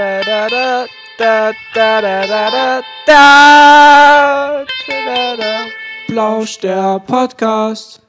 da 0.00 0.22
da 0.22 0.48
da 0.48 0.86
da 1.18 1.52
da 1.74 2.00
da 2.00 2.26
da 2.26 2.80
da 3.06 4.64
da 4.86 5.36
da 5.36 5.66
Plausch 6.06 6.58
der 6.60 7.00
Podcast. 7.00 8.00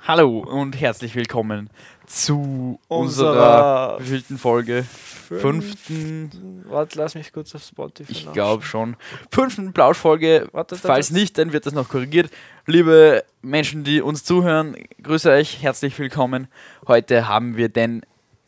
Hallo 0.00 0.40
und 0.40 0.80
herzlich 0.80 1.14
willkommen 1.14 1.70
zu 2.06 2.80
Unserer 2.88 3.98
unserer 3.98 4.00
wievielten 4.00 4.36
Folge? 4.36 4.82
Fünften, 4.82 6.64
Warte, 6.68 6.98
lass 6.98 7.14
mich 7.14 7.32
kurz 7.32 7.54
auf 7.54 7.62
Spotify 7.62 8.10
ich 8.10 8.32
glaube 8.32 8.64
schon. 8.64 8.96
Fünften 9.30 9.72
Plauschfolge. 9.72 10.48
Falls 10.82 11.12
nicht, 11.12 11.38
dann 11.38 11.52
wird 11.52 11.66
das 11.66 11.72
noch 11.72 11.88
korrigiert. 11.88 12.32
Liebe 12.66 13.22
Menschen, 13.42 13.84
die 13.84 14.00
uns 14.02 14.24
zuhören, 14.24 14.76
grüße 15.04 15.30
euch, 15.30 15.62
herzlich 15.62 15.96
willkommen. 16.00 16.48
Heute 16.88 17.28
haben 17.28 17.56
wir 17.56 17.68
den 17.68 18.02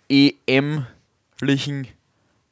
EM-lichen 0.08 1.86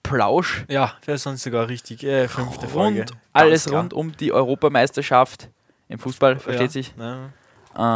Plausch. 0.08 0.64
Ja, 0.68 0.94
wäre 1.04 1.18
sonst 1.18 1.42
sogar 1.42 1.68
richtig. 1.68 2.02
Äh, 2.04 2.28
fünfte 2.28 2.66
Folge. 2.68 3.00
Rund, 3.00 3.12
alles 3.32 3.64
Ganz 3.64 3.70
klar. 3.70 3.80
rund 3.82 3.92
um 3.94 4.16
die 4.16 4.32
Europameisterschaft 4.32 5.48
im 5.88 5.98
Fußball, 5.98 6.38
versteht 6.38 6.62
ja. 6.66 6.68
sich. 6.68 6.94
Ja. 6.98 7.30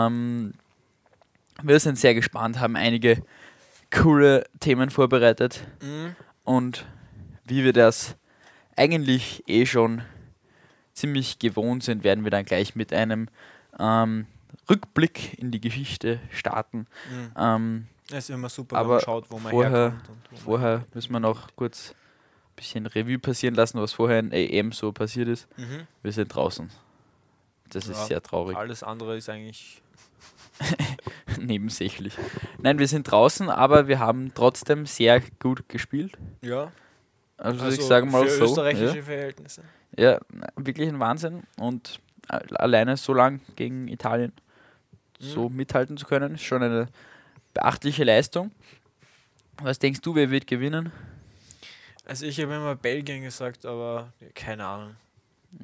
Ähm, 0.06 0.52
wir 1.62 1.78
sind 1.80 1.98
sehr 1.98 2.14
gespannt, 2.14 2.60
haben 2.60 2.76
einige 2.76 3.22
coole 3.90 4.44
Themen 4.60 4.90
vorbereitet 4.90 5.66
Mhm. 5.82 6.16
und 6.44 6.86
wie 7.44 7.62
wir 7.64 7.72
das 7.72 8.16
eigentlich 8.76 9.42
eh 9.46 9.66
schon 9.66 10.02
ziemlich 10.94 11.38
gewohnt 11.38 11.82
sind, 11.82 12.04
werden 12.04 12.24
wir 12.24 12.30
dann 12.30 12.44
gleich 12.44 12.74
mit 12.74 12.92
einem 12.92 13.28
ähm, 13.78 14.26
Rückblick 14.70 15.38
in 15.38 15.50
die 15.50 15.60
Geschichte 15.60 16.20
starten. 16.30 16.86
Mhm. 17.10 17.30
Ähm, 17.36 17.86
Das 18.08 18.24
ist 18.24 18.30
immer 18.30 18.48
super, 18.48 18.76
Aber 18.76 18.88
wenn 18.88 18.94
man 18.96 19.00
schaut, 19.04 19.30
wo 19.30 19.38
man 19.38 19.50
vorher- 19.50 19.70
herkommt. 19.70 20.08
Und 20.30 20.38
vorher 20.38 20.84
müssen 20.94 21.12
wir 21.12 21.20
noch 21.20 21.48
kurz 21.56 21.94
bisschen 22.56 22.86
Revue 22.86 23.18
passieren 23.18 23.54
lassen, 23.54 23.80
was 23.80 23.92
vorher 23.92 24.18
in 24.20 24.32
EM 24.32 24.72
so 24.72 24.92
passiert 24.92 25.28
ist. 25.28 25.48
Mhm. 25.58 25.86
Wir 26.02 26.12
sind 26.12 26.28
draußen. 26.28 26.70
Das 27.70 27.86
ist 27.88 27.98
Ja, 27.98 28.04
sehr 28.06 28.22
traurig. 28.22 28.56
Alles 28.56 28.82
andere 28.82 29.16
ist 29.16 29.28
eigentlich. 29.28 29.80
nebensächlich. 31.40 32.14
Nein, 32.60 32.78
wir 32.78 32.88
sind 32.88 33.10
draußen, 33.10 33.48
aber 33.50 33.88
wir 33.88 33.98
haben 33.98 34.32
trotzdem 34.34 34.86
sehr 34.86 35.20
gut 35.40 35.68
gespielt. 35.68 36.16
Ja, 36.42 36.70
Also, 37.38 37.64
also 37.64 37.80
ich 37.80 37.86
sage 37.86 38.06
mal 38.06 38.24
für 38.26 38.30
so. 38.36 38.44
österreichische 38.44 38.98
Ja, 38.98 39.02
Verhältnisse. 39.02 39.62
ja, 39.96 40.20
wirklich 40.56 40.88
ein 40.88 41.00
Wahnsinn. 41.00 41.42
Und 41.56 42.00
alleine 42.28 42.96
so 42.96 43.14
lang 43.14 43.40
gegen 43.56 43.88
Italien 43.88 44.32
so 45.18 45.48
Mhm. 45.48 45.56
mithalten 45.56 45.96
zu 45.96 46.06
können, 46.06 46.34
ist 46.34 46.42
schon 46.42 46.62
eine 46.62 46.88
beachtliche 47.54 48.04
Leistung. 48.04 48.50
Was 49.62 49.78
denkst 49.78 50.00
du, 50.02 50.14
wer 50.14 50.30
wird 50.30 50.46
gewinnen? 50.46 50.92
Also 52.04 52.26
ich 52.26 52.40
habe 52.40 52.54
immer 52.54 52.74
Belgien 52.76 53.22
gesagt, 53.22 53.64
aber 53.64 54.12
keine 54.34 54.66
Ahnung. 54.66 54.96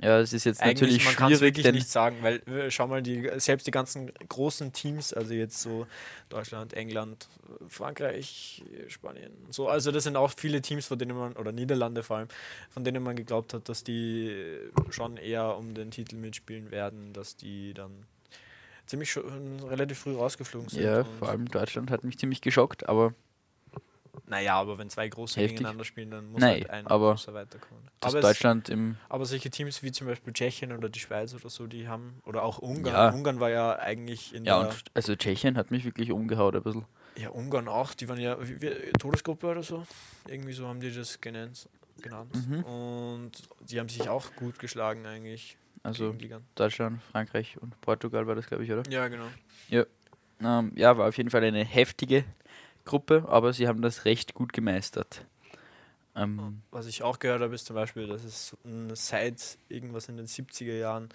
Ja, 0.02 0.20
es 0.20 0.34
ist 0.34 0.44
jetzt 0.44 0.60
Eigentlich, 0.60 0.80
natürlich 0.82 1.04
man 1.04 1.16
kann 1.16 1.32
es 1.32 1.38
schwierig, 1.38 1.48
wirklich 1.56 1.64
denn 1.64 1.74
nicht 1.74 1.88
sagen, 1.88 2.18
weil 2.20 2.36
äh, 2.46 2.70
schau 2.70 2.86
mal, 2.86 3.02
die, 3.02 3.26
selbst 3.36 3.66
die 3.66 3.70
ganzen 3.70 4.12
großen 4.28 4.72
Teams, 4.74 5.14
also 5.14 5.32
jetzt 5.32 5.60
so 5.60 5.86
Deutschland, 6.28 6.74
England, 6.74 7.26
Frankreich, 7.68 8.62
Spanien, 8.88 9.32
so, 9.48 9.68
also 9.68 9.90
das 9.90 10.04
sind 10.04 10.16
auch 10.16 10.30
viele 10.36 10.60
Teams, 10.60 10.86
von 10.86 10.98
denen 10.98 11.16
man, 11.16 11.32
oder 11.32 11.52
Niederlande 11.52 12.02
vor 12.02 12.18
allem, 12.18 12.28
von 12.68 12.84
denen 12.84 13.02
man 13.02 13.16
geglaubt 13.16 13.54
hat, 13.54 13.68
dass 13.70 13.82
die 13.82 14.58
schon 14.90 15.16
eher 15.16 15.56
um 15.56 15.72
den 15.74 15.90
Titel 15.90 16.16
mitspielen 16.16 16.70
werden, 16.70 17.14
dass 17.14 17.36
die 17.36 17.72
dann 17.72 18.04
ziemlich 18.84 19.10
schon 19.10 19.60
relativ 19.60 20.00
früh 20.00 20.14
rausgeflogen 20.14 20.68
sind. 20.68 20.82
ja, 20.82 21.00
und- 21.00 21.18
vor 21.18 21.30
allem 21.30 21.46
Deutschland 21.46 21.90
hat 21.90 22.04
mich 22.04 22.18
ziemlich 22.18 22.42
geschockt, 22.42 22.86
aber 22.90 23.14
Naja, 24.26 24.54
aber 24.54 24.78
wenn 24.78 24.90
zwei 24.90 25.08
große 25.08 25.40
Heftig. 25.40 25.56
gegeneinander 25.56 25.84
spielen, 25.84 26.10
dann 26.10 26.30
muss 26.30 26.40
Nein, 26.40 26.54
halt 26.54 26.70
ein 26.70 26.86
aber 26.86 27.10
großer 27.10 27.34
weiterkommen. 27.34 27.84
dass 28.00 28.12
Aber, 28.14 28.20
es, 28.20 28.26
Deutschland 28.26 28.68
im 28.68 28.96
aber 29.08 29.24
solche 29.26 29.50
Teams 29.50 29.82
wie 29.82 29.92
zum 29.92 30.06
Beispiel 30.06 30.32
Tschechien 30.32 30.72
oder 30.72 30.88
die 30.88 31.00
Schweiz 31.00 31.34
oder 31.34 31.50
so, 31.50 31.66
die 31.66 31.88
haben, 31.88 32.20
oder 32.24 32.42
auch 32.42 32.58
Ungarn. 32.58 32.94
Ja. 32.94 33.08
Ungarn 33.10 33.40
war 33.40 33.50
ja 33.50 33.78
eigentlich 33.78 34.34
in 34.34 34.44
ja 34.44 34.58
der. 34.58 34.68
und 34.68 34.84
also 34.94 35.16
Tschechien 35.16 35.56
hat 35.56 35.70
mich 35.70 35.84
wirklich 35.84 36.12
umgehauen 36.12 36.54
ein 36.54 36.62
bisschen. 36.62 36.84
Ja, 37.16 37.30
Ungarn 37.30 37.68
auch, 37.68 37.94
die 37.94 38.08
waren 38.08 38.20
ja 38.20 38.36
wie, 38.40 38.60
wie, 38.60 38.92
Todesgruppe 38.98 39.48
oder 39.48 39.62
so. 39.62 39.86
Irgendwie 40.26 40.52
so 40.52 40.66
haben 40.66 40.80
die 40.80 40.92
das 40.92 41.20
genannt. 41.20 41.68
genannt. 42.00 42.34
Mhm. 42.34 42.62
Und 42.64 43.32
die 43.60 43.80
haben 43.80 43.88
sich 43.88 44.08
auch 44.08 44.34
gut 44.36 44.58
geschlagen 44.58 45.06
eigentlich. 45.06 45.56
Also 45.82 46.14
Deutschland, 46.54 47.00
Frankreich 47.12 47.56
und 47.60 47.80
Portugal 47.80 48.26
war 48.26 48.34
das, 48.34 48.46
glaube 48.46 48.64
ich, 48.64 48.72
oder? 48.72 48.82
Ja, 48.90 49.08
genau. 49.08 49.28
Ähm, 50.40 50.72
ja, 50.76 50.96
war 50.96 51.08
auf 51.08 51.16
jeden 51.16 51.30
Fall 51.30 51.44
eine 51.44 51.64
heftige 51.64 52.24
Gruppe, 52.88 53.24
aber 53.28 53.52
sie 53.52 53.68
haben 53.68 53.82
das 53.82 54.04
recht 54.04 54.34
gut 54.34 54.52
gemeistert. 54.52 55.24
Ähm, 56.16 56.62
Was 56.70 56.86
ich 56.86 57.02
auch 57.02 57.18
gehört 57.18 57.42
habe, 57.42 57.54
ist 57.54 57.66
zum 57.66 57.74
Beispiel, 57.76 58.06
dass 58.08 58.24
es 58.24 58.56
seit 58.94 59.58
irgendwas 59.68 60.08
in 60.08 60.16
den 60.16 60.26
70er 60.26 60.76
Jahren 60.76 61.08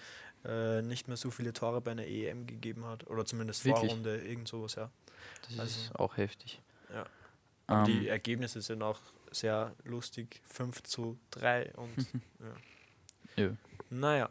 äh, 0.45 0.81
nicht 0.81 1.07
mehr 1.07 1.17
so 1.17 1.29
viele 1.31 1.51
Tore 1.51 1.81
bei 1.81 1.91
einer 1.91 2.06
EM 2.07 2.47
gegeben 2.47 2.85
hat. 2.85 3.07
Oder 3.07 3.25
zumindest 3.25 3.66
Wirklich? 3.66 3.91
Vorrunde, 3.91 4.17
irgend 4.17 4.47
sowas, 4.47 4.75
ja. 4.75 4.89
das 5.50 5.59
also- 5.59 5.81
ist 5.81 5.95
auch 5.95 6.16
heftig. 6.17 6.62
Ja. 6.94 7.06
Ähm, 7.67 7.85
die 7.85 8.07
Ergebnisse 8.07 8.62
sind 8.62 8.81
auch 8.81 9.00
sehr 9.31 9.73
lustig. 9.83 10.41
5 10.45 10.83
zu 10.83 11.17
3 11.31 11.73
und 11.75 11.95
ja. 13.38 13.44
Ja. 13.45 13.57
Naja, 13.89 14.29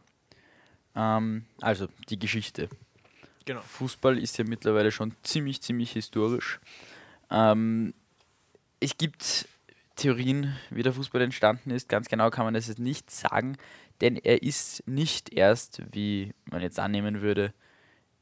ähm, 0.95 1.47
also, 1.61 1.89
die 2.09 2.19
Geschichte. 2.19 2.69
genau. 3.45 3.61
Fußball 3.63 4.19
ist 4.19 4.37
ja 4.39 4.45
mittlerweile 4.45 4.93
schon 4.93 5.15
ziemlich, 5.23 5.63
ziemlich 5.63 5.93
historisch. 5.93 6.61
Ähm, 7.33 7.95
es 8.81 8.97
gibt 8.99 9.49
Theorien, 9.97 10.57
wie 10.71 10.83
der 10.83 10.93
Fußball 10.93 11.23
entstanden 11.23 11.71
ist. 11.71 11.89
Ganz 11.89 12.09
genau 12.09 12.31
kann 12.31 12.45
man 12.45 12.55
das 12.55 12.69
jetzt 12.69 12.79
nicht 12.79 13.11
sagen, 13.11 13.57
denn 14.01 14.17
er 14.17 14.43
ist 14.43 14.87
nicht 14.87 15.33
erst, 15.33 15.83
wie 15.93 16.35
man 16.45 16.61
jetzt 16.61 16.79
annehmen 16.79 17.23
würde, 17.23 17.53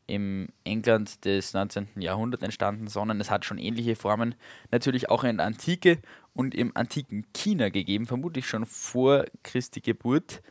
im 0.07 0.49
England 0.65 1.25
des 1.25 1.55
19. 1.55 1.89
Jahrhunderts 1.97 2.43
entstanden, 2.43 2.89
sondern 2.89 3.21
es 3.21 3.31
hat 3.31 3.45
schon 3.45 3.59
ähnliche 3.59 3.95
Formen 3.95 4.35
natürlich 4.73 5.09
auch 5.09 5.23
in 5.23 5.37
der 5.37 5.47
Antike 5.47 5.99
und 6.35 6.55
im 6.55 6.77
antiken 6.77 7.27
China 7.33 7.69
gegeben, 7.69 8.07
vermutlich 8.07 8.47
schon 8.47 8.67
vor 8.67 9.25
Christi 9.45 9.81
Geburt. 9.81 10.43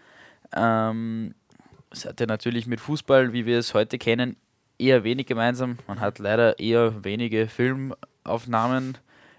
Ähm, 0.56 1.36
es 1.92 2.06
hatte 2.06 2.26
natürlich 2.26 2.68
mit 2.68 2.80
Fußball, 2.80 3.34
wie 3.34 3.46
wir 3.46 3.60
es 3.60 3.74
heute 3.74 3.98
kennen, 3.98 4.38
eher 4.78 5.04
wenig 5.04 5.28
gemeinsam. 5.28 5.78
Man 5.88 6.00
hat 6.00 6.20
leider 6.20 6.58
eher 6.60 7.04
wenige 7.04 7.48
Filmaufnahmen 8.24 8.98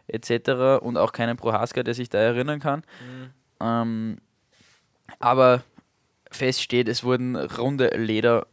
etc. 0.09 0.81
und 0.83 0.97
auch 0.97 1.13
keinen 1.13 1.37
Prohaska, 1.37 1.83
der 1.83 1.95
sich 1.95 2.09
da 2.09 2.19
erinnern 2.19 2.61
kann. 2.61 2.81
Mhm. 2.81 3.31
Ähm, 3.61 4.19
aber 5.19 5.63
fest 6.31 6.63
steht, 6.63 6.89
es 6.89 7.05
wurden 7.05 7.37
runde 7.37 7.89
Leder 7.97 8.47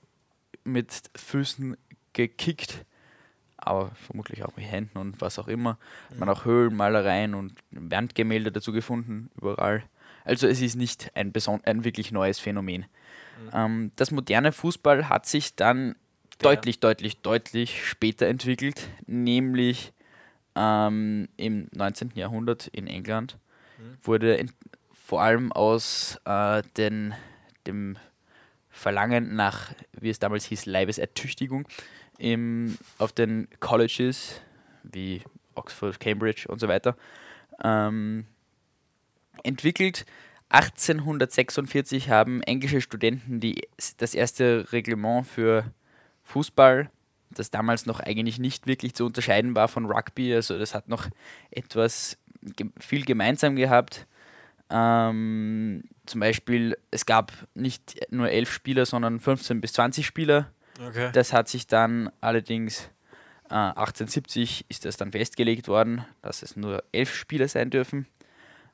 mit 0.63 0.91
Füßen 1.15 1.77
gekickt, 2.13 2.85
aber 3.57 3.91
vermutlich 4.05 4.43
auch 4.43 4.55
mit 4.55 4.65
Händen 4.69 4.97
und 4.97 5.21
was 5.21 5.39
auch 5.39 5.47
immer. 5.47 5.77
Man 6.17 6.29
hat 6.29 6.37
auch 6.37 6.45
Höhlenmalereien 6.45 7.33
und 7.35 7.53
Wandgemälde 7.71 8.51
dazu 8.51 8.71
gefunden, 8.71 9.29
überall. 9.39 9.83
Also 10.25 10.47
es 10.47 10.61
ist 10.61 10.75
nicht 10.75 11.11
ein, 11.15 11.31
ein 11.63 11.83
wirklich 11.83 12.11
neues 12.11 12.39
Phänomen. 12.39 12.85
Ähm, 13.53 13.91
das 13.95 14.11
moderne 14.11 14.51
Fußball 14.51 15.09
hat 15.09 15.25
sich 15.25 15.55
dann 15.55 15.95
Der- 16.41 16.51
deutlich, 16.55 16.79
deutlich, 16.79 17.21
deutlich 17.21 17.87
später 17.87 18.27
entwickelt, 18.27 18.89
nämlich 19.05 19.93
ähm, 20.57 21.27
im 21.37 21.67
19. 21.73 22.11
Jahrhundert 22.15 22.67
in 22.67 22.87
England 22.87 23.37
Mhm. 23.77 23.97
wurde 24.01 24.35
in, 24.35 24.51
vor 24.91 25.21
allem 25.21 25.51
aus 25.51 26.19
äh, 26.25 26.63
den, 26.77 27.13
dem 27.65 27.97
Verlangen 28.69 29.35
nach, 29.35 29.71
wie 29.99 30.09
es 30.09 30.19
damals 30.19 30.45
hieß, 30.45 30.65
Leibesertüchtigung 30.65 31.67
im, 32.17 32.77
auf 32.97 33.11
den 33.11 33.47
Colleges 33.59 34.41
wie 34.83 35.21
Oxford, 35.55 35.99
Cambridge 35.99 36.45
und 36.47 36.59
so 36.59 36.67
weiter 36.67 36.95
ähm, 37.63 38.25
entwickelt. 39.43 40.05
1846 40.49 42.09
haben 42.09 42.41
englische 42.43 42.81
Studenten 42.81 43.39
die, 43.39 43.67
das 43.97 44.13
erste 44.15 44.71
Reglement 44.71 45.27
für 45.27 45.71
Fußball, 46.23 46.89
das 47.29 47.51
damals 47.51 47.85
noch 47.85 47.99
eigentlich 47.99 48.39
nicht 48.39 48.67
wirklich 48.67 48.95
zu 48.95 49.05
unterscheiden 49.05 49.55
war 49.55 49.67
von 49.67 49.85
Rugby, 49.85 50.33
also 50.33 50.57
das 50.57 50.73
hat 50.73 50.87
noch 50.87 51.07
etwas 51.51 52.17
viel 52.79 53.05
gemeinsam 53.05 53.55
gehabt. 53.55 54.07
Ähm, 54.69 55.83
zum 56.05 56.19
Beispiel, 56.19 56.77
es 56.91 57.05
gab 57.05 57.31
nicht 57.53 58.11
nur 58.11 58.29
elf 58.29 58.51
Spieler, 58.51 58.85
sondern 58.85 59.19
15 59.19 59.61
bis 59.61 59.73
20 59.73 60.05
Spieler. 60.05 60.51
Okay. 60.85 61.09
Das 61.13 61.33
hat 61.33 61.47
sich 61.47 61.67
dann 61.67 62.11
allerdings 62.21 62.89
äh, 63.49 63.55
1870 63.55 64.65
ist 64.69 64.85
das 64.85 64.97
dann 64.97 65.11
festgelegt 65.11 65.67
worden, 65.67 66.05
dass 66.21 66.43
es 66.43 66.55
nur 66.55 66.83
elf 66.91 67.13
Spieler 67.13 67.47
sein 67.47 67.69
dürfen. 67.69 68.07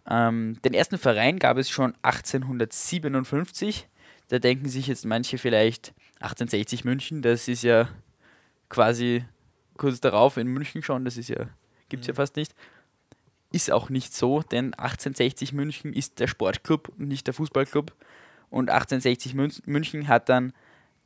Ähm, 0.09 0.57
den 0.65 0.73
ersten 0.73 0.97
Verein 0.97 1.39
gab 1.39 1.57
es 1.57 1.69
schon 1.69 1.93
1857. 2.01 3.87
Da 4.29 4.39
denken 4.39 4.67
sich 4.67 4.87
jetzt 4.87 5.05
manche 5.05 5.37
vielleicht 5.37 5.93
1860 6.15 6.85
München, 6.85 7.21
das 7.21 7.47
ist 7.47 7.63
ja 7.63 7.89
quasi 8.73 9.23
kurz 9.77 9.99
darauf 10.01 10.37
in 10.37 10.47
München 10.47 10.81
schon, 10.83 11.05
das 11.05 11.15
ist 11.17 11.29
ja, 11.29 11.47
gibt 11.89 12.01
es 12.01 12.07
ja 12.07 12.13
Mhm. 12.13 12.17
fast 12.17 12.35
nicht. 12.35 12.53
ist 13.51 13.71
auch 13.71 13.89
nicht 13.91 14.15
so, 14.15 14.41
denn 14.41 14.73
1860 14.73 15.53
München 15.53 15.93
ist 15.93 16.19
der 16.19 16.25
Sportclub 16.25 16.89
und 16.89 17.07
nicht 17.07 17.27
der 17.27 17.35
Fußballclub. 17.35 17.93
Und 18.49 18.71
1860 18.71 19.35
München 19.67 20.07
hat 20.07 20.27
dann 20.27 20.53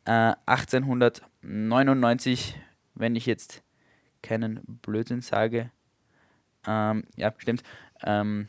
äh, 0.05 0.33
1899, 0.45 2.55
wenn 2.95 3.17
ich 3.17 3.25
jetzt 3.25 3.63
keinen 4.21 4.61
Blödsinn 4.81 5.19
sage, 5.21 5.71
ähm, 6.65 7.03
ja, 7.17 7.33
stimmt, 7.37 7.63
ähm, 8.03 8.47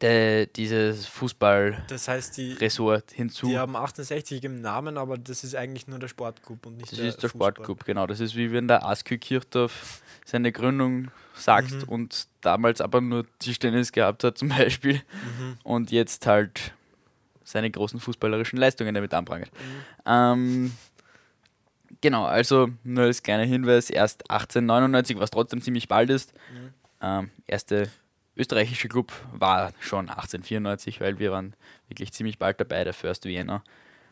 de, 0.00 0.46
dieses 0.54 1.06
Fußball 1.06 1.82
das 1.88 2.08
heißt, 2.08 2.36
die, 2.36 2.52
Ressort 2.54 3.12
hinzu. 3.12 3.46
Die 3.48 3.58
haben 3.58 3.76
68 3.76 4.42
im 4.44 4.60
Namen, 4.60 4.96
aber 4.98 5.18
das 5.18 5.44
ist 5.44 5.54
eigentlich 5.54 5.86
nur 5.86 5.98
der 5.98 6.08
Sportclub 6.08 6.66
und 6.66 6.76
nicht 6.78 6.92
das 6.92 6.98
der 6.98 7.08
ist 7.08 7.22
der 7.22 7.30
Fußball. 7.30 7.52
Sportclub, 7.52 7.84
genau. 7.84 8.06
Das 8.06 8.20
ist 8.20 8.34
wie 8.36 8.52
wenn 8.52 8.68
der 8.68 8.84
Askü 8.84 9.18
Kirchdorf 9.18 10.02
seine 10.24 10.52
Gründung 10.52 11.10
sagt 11.34 11.72
Mhm. 11.72 11.82
und 11.88 12.26
damals 12.42 12.80
aber 12.80 13.00
nur 13.00 13.26
Tischtennis 13.38 13.90
gehabt 13.92 14.22
hat 14.24 14.38
zum 14.38 14.48
Beispiel 14.50 14.94
Mhm. 14.96 15.56
und 15.64 15.90
jetzt 15.90 16.26
halt 16.26 16.72
seine 17.44 17.70
großen 17.70 17.98
fußballerischen 18.00 18.58
Leistungen 18.58 18.94
damit 18.94 19.12
anprangert. 19.14 19.50
Mhm. 19.52 19.82
Ähm, 20.06 20.72
genau, 22.00 22.24
also 22.24 22.68
nur 22.84 23.04
als 23.04 23.22
kleiner 23.22 23.44
Hinweis, 23.44 23.90
erst 23.90 24.30
1899, 24.30 25.18
was 25.18 25.30
trotzdem 25.30 25.60
ziemlich 25.62 25.88
bald 25.88 26.10
ist. 26.10 26.32
Mhm. 26.52 26.68
Ähm, 27.00 27.30
erste 27.46 27.90
österreichische 28.36 28.88
Club 28.88 29.12
war 29.32 29.72
schon 29.80 30.08
1894, 30.08 31.00
weil 31.00 31.18
wir 31.18 31.32
waren 31.32 31.54
wirklich 31.88 32.12
ziemlich 32.12 32.38
bald 32.38 32.60
dabei, 32.60 32.84
der 32.84 32.94
First 32.94 33.24
Vienna, 33.24 33.62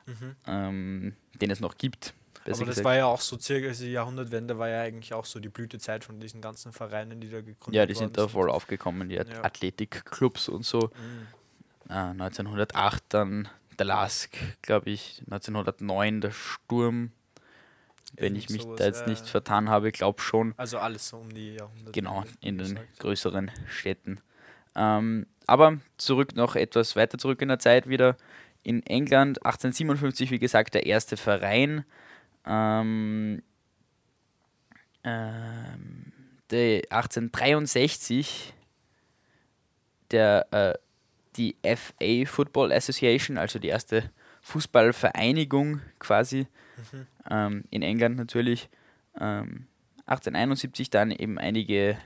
Mhm. 0.07 0.37
ähm, 0.47 1.17
den 1.41 1.51
es 1.51 1.61
noch 1.61 1.77
gibt. 1.79 2.15
Aber 2.45 2.51
das 2.51 2.59
gesagt. 2.61 2.85
war 2.85 2.97
ja 2.97 3.05
auch 3.07 3.21
so 3.21 3.39
circa, 3.39 3.69
also 3.69 3.85
die 3.85 3.93
Jahrhundertwende 3.93 4.59
war 4.59 4.69
ja 4.69 4.81
eigentlich 4.83 5.13
auch 5.13 5.27
so 5.27 5.41
die 5.41 5.51
Blütezeit 5.51 6.05
von 6.05 6.19
diesen 6.21 6.41
ganzen 6.41 6.73
Vereinen, 6.73 7.21
die 7.21 7.29
da 7.31 7.41
gegründet 7.43 7.75
ja, 7.75 7.87
die 7.87 7.95
sind 7.95 8.17
da 8.17 8.27
voll 8.29 8.51
aufgekommen, 8.51 9.09
die 9.11 9.17
Ja. 9.17 9.25
Athletikclubs 9.43 10.49
und 10.49 10.65
so. 10.65 10.91
Mhm. 11.87 11.91
Äh, 11.91 11.95
1908 12.15 13.05
dann 13.11 13.49
der 13.79 13.87
Lask, 13.87 14.37
glaube 14.63 14.91
ich, 14.91 15.23
1909 15.27 16.21
der 16.23 16.31
Sturm, 16.33 17.13
wenn 18.13 18.37
ich 18.37 18.51
mich 18.51 18.63
sowas, 18.63 18.79
da 18.79 18.87
jetzt 18.87 19.03
ja, 19.03 19.09
nicht 19.09 19.27
vertan 19.27 19.69
habe, 19.69 19.93
glaube 19.93 20.21
schon. 20.21 20.55
Also 20.57 20.79
alles 20.79 21.09
so 21.09 21.19
um 21.19 21.33
die 21.33 21.55
Jahrhunderte. 21.55 21.93
Genau, 21.93 22.25
in 22.41 22.59
den 22.59 22.75
gesagt. 22.75 22.99
größeren 22.99 23.51
Städten. 23.69 24.21
Ähm, 24.75 25.27
aber 25.47 25.79
zurück 25.97 26.35
noch 26.37 26.57
etwas 26.57 26.97
weiter 26.97 27.19
zurück 27.19 27.43
in 27.43 27.49
der 27.49 27.59
Zeit 27.59 27.89
wieder. 27.89 28.17
In 28.63 28.85
England 28.87 29.45
1857, 29.45 30.31
wie 30.31 30.39
gesagt, 30.39 30.75
der 30.75 30.87
erste 30.87 31.17
Verein. 31.17 31.85
Ähm, 32.47 33.43
ähm, 35.05 36.13
der 36.51 36.83
1863 36.91 38.55
der, 40.11 40.47
äh, 40.51 40.75
die 41.37 41.57
FA 41.63 42.27
Football 42.27 42.73
Association, 42.73 43.39
also 43.39 43.59
die 43.59 43.69
erste 43.69 44.11
Fußballvereinigung 44.43 45.81
quasi 45.99 46.47
Mhm. 46.93 47.07
ähm, 47.31 47.65
in 47.71 47.83
England 47.83 48.17
natürlich. 48.17 48.69
Ähm, 49.19 49.67
1871 50.07 50.91
dann 50.91 51.11
eben 51.11 51.39
einige, 51.39 51.99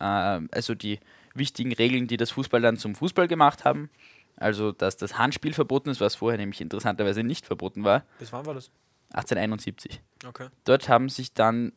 ähm, 0.00 0.48
also 0.52 0.74
die 0.74 0.98
wichtigen 1.34 1.72
Regeln, 1.72 2.06
die 2.06 2.16
das 2.16 2.30
Fußball 2.30 2.60
dann 2.60 2.76
zum 2.76 2.94
Fußball 2.94 3.28
gemacht 3.28 3.64
haben. 3.64 3.90
Also, 4.36 4.72
dass 4.72 4.96
das 4.96 5.18
Handspiel 5.18 5.52
verboten 5.52 5.90
ist, 5.90 6.00
was 6.00 6.14
vorher 6.14 6.38
nämlich 6.38 6.60
interessanterweise 6.60 7.22
nicht 7.22 7.46
verboten 7.46 7.84
war. 7.84 8.04
Bis 8.18 8.32
wann 8.32 8.46
war 8.46 8.54
das? 8.54 8.70
1871. 9.12 10.00
Okay. 10.26 10.48
Dort 10.64 10.88
haben 10.88 11.08
sich 11.10 11.34
dann 11.34 11.72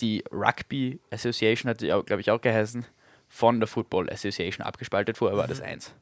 die 0.00 0.24
Rugby 0.32 0.98
Association, 1.10 1.68
hat 1.68 1.78
glaube 1.78 2.20
ich, 2.20 2.30
auch 2.30 2.40
geheißen, 2.40 2.86
von 3.28 3.60
der 3.60 3.68
Football 3.68 4.08
Association 4.10 4.66
abgespaltet. 4.66 5.18
Vorher 5.18 5.36
war 5.36 5.46
das 5.46 5.60
eins. 5.60 5.94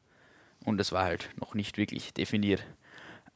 Und 0.64 0.80
es 0.80 0.92
war 0.92 1.04
halt 1.04 1.30
noch 1.36 1.54
nicht 1.54 1.76
wirklich 1.76 2.14
definiert. 2.14 2.64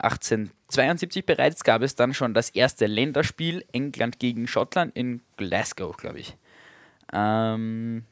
1872 0.03 1.25
bereits 1.25 1.63
gab 1.63 1.81
es 1.81 1.95
dann 1.95 2.13
schon 2.13 2.33
das 2.33 2.49
erste 2.49 2.87
Länderspiel 2.87 3.63
England 3.71 4.19
gegen 4.19 4.47
Schottland 4.47 4.95
in 4.95 5.21
Glasgow, 5.37 5.95
glaube 5.95 6.19
ich. 6.19 6.35
Ähm, 7.13 8.03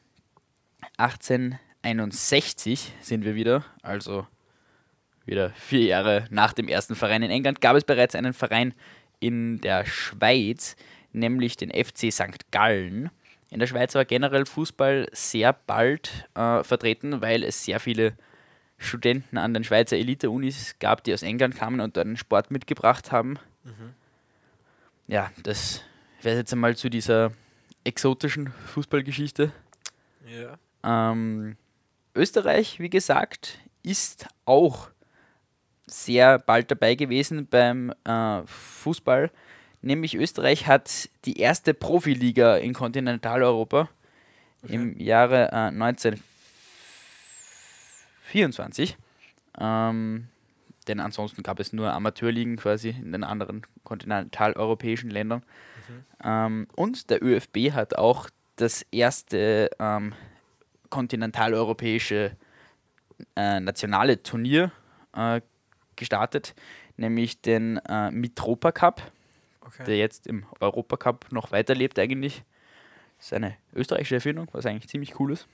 1861 0.96 2.92
sind 3.00 3.24
wir 3.24 3.34
wieder, 3.34 3.64
also 3.82 4.26
wieder 5.26 5.50
vier 5.50 5.84
Jahre 5.84 6.26
nach 6.30 6.52
dem 6.54 6.68
ersten 6.68 6.94
Verein 6.94 7.22
in 7.22 7.30
England, 7.30 7.60
gab 7.60 7.76
es 7.76 7.84
bereits 7.84 8.14
einen 8.14 8.32
Verein 8.32 8.72
in 9.20 9.60
der 9.60 9.84
Schweiz, 9.84 10.76
nämlich 11.12 11.56
den 11.56 11.70
FC 11.70 12.10
St. 12.10 12.50
Gallen. 12.50 13.10
In 13.50 13.58
der 13.58 13.66
Schweiz 13.66 13.94
war 13.94 14.06
generell 14.06 14.46
Fußball 14.46 15.08
sehr 15.12 15.52
bald 15.52 16.26
äh, 16.34 16.64
vertreten, 16.64 17.20
weil 17.20 17.44
es 17.44 17.64
sehr 17.64 17.80
viele 17.80 18.14
Studenten 18.82 19.38
an 19.38 19.54
den 19.54 19.64
Schweizer 19.64 19.96
Elite-Unis 19.96 20.76
gab, 20.78 21.04
die 21.04 21.14
aus 21.14 21.22
England 21.22 21.56
kamen 21.56 21.80
und 21.80 21.96
dort 21.96 22.06
einen 22.06 22.16
Sport 22.16 22.50
mitgebracht 22.50 23.12
haben. 23.12 23.38
Mhm. 23.64 23.94
Ja, 25.06 25.30
das 25.42 25.82
wäre 26.20 26.38
jetzt 26.38 26.52
einmal 26.52 26.76
zu 26.76 26.88
dieser 26.88 27.32
exotischen 27.84 28.52
Fußballgeschichte. 28.66 29.52
Ja. 30.26 30.58
Ähm, 31.12 31.56
Österreich, 32.14 32.78
wie 32.80 32.90
gesagt, 32.90 33.58
ist 33.82 34.26
auch 34.44 34.90
sehr 35.86 36.38
bald 36.38 36.70
dabei 36.70 36.94
gewesen 36.94 37.46
beim 37.46 37.92
äh, 38.04 38.42
Fußball. 38.46 39.30
Nämlich 39.80 40.14
Österreich 40.16 40.66
hat 40.68 41.08
die 41.24 41.40
erste 41.40 41.74
Profiliga 41.74 42.56
in 42.56 42.72
Kontinentaleuropa 42.72 43.88
Okay. 44.64 44.74
im 44.74 45.00
Jahre 45.00 45.50
äh, 45.50 45.70
1924. 48.34 48.96
Ähm, 49.58 50.28
denn 50.88 51.00
ansonsten 51.00 51.42
gab 51.42 51.60
es 51.60 51.72
nur 51.72 51.92
Amateurligen 51.92 52.56
quasi 52.56 52.90
in 52.90 53.12
den 53.12 53.24
anderen 53.24 53.62
kontinentaleuropäischen 53.84 55.10
Ländern. 55.10 55.42
Ähm, 56.24 56.66
und 56.74 57.10
der 57.10 57.22
ÖFB 57.22 57.72
hat 57.72 57.96
auch 57.96 58.28
das 58.56 58.82
erste 58.90 59.70
ähm, 59.78 60.12
kontinentaleuropäische 60.90 62.36
äh, 63.36 63.60
nationale 63.60 64.22
Turnier 64.22 64.72
äh, 65.14 65.40
gestartet, 65.96 66.54
nämlich 66.96 67.40
den 67.40 67.76
äh, 67.88 68.10
Mitropa 68.10 68.72
Cup, 68.72 69.12
Okay. 69.64 69.84
der 69.84 69.96
jetzt 69.96 70.26
im 70.26 70.44
Europacup 70.60 71.32
noch 71.32 71.50
weiterlebt 71.52 71.98
eigentlich. 71.98 72.42
Das 73.16 73.26
ist 73.26 73.32
eine 73.32 73.56
österreichische 73.74 74.16
Erfindung, 74.16 74.48
was 74.52 74.66
eigentlich 74.66 74.88
ziemlich 74.88 75.18
cool 75.18 75.32
ist. 75.32 75.46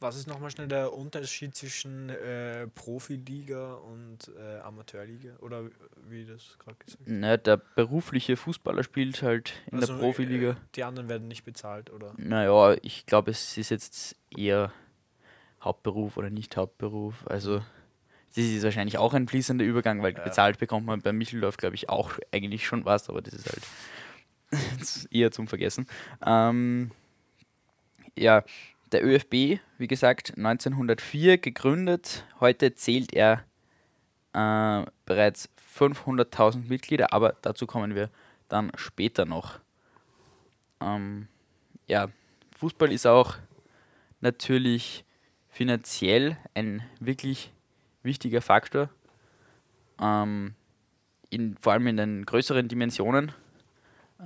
Was 0.00 0.16
ist 0.16 0.26
nochmal 0.26 0.50
schnell 0.50 0.68
der 0.68 0.92
Unterschied 0.92 1.54
zwischen 1.54 2.08
äh, 2.10 2.66
Profiliga 2.68 3.74
und 3.74 4.30
äh, 4.36 4.58
Amateurliga? 4.60 5.36
Oder 5.40 5.64
wie 6.08 6.24
das 6.24 6.58
gerade 6.58 6.76
gesagt 6.84 7.02
Na, 7.06 7.36
der 7.36 7.56
berufliche 7.56 8.36
Fußballer 8.36 8.82
spielt 8.82 9.22
halt 9.22 9.52
in 9.70 9.78
Also, 9.78 9.94
der 9.94 10.00
Profiliga. 10.00 10.50
Äh, 10.50 10.56
die 10.74 10.84
anderen 10.84 11.08
werden 11.08 11.28
nicht 11.28 11.44
bezahlt, 11.44 11.90
oder? 11.90 12.14
Naja, 12.16 12.76
ich 12.82 13.06
glaube, 13.06 13.30
es 13.30 13.56
ist 13.56 13.70
jetzt 13.70 14.16
eher 14.36 14.72
Hauptberuf 15.62 16.16
oder 16.16 16.30
nicht 16.30 16.56
Hauptberuf. 16.56 17.26
Also, 17.26 17.58
das 18.34 18.44
ist 18.44 18.62
wahrscheinlich 18.64 18.98
auch 18.98 19.14
ein 19.14 19.28
fließender 19.28 19.64
Übergang, 19.64 20.02
weil 20.02 20.14
Ja. 20.14 20.22
bezahlt 20.22 20.58
bekommt 20.58 20.86
man 20.86 21.00
beim 21.00 21.16
Micheldorf, 21.16 21.56
glaube 21.56 21.74
ich, 21.76 21.88
auch 21.88 22.12
eigentlich 22.32 22.66
schon 22.66 22.84
was, 22.84 23.08
aber 23.08 23.22
das 23.22 23.34
ist 23.34 23.46
halt 23.50 23.62
eher 25.12 25.30
zum 25.30 25.46
Vergessen. 25.48 25.86
Ähm, 26.24 26.90
ja, 28.16 28.44
der 28.92 29.04
ÖFB, 29.04 29.60
wie 29.78 29.86
gesagt, 29.86 30.34
1904 30.36 31.38
gegründet. 31.38 32.24
Heute 32.40 32.74
zählt 32.74 33.12
er 33.12 33.44
äh, 34.32 34.84
bereits 35.06 35.48
500.000 35.78 36.68
Mitglieder, 36.68 37.12
aber 37.12 37.36
dazu 37.42 37.66
kommen 37.66 37.94
wir 37.94 38.10
dann 38.48 38.72
später 38.76 39.24
noch. 39.24 39.60
Ähm, 40.80 41.28
ja, 41.86 42.08
Fußball 42.58 42.92
ist 42.92 43.06
auch 43.06 43.36
natürlich 44.20 45.04
finanziell 45.48 46.36
ein 46.54 46.82
wirklich 47.00 47.52
wichtiger 48.02 48.42
Faktor. 48.42 48.90
Ähm, 50.00 50.54
in, 51.30 51.56
vor 51.60 51.72
allem 51.72 51.86
in 51.86 51.96
den 51.96 52.26
größeren 52.26 52.68
Dimensionen 52.68 53.32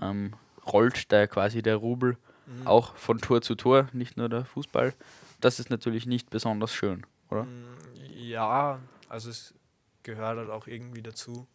ähm, 0.01 0.35
rollt 0.67 1.13
da 1.13 1.27
quasi 1.27 1.63
der 1.63 1.77
Rubel 1.77 2.17
Mhm. 2.47 2.67
auch 2.67 2.97
von 2.97 3.19
Tor 3.19 3.43
zu 3.43 3.55
Tor, 3.55 3.89
nicht 3.93 4.17
nur 4.17 4.29
der 4.29 4.45
Fußball. 4.45 4.95
Das 5.41 5.59
ist 5.59 5.71
natürlich 5.71 6.07
nicht 6.07 6.31
besonders 6.31 6.73
schön, 6.75 7.07
oder? 7.31 7.45
Mm, 7.45 7.77
Ja, 8.17 8.79
also 9.09 9.31
es 9.31 9.55
gehört 10.03 10.39
halt 10.39 10.51
auch 10.51 10.67
irgendwie 10.67 11.03
dazu. 11.03 11.47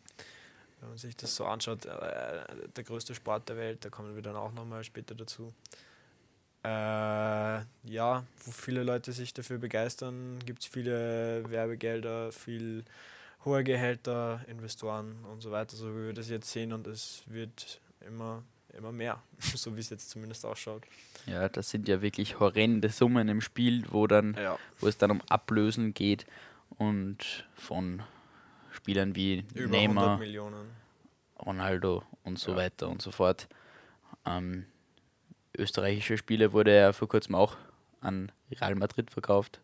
Wenn 0.79 0.89
man 0.89 0.97
sich 0.97 1.15
das 1.17 1.35
so 1.35 1.45
anschaut, 1.45 1.85
äh, 1.85 2.45
der 2.75 2.83
größte 2.83 3.13
Sport 3.13 3.49
der 3.49 3.57
Welt, 3.57 3.83
da 3.83 3.89
kommen 3.89 4.15
wir 4.15 4.21
dann 4.21 4.35
auch 4.35 4.53
nochmal 4.53 4.83
später 4.83 5.13
dazu. 5.15 5.53
Äh, 6.63 6.67
ja, 7.83 8.23
wo 8.43 8.51
viele 8.51 8.83
Leute 8.83 9.11
sich 9.13 9.33
dafür 9.33 9.57
begeistern, 9.59 10.39
gibt 10.45 10.61
es 10.61 10.67
viele 10.67 11.49
Werbegelder, 11.49 12.31
viel 12.33 12.83
hohe 13.45 13.63
Gehälter, 13.63 14.41
Investoren 14.47 15.23
und 15.31 15.41
so 15.41 15.51
weiter, 15.51 15.77
so 15.77 15.95
wie 15.95 16.07
wir 16.07 16.13
das 16.13 16.29
jetzt 16.29 16.51
sehen 16.51 16.73
und 16.73 16.85
es 16.87 17.23
wird 17.27 17.79
immer 18.05 18.43
immer 18.77 18.91
mehr, 18.91 19.21
so 19.39 19.75
wie 19.75 19.79
es 19.79 19.89
jetzt 19.89 20.09
zumindest 20.09 20.45
ausschaut. 20.45 20.83
Ja, 21.25 21.49
das 21.49 21.69
sind 21.69 21.87
ja 21.87 22.01
wirklich 22.01 22.39
horrende 22.39 22.89
Summen 22.89 23.27
im 23.29 23.41
Spiel, 23.41 23.85
wo 23.91 24.07
dann, 24.07 24.35
Ja. 24.35 24.57
wo 24.79 24.87
es 24.87 24.97
dann 24.97 25.11
um 25.11 25.21
Ablösen 25.29 25.93
geht 25.93 26.25
und 26.77 27.47
von 27.55 28.01
Spielern 28.71 29.15
wie 29.15 29.45
Über 29.53 29.69
Neymar, 29.77 30.03
100 30.03 30.19
Millionen. 30.19 30.69
Ronaldo 31.45 32.03
und 32.23 32.37
so 32.39 32.51
Ja. 32.51 32.57
weiter 32.57 32.89
und 32.89 33.01
so 33.01 33.11
fort. 33.11 33.47
Ähm, 34.25 34.65
österreichische 35.57 36.17
Spiele 36.17 36.53
wurde 36.53 36.71
er 36.71 36.93
vor 36.93 37.07
kurzem 37.07 37.35
auch 37.35 37.57
an 38.01 38.31
Real 38.51 38.75
Madrid 38.75 39.11
verkauft. 39.11 39.61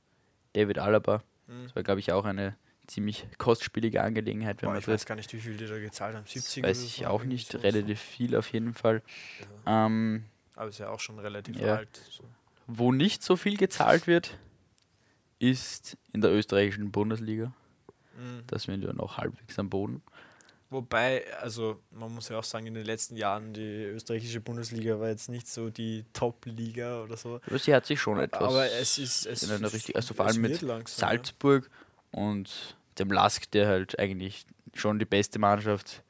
David 0.54 0.80
Alaba. 0.80 1.24
Mhm. 1.48 1.64
Das 1.64 1.76
war, 1.76 1.84
glaube 1.84 2.00
ich, 2.00 2.12
auch 2.12 2.26
eine 2.26 2.56
ziemlich 2.88 3.28
kostspielige 3.38 4.02
Angelegenheit, 4.04 4.62
wenn 4.62 4.68
Boah, 4.68 4.74
man 4.74 4.80
ich 4.80 4.86
das 4.86 4.94
weiß 4.94 5.06
gar 5.06 5.16
nicht, 5.16 5.32
wie 5.34 5.40
viel 5.40 5.58
die 5.58 5.68
da 5.68 5.78
gezahlt 5.80 6.16
haben. 6.16 6.26
70 6.26 6.64
weiß 6.64 6.84
ich 6.84 6.96
so, 6.98 7.06
auch 7.06 7.24
nicht, 7.24 7.52
sowas. 7.52 7.64
relativ 7.64 8.00
viel 8.00 8.36
auf 8.36 8.52
jeden 8.52 8.74
Fall. 8.74 9.02
Ja. 9.66 9.86
Ähm, 9.88 10.26
Aber 10.56 10.70
ist 10.70 10.80
ja 10.80 10.90
auch 10.90 11.00
schon 11.00 11.20
relativ 11.20 11.56
Ja. 11.60 11.76
alt. 11.76 12.02
So. 12.10 12.24
wo 12.68 12.92
nicht 12.92 13.22
so 13.24 13.36
viel 13.36 13.58
gezahlt 13.58 14.08
wird, 14.08 14.38
ist 15.40 15.98
in 16.14 16.22
der 16.22 16.32
österreichischen 16.32 16.92
Bundesliga. 16.92 17.54
Mhm. 18.18 18.44
Da 18.48 18.58
sind 18.60 18.82
wir 18.82 18.94
noch 18.94 19.18
halbwegs 19.18 19.60
am 19.60 19.70
Boden. 19.70 20.02
Wobei, 20.72 21.24
also 21.42 21.80
man 21.92 22.14
muss 22.14 22.30
ja 22.30 22.40
auch 22.40 22.44
sagen, 22.44 22.66
in 22.66 22.74
den 22.74 22.86
letzten 22.86 23.16
Jahren, 23.16 23.54
die 23.54 23.84
österreichische 23.84 24.42
Bundesliga 24.42 25.00
war 25.00 25.10
jetzt 25.10 25.30
nicht 25.30 25.48
so 25.48 25.70
die 25.70 26.06
Top-Liga 26.14 27.04
oder 27.04 27.18
so. 27.18 27.40
Aber 27.46 27.60
sie 27.60 27.74
hat 27.74 27.86
sich 27.86 28.00
schon 28.02 28.20
etwas 28.20 28.42
Aber 28.42 28.66
es 28.72 28.98
ist. 28.98 29.26
Es 29.28 29.44
in 29.44 29.52
einer 29.52 29.72
richtig, 29.72 29.96
also 29.96 30.14
vor 30.16 30.26
allem 30.26 30.42
mit 30.42 30.62
langsam, 30.62 31.10
ja. 31.10 31.22
Und 32.16 32.78
dem 32.98 33.12
Lask, 33.12 33.52
der 33.52 33.68
halt 33.68 34.00
eigentlich 34.00 34.46
schon 34.74 35.00
die 35.00 35.06
beste 35.06 35.38
Mannschaft 35.38 36.02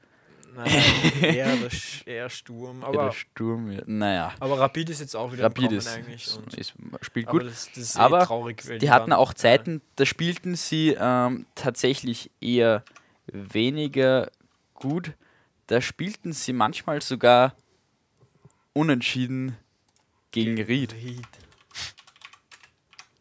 Nein, 0.54 0.68
eher, 1.22 1.56
der, 1.58 1.70
eher 2.06 2.30
Sturm. 2.30 2.84
Aber, 2.84 3.06
der 3.06 3.12
Sturm 3.12 3.70
wird. 3.70 3.88
Naja, 3.88 4.34
aber 4.40 4.60
Rapid 4.60 4.92
ist 4.92 5.00
jetzt 5.02 5.16
auch 5.16 5.34
wieder 5.34 5.46
Rapid 5.46 5.72
ist, 5.72 5.88
eigentlich. 5.88 6.38
Und, 6.38 6.54
ist, 6.54 6.74
spielt 7.02 7.28
aber 7.28 7.40
gut. 7.40 7.48
das, 7.50 7.70
das 7.70 7.78
ist 7.78 7.98
Aber 7.98 8.22
eh 8.22 8.26
traurig. 8.26 8.64
Die 8.80 8.92
hatten 8.92 9.12
auch 9.14 9.34
Zeiten, 9.34 9.82
da 9.96 10.06
spielten 10.06 10.56
sie 10.56 10.96
ähm, 10.98 11.48
tatsächlich 11.56 12.30
eher 12.40 12.84
weniger 13.26 14.30
gut. 14.76 15.14
Da 15.66 15.82
spielten 15.82 16.32
sie 16.32 16.54
manchmal 16.54 17.02
sogar 17.02 17.56
unentschieden 18.74 19.58
gegen 20.30 20.62
Ried. 20.62 20.94
Ried. 20.94 21.28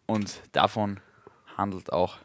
Und 0.07 0.41
davon 0.53 1.01
handelt 1.57 1.91
auch 1.93 2.19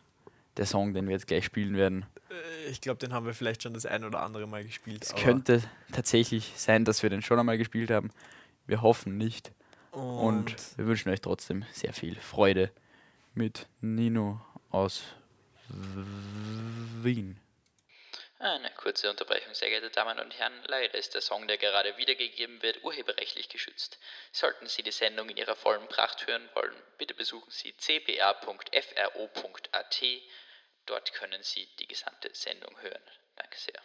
der 0.59 0.67
Song, 0.67 0.93
den 0.93 1.07
wir 1.07 1.13
jetzt 1.13 1.25
gleich 1.27 1.45
spielen 1.45 1.75
werden. 1.75 2.05
Äh, 2.29 2.69
Ich 2.69 2.81
glaube, 2.81 2.99
den 2.99 3.13
haben 3.13 3.25
wir 3.25 3.33
vielleicht 3.33 3.63
schon 3.63 3.73
das 3.73 3.87
ein 3.87 4.03
oder 4.03 4.21
andere 4.21 4.45
Mal 4.45 4.63
gespielt. 4.63 5.03
Es 5.03 5.15
könnte 5.15 5.63
tatsächlich 5.91 6.53
sein, 6.55 6.85
dass 6.85 7.01
wir 7.01 7.09
den 7.09 7.23
schon 7.23 7.39
einmal 7.39 7.57
gespielt 7.57 7.89
haben. 7.89 8.11
Wir 8.67 8.83
hoffen 8.83 9.17
nicht. 9.17 9.51
Und 9.91 10.51
Und, 10.51 10.77
wir 10.77 10.85
wünschen 10.85 11.09
euch 11.09 11.21
trotzdem 11.21 11.65
sehr 11.71 11.93
viel 11.93 12.15
Freude 12.19 12.71
mit 13.33 13.65
Nino 13.81 14.39
aus 14.69 15.01
Wien. 17.01 17.39
Eine 18.37 18.69
kurze 18.77 19.09
Unterbrechung, 19.09 19.53
sehr 19.53 19.69
geehrte 19.69 19.89
Damen 19.89 20.19
und 20.19 20.37
Herren. 20.37 20.53
Leider 20.67 20.93
ist 20.95 21.13
der 21.13 21.21
Song, 21.21 21.47
der 21.47 21.57
gerade 21.57 21.97
wiedergegeben 21.97 22.61
wird, 22.61 22.83
urheberrechtlich 22.83 23.49
geschützt. 23.49 23.99
Sollten 24.31 24.67
Sie 24.67 24.83
die 24.83 24.91
Sendung 24.91 25.27
in 25.29 25.35
ihrer 25.37 25.55
vollen 25.57 25.85
Pracht 25.89 26.25
hören 26.27 26.47
wollen, 26.53 26.73
bitte 26.97 27.13
besuchen 27.13 27.49
Sie 27.51 27.73
cba.fro.at. 27.73 30.01
Dort 30.89 31.13
können 31.13 31.39
Sie 31.43 31.67
die 31.79 31.87
gesamte 31.87 32.29
Sendung 32.33 32.73
hören. 32.81 33.01
Danke 33.35 33.55
sehr. 33.57 33.79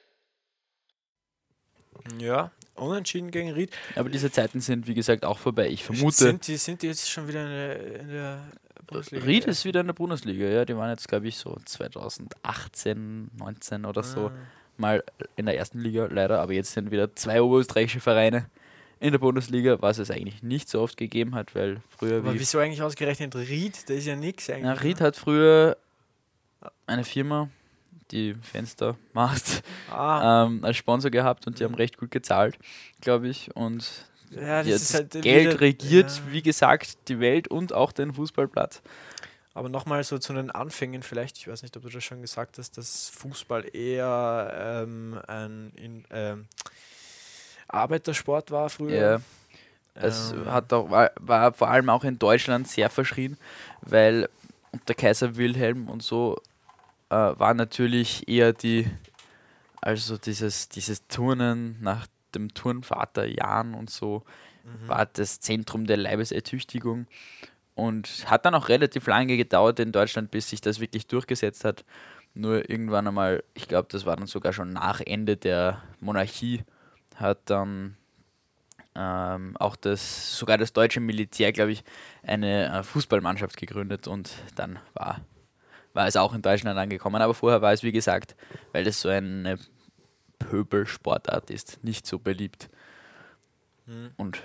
ja, 2.18 2.50
unentschieden 2.75 3.30
gegen 3.30 3.50
Ried. 3.52 3.70
Aber 3.94 4.08
diese 4.08 4.30
Zeiten 4.30 4.61
sind, 4.61 4.87
wie 4.87 4.94
gesagt, 4.94 5.25
auch 5.25 5.38
vorbei. 5.38 5.68
Ich 5.68 5.84
vermute, 5.84 6.16
Sind 6.16 6.46
die, 6.46 6.56
sind 6.56 6.82
die 6.82 6.87
jetzt 6.88 7.11
schon 7.11 7.28
wieder 7.28 7.44
in 7.44 7.50
der, 7.50 8.00
in 8.00 8.08
der 8.08 8.49
Bundesliga? 8.87 9.25
Ried 9.26 9.44
ist 9.44 9.64
wieder 9.66 9.80
in 9.80 9.87
der 9.87 9.94
Bundesliga. 9.94 10.46
Ja, 10.46 10.64
die 10.64 10.76
waren 10.76 10.90
jetzt, 10.90 11.06
glaube 11.08 11.28
ich, 11.28 11.37
so 11.37 11.56
2018, 11.64 13.30
19 13.37 13.84
oder 13.84 14.02
so 14.02 14.28
Ah. 14.28 14.32
mal 14.78 15.04
in 15.37 15.46
der 15.46 15.56
ersten 15.56 15.80
Liga, 15.80 16.06
leider. 16.11 16.40
Aber 16.40 16.52
jetzt 16.54 16.73
sind 16.73 16.90
wieder 16.90 17.14
zwei 17.14 17.40
oberösterreichische 17.42 18.00
Vereine 18.00 18.50
in 18.99 19.12
der 19.12 19.18
Bundesliga, 19.18 19.80
was 19.82 19.99
es 19.99 20.11
eigentlich 20.11 20.42
nicht 20.42 20.68
so 20.70 20.80
oft 20.80 20.96
gegeben 20.96 21.34
hat, 21.34 21.54
weil 21.54 21.80
früher 21.96 22.18
Aber 22.18 22.34
wie 22.34 22.40
wieso 22.40 22.58
eigentlich 22.58 22.80
ausgerechnet 22.82 23.34
Ried? 23.37 23.88
Da 23.88 23.94
ist 23.94 24.06
ja 24.06 24.16
nichts 24.16 24.49
eigentlich. 24.50 24.64
Ja, 24.64 24.73
Ried 24.73 25.00
hat 25.00 25.16
früher 25.16 25.76
eine 26.87 27.04
Firma, 27.04 27.49
die 28.11 28.35
Fenster 28.42 28.97
macht, 29.12 29.62
Ah, 29.90 30.44
ähm, 30.47 30.64
als 30.64 30.76
Sponsor 30.76 31.11
gehabt 31.11 31.47
und 31.47 31.59
die 31.61 31.64
haben 31.64 31.75
recht 31.75 31.99
gut 31.99 32.11
gezahlt, 32.11 32.59
glaube 33.00 33.28
ich. 33.28 33.54
Und 33.56 33.87
ja, 34.30 34.62
das 34.62 34.80
das 34.88 34.94
halt 34.94 35.11
Geld 35.12 35.49
wieder- 35.50 35.61
regiert, 35.61 36.11
ja. 36.11 36.33
wie 36.33 36.42
gesagt, 36.42 37.09
die 37.09 37.21
Welt 37.21 37.49
und 37.49 37.73
auch 37.73 37.92
den 37.92 38.12
Fußballplatz. 38.14 38.83
Aber 39.56 39.68
nochmal 39.68 40.02
so 40.02 40.18
zu 40.18 40.33
den 40.33 40.50
Anfängen 40.50 41.04
vielleicht, 41.04 41.38
ich 41.38 41.47
weiß 41.47 41.62
nicht, 41.62 41.76
ob 41.76 41.85
du 41.85 41.88
das 41.88 42.02
schon 42.02 42.21
gesagt 42.21 42.59
hast, 42.59 42.76
dass 42.76 43.09
Fußball 43.11 43.64
eher 43.75 44.83
ähm, 44.85 45.21
ein 45.28 45.71
in, 45.76 46.04
ähm, 46.11 46.47
Arbeitersport 47.68 48.50
war 48.50 48.68
früher. 48.71 49.21
Ja, 49.21 49.21
es 49.94 50.33
Ähm, 50.33 50.47
hat 50.50 50.73
auch, 50.73 50.90
war, 50.90 51.12
war 51.21 51.52
vor 51.52 51.71
allem 51.71 51.88
auch 51.88 52.04
in 52.04 52.18
Deutschland 52.18 52.68
sehr 52.68 52.90
verschrien, 52.90 53.37
weil 53.83 54.28
unter 54.73 54.94
Kaiser 54.94 55.37
Wilhelm 55.37 55.88
und 55.88 56.02
so 56.02 56.37
äh, 57.11 57.14
war 57.14 57.54
natürlich 57.54 58.28
eher 58.28 58.52
die, 58.52 58.90
also 59.80 60.16
dieses, 60.18 60.68
dieses 60.68 61.06
Turnen 61.06 61.78
nach 61.80 62.06
dem 62.34 62.52
Turnvater 62.54 63.26
Jan 63.26 63.75
und 63.75 63.90
so, 63.90 64.25
mhm. 64.64 64.88
war 64.88 65.06
das 65.06 65.40
Zentrum 65.40 65.87
der 65.87 65.96
Leibesertüchtigung 65.96 67.06
und 67.75 68.30
hat 68.30 68.46
dann 68.46 68.54
auch 68.54 68.68
relativ 68.68 69.06
lange 69.06 69.37
gedauert 69.37 69.80
in 69.80 69.92
Deutschland, 69.92 70.30
bis 70.30 70.50
sich 70.50 70.61
das 70.61 70.80
wirklich 70.80 71.06
durchgesetzt 71.06 71.64
hat. 71.64 71.84
Nur 72.34 72.68
irgendwann 72.68 73.06
einmal, 73.06 73.44
ich 73.54 73.68
glaube, 73.68 73.88
das 73.90 74.06
war 74.06 74.16
dann 74.16 74.26
sogar 74.26 74.52
schon 74.52 74.73
nach 74.73 75.00
Ende 75.00 75.37
der 75.37 75.82
Monarchie, 76.00 76.64
hat 77.16 77.38
dann 77.46 77.96
ähm, 78.96 79.56
auch 79.58 79.76
das, 79.76 80.37
sogar 80.37 80.58
das 80.58 80.73
deutsche 80.73 81.00
Militär, 81.00 81.52
glaube 81.52 81.73
ich, 81.73 81.84
eine 82.23 82.78
äh, 82.78 82.82
Fußballmannschaft 82.82 83.56
gegründet 83.56 84.06
und 84.08 84.32
dann 84.56 84.78
war, 84.94 85.20
war 85.94 86.06
es 86.06 86.16
auch 86.16 86.34
in 86.34 86.42
Deutschland 86.42 86.78
angekommen. 86.78 87.22
Aber 87.22 87.32
vorher 87.34 87.62
war 87.62 87.72
es, 87.72 87.82
wie 87.82 87.92
gesagt, 87.92 88.36
weil 88.72 88.84
das 88.84 89.00
so 89.00 89.08
eine 89.08 89.58
Pöbelsportart 90.38 91.50
ist, 91.50 91.82
nicht 91.82 92.06
so 92.06 92.18
beliebt. 92.18 92.68
Mhm. 93.86 94.10
Und 94.16 94.42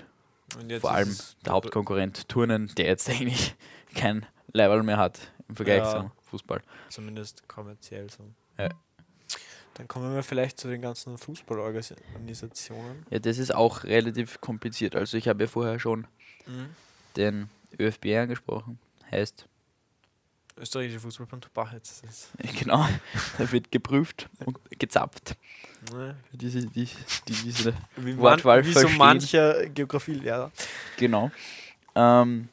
Und 0.60 0.72
vor 0.80 0.92
allem 0.92 1.10
es 1.10 1.36
der 1.46 1.54
Hauptkonkurrent 1.54 2.28
Turnen, 2.30 2.72
der 2.78 2.86
jetzt 2.88 3.10
eigentlich 3.10 3.56
kein 3.96 4.26
Level 4.54 4.84
mehr 4.84 4.98
hat 4.98 5.20
im 5.48 5.56
Vergleich 5.56 5.80
Ja. 5.84 5.92
zum 5.92 6.12
Fußball. 6.24 6.62
Zumindest 6.90 7.48
kommerziell 7.48 8.10
so. 8.10 8.24
Ja. 8.58 8.70
Dann 9.76 9.88
kommen 9.88 10.14
wir 10.14 10.24
vielleicht 10.24 10.60
zu 10.60 10.68
den 10.68 10.82
ganzen 10.82 11.18
Fußballorganisationen. 11.18 13.06
Ja, 13.10 13.20
das 13.20 13.38
ist 13.38 13.54
auch 13.54 13.84
relativ 13.84 14.42
kompliziert. 14.42 14.96
Also 14.96 15.18
ich 15.18 15.28
habe 15.28 15.44
ja 15.44 15.48
vorher 15.48 15.80
schon 15.80 16.06
Mhm. 16.46 16.70
den 17.16 17.50
ÖFB 17.80 18.08
angesprochen. 18.18 18.80
Heißt, 19.12 19.48
Österreichische 20.60 21.00
Fußballbund 21.00 21.54
Bach 21.54 21.74
jetzt. 21.74 22.04
Das 22.04 22.10
ist, 22.10 22.32
genau, 22.60 22.88
da 23.38 23.52
wird 23.52 23.72
geprüft 23.72 24.30
und 24.46 24.58
gezapft. 24.78 25.36
Für 25.90 26.16
diese, 26.34 26.66
die, 26.68 26.88
die 27.28 27.34
diese 27.34 27.74
Wie, 27.96 28.18
Wortwahl 28.18 28.62
man, 28.62 28.70
wie 28.70 28.74
so 28.74 28.90
mancher 28.90 29.70
Geografielehrer. 29.70 30.52
Genau. 30.98 31.32
Ähm, 31.96 32.50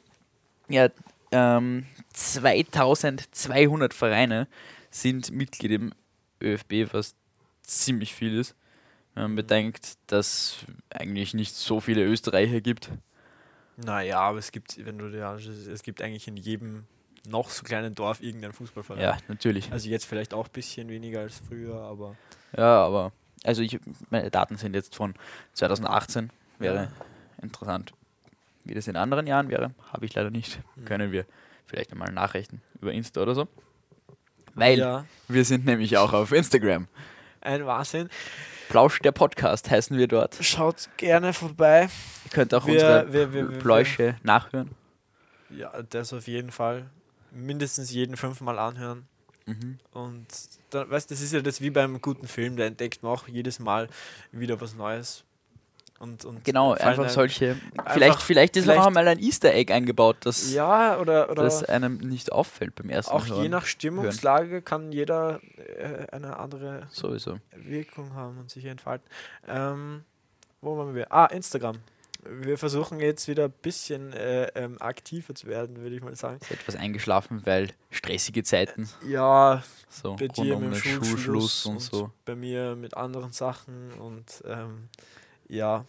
ja, 0.69 0.89
ähm, 1.31 1.85
2200 2.13 3.93
Vereine 3.93 4.47
sind 4.89 5.31
Mitglied 5.31 5.71
im 5.71 5.93
ÖFB, 6.41 6.93
was 6.93 7.15
ziemlich 7.63 8.13
viel 8.13 8.39
ist. 8.39 8.55
Wenn 9.13 9.23
man 9.23 9.35
bedenkt, 9.35 9.97
dass 10.07 10.59
eigentlich 10.89 11.33
nicht 11.33 11.55
so 11.55 11.79
viele 11.79 12.03
Österreicher 12.03 12.61
gibt. 12.61 12.91
Naja, 13.75 14.19
aber 14.19 14.39
es 14.39 14.51
gibt, 14.51 14.83
wenn 14.85 14.97
du 14.97 15.09
dir 15.09 15.27
anschaust, 15.27 15.67
es 15.67 15.83
gibt 15.83 16.01
eigentlich 16.01 16.27
in 16.27 16.37
jedem 16.37 16.85
noch 17.27 17.49
so 17.49 17.63
kleinen 17.63 17.93
Dorf 17.95 18.21
irgendeinen 18.21 18.53
Fußballverein. 18.53 19.01
Ja, 19.01 19.17
natürlich. 19.27 19.71
Also 19.71 19.89
jetzt 19.89 20.05
vielleicht 20.05 20.33
auch 20.33 20.45
ein 20.47 20.51
bisschen 20.53 20.89
weniger 20.89 21.19
als 21.21 21.41
früher, 21.47 21.75
aber 21.75 22.15
Ja, 22.55 22.83
aber 22.85 23.11
also 23.43 23.61
ich, 23.61 23.79
meine 24.09 24.31
Daten 24.31 24.57
sind 24.57 24.73
jetzt 24.75 24.95
von 24.95 25.13
2018. 25.53 26.31
Wäre 26.59 26.75
Ja. 26.75 26.87
interessant, 27.43 27.93
wie 28.63 28.73
das 28.73 28.87
in 28.87 28.95
anderen 28.95 29.27
Jahren 29.27 29.49
wäre. 29.49 29.71
Habe 29.93 30.05
ich 30.05 30.13
leider 30.15 30.31
nicht. 30.31 30.59
Mhm. 30.75 30.85
Können 30.85 31.11
wir 31.11 31.25
vielleicht 31.65 31.91
einmal 31.91 32.11
nachrichten 32.11 32.61
über 32.81 32.91
Insta 32.93 33.21
oder 33.21 33.35
so. 33.35 33.47
Weil 34.55 34.79
ja, 34.79 35.05
wir 35.27 35.45
sind 35.45 35.65
nämlich 35.65 35.97
auch 35.97 36.13
auf 36.13 36.31
Instagram. 36.31 36.87
ein 37.41 37.65
Wahnsinn. 37.65 38.09
Plausch 38.69 38.99
der 38.99 39.11
Podcast 39.13 39.69
heißen 39.69 39.97
wir 39.97 40.07
dort. 40.07 40.37
Schaut 40.41 40.89
gerne 40.97 41.31
vorbei. 41.31 41.83
Ihr 42.25 42.31
könnt 42.31 42.53
auch 42.53 42.65
Wir- 42.65 42.73
unsere 42.73 43.13
wir- 43.13 43.33
wir- 43.33 43.59
Pläusche 43.59 44.15
nachhören. 44.23 44.71
Ja, 45.49 45.71
das 45.89 46.11
auf 46.11 46.27
jeden 46.27 46.51
Fall. 46.51 46.89
Mindestens 47.37 47.91
jeden 47.91 48.17
fünfmal 48.17 48.57
anhören. 48.59 49.07
Mhm. 49.45 49.77
Und 49.93 50.25
dann, 50.71 50.89
weißt 50.89 51.09
das 51.11 51.21
ist 51.21 51.31
ja 51.33 51.41
das 51.41 51.61
wie 51.61 51.69
beim 51.69 52.01
guten 52.01 52.27
Film, 52.27 52.57
da 52.57 52.65
entdeckt 52.65 53.03
man 53.03 53.13
auch 53.13 53.27
jedes 53.27 53.59
Mal 53.59 53.87
wieder 54.31 54.59
was 54.59 54.75
Neues. 54.75 55.23
Und, 55.99 56.25
und 56.25 56.43
Genau, 56.43 56.73
einfach 56.73 57.03
einem- 57.05 57.09
solche. 57.09 57.57
Vielleicht, 57.87 58.21
vielleicht 58.21 58.55
ist 58.55 58.63
auch 58.63 58.73
vielleicht- 58.73 58.85
noch 58.85 58.91
mal 58.93 59.07
ein 59.07 59.17
Easter 59.19 59.51
Egg 59.53 59.73
eingebaut, 59.73 60.17
das, 60.19 60.51
Ja, 60.53 60.99
oder, 60.99 61.31
oder 61.31 61.43
das 61.43 61.63
einem 61.63 61.97
nicht 61.97 62.31
auffällt 62.31 62.75
beim 62.75 62.89
ersten 62.89 63.11
auch 63.13 63.25
Hören. 63.27 63.41
je 63.41 63.49
nach 63.49 63.65
Stimmungslage 63.65 64.61
kann 64.61 64.91
jeder 64.91 65.39
äh, 65.57 66.05
eine 66.11 66.37
andere 66.37 66.87
Sowieso. 66.91 67.39
Wirkung 67.55 68.13
haben 68.13 68.37
und 68.37 68.51
sich 68.51 68.65
entfalten. 68.65 69.07
Ähm, 69.47 70.03
wo 70.61 70.77
waren 70.77 70.93
wir? 70.93 71.11
Ah, 71.11 71.25
Instagram. 71.27 71.77
Wir 72.23 72.57
versuchen 72.57 72.99
jetzt 72.99 73.27
wieder 73.27 73.45
ein 73.45 73.53
bisschen 73.61 74.13
äh, 74.13 74.47
ähm, 74.55 74.81
aktiver 74.81 75.35
zu 75.35 75.47
werden, 75.47 75.77
würde 75.77 75.95
ich 75.95 76.01
mal 76.01 76.15
sagen. 76.15 76.39
Ist 76.41 76.51
etwas 76.51 76.75
eingeschlafen, 76.75 77.45
weil 77.45 77.69
stressige 77.89 78.43
Zeiten, 78.43 78.89
Ja, 79.07 79.63
so 79.89 80.15
bei 80.15 80.27
dir 80.27 80.57
mit 80.57 80.73
dem 80.73 80.75
Schulschluss 80.75 81.09
Schulschluss 81.09 81.65
und, 81.65 81.73
und 81.75 81.81
so. 81.81 82.11
bei 82.25 82.35
mir 82.35 82.75
mit 82.75 82.95
anderen 82.95 83.31
Sachen 83.31 83.93
und 83.93 84.43
ähm, 84.45 84.89
ja, 85.47 85.85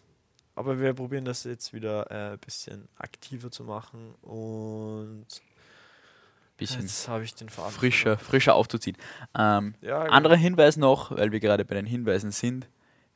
aber 0.54 0.80
wir 0.80 0.92
probieren 0.94 1.24
das 1.24 1.44
jetzt 1.44 1.72
wieder 1.72 2.10
äh, 2.10 2.32
ein 2.32 2.38
bisschen 2.38 2.88
aktiver 2.96 3.50
zu 3.50 3.64
machen 3.64 4.14
und 4.22 5.26
Bisschen 6.58 6.82
jetzt 6.82 7.08
ich 7.22 7.34
den 7.36 7.48
Faden 7.48 7.70
frischer, 7.70 8.18
frischer 8.18 8.56
aufzuziehen. 8.56 8.96
Ähm. 9.38 9.74
Ja, 9.80 10.02
genau. 10.02 10.12
anderer 10.12 10.34
Hinweis 10.34 10.76
noch, 10.76 11.12
weil 11.12 11.30
wir 11.30 11.38
gerade 11.38 11.64
bei 11.64 11.76
den 11.76 11.86
Hinweisen 11.86 12.32
sind. 12.32 12.68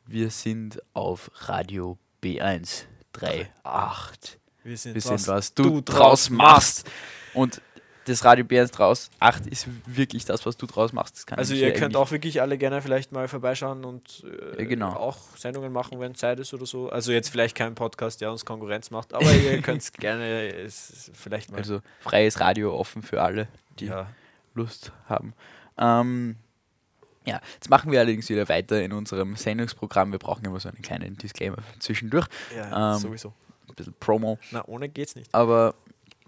Wir 0.07 0.31
sind 0.31 0.81
auf 0.95 1.31
Radio 1.49 1.99
B1 2.23 2.85
38. 3.13 4.39
wir 4.65 4.77
sind, 4.77 4.95
Wir 4.95 5.01
sind, 5.01 5.27
was 5.29 5.55
du 5.55 5.81
draus 5.81 6.31
machst. 6.31 6.89
Und 7.35 7.61
das 8.07 8.25
Radio 8.25 8.45
B1 8.45 8.73
draus 8.73 9.11
8 9.21 9.47
ist 9.47 9.69
wirklich 9.87 10.25
das, 10.25 10.45
was 10.45 10.57
du 10.57 10.67
draus 10.67 10.93
machst. 10.93 11.25
Also 11.33 11.55
ihr 11.55 11.73
könnt 11.73 11.97
auch 11.97 12.11
wirklich 12.11 12.41
alle 12.41 12.59
gerne 12.59 12.83
vielleicht 12.83 13.13
mal 13.13 13.29
vorbeischauen 13.29 13.85
und 13.85 14.25
äh, 14.25 14.63
Ja, 14.63 14.69
genau. 14.69 14.95
auch 14.95 15.19
Sendungen 15.37 15.73
machen, 15.73 16.01
wenn 16.01 16.15
Zeit 16.15 16.41
ist 16.41 16.53
oder 16.53 16.67
so. 16.67 16.89
Also 16.89 17.13
jetzt 17.13 17.29
vielleicht 17.29 17.57
kein 17.57 17.75
Podcast, 17.75 18.21
der 18.21 18.33
uns 18.33 18.45
Konkurrenz 18.45 18.91
macht, 18.91 19.15
aber 19.15 19.31
ihr 19.33 19.63
könnt 19.63 19.83
es 19.83 19.93
gerne 19.93 20.53
es, 20.53 21.11
vielleicht 21.15 21.53
mal. 21.53 21.59
Also 21.59 21.81
freies 22.01 22.41
Radio 22.41 22.77
offen 22.77 23.03
für 23.03 23.23
alle, 23.23 23.47
die 23.79 23.87
ja. 23.87 24.09
Lust 24.55 24.93
haben. 25.09 25.33
Ähm, 25.79 26.37
ja, 27.25 27.41
jetzt 27.55 27.71
machen 27.71 27.91
wir 27.93 28.01
allerdings 28.01 28.29
wieder 28.29 28.49
weiter 28.49 28.83
in 28.83 28.93
unserem 28.93 29.37
Sendungsprogramm. 29.37 30.13
Wir 30.13 30.19
brauchen 30.19 30.45
immer 30.45 30.61
so 30.61 30.69
einen 30.69 30.83
kleinen 30.83 31.17
Disclaimer 31.17 31.59
zwischendurch, 31.79 32.27
ja 32.55 32.95
ähm, 32.95 33.01
sowieso. 33.01 33.33
ein 33.69 33.75
bisschen 33.75 33.95
Promo. 34.01 34.39
Na, 34.51 34.65
ohne 34.67 34.89
geht's 34.89 35.15
nicht. 35.15 35.33
Aber 35.35 35.75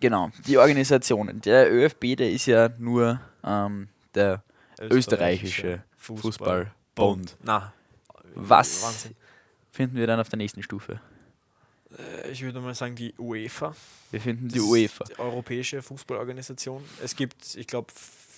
genau, 0.00 0.30
die 0.46 0.58
Organisationen. 0.58 1.40
Der 1.40 1.72
ÖFB, 1.72 2.16
der 2.16 2.30
ist 2.30 2.46
ja 2.46 2.70
nur 2.78 3.20
ähm, 3.44 3.88
der 4.14 4.42
österreichische 4.80 5.82
Fußballbund. 5.96 7.36
Na, 7.42 7.72
Was 8.34 8.82
Wahnsinn. 8.82 9.16
finden 9.72 9.96
wir 9.96 10.06
dann 10.06 10.20
auf 10.20 10.28
der 10.28 10.36
nächsten 10.38 10.62
Stufe? 10.62 11.00
Äh, 12.24 12.30
Ich 12.30 12.42
würde 12.42 12.60
mal 12.60 12.74
sagen, 12.74 12.94
die 12.96 13.14
UEFA. 13.18 13.74
Wir 14.10 14.20
finden 14.20 14.48
die 14.48 14.54
Das 14.56 14.64
ist 14.64 14.70
UEFA. 14.70 15.04
Die 15.04 15.18
Europäische 15.18 15.82
Fußballorganisation. 15.82 16.82
Es 17.02 17.14
gibt, 17.16 17.54
ich 17.56 17.66
glaube, 17.66 17.88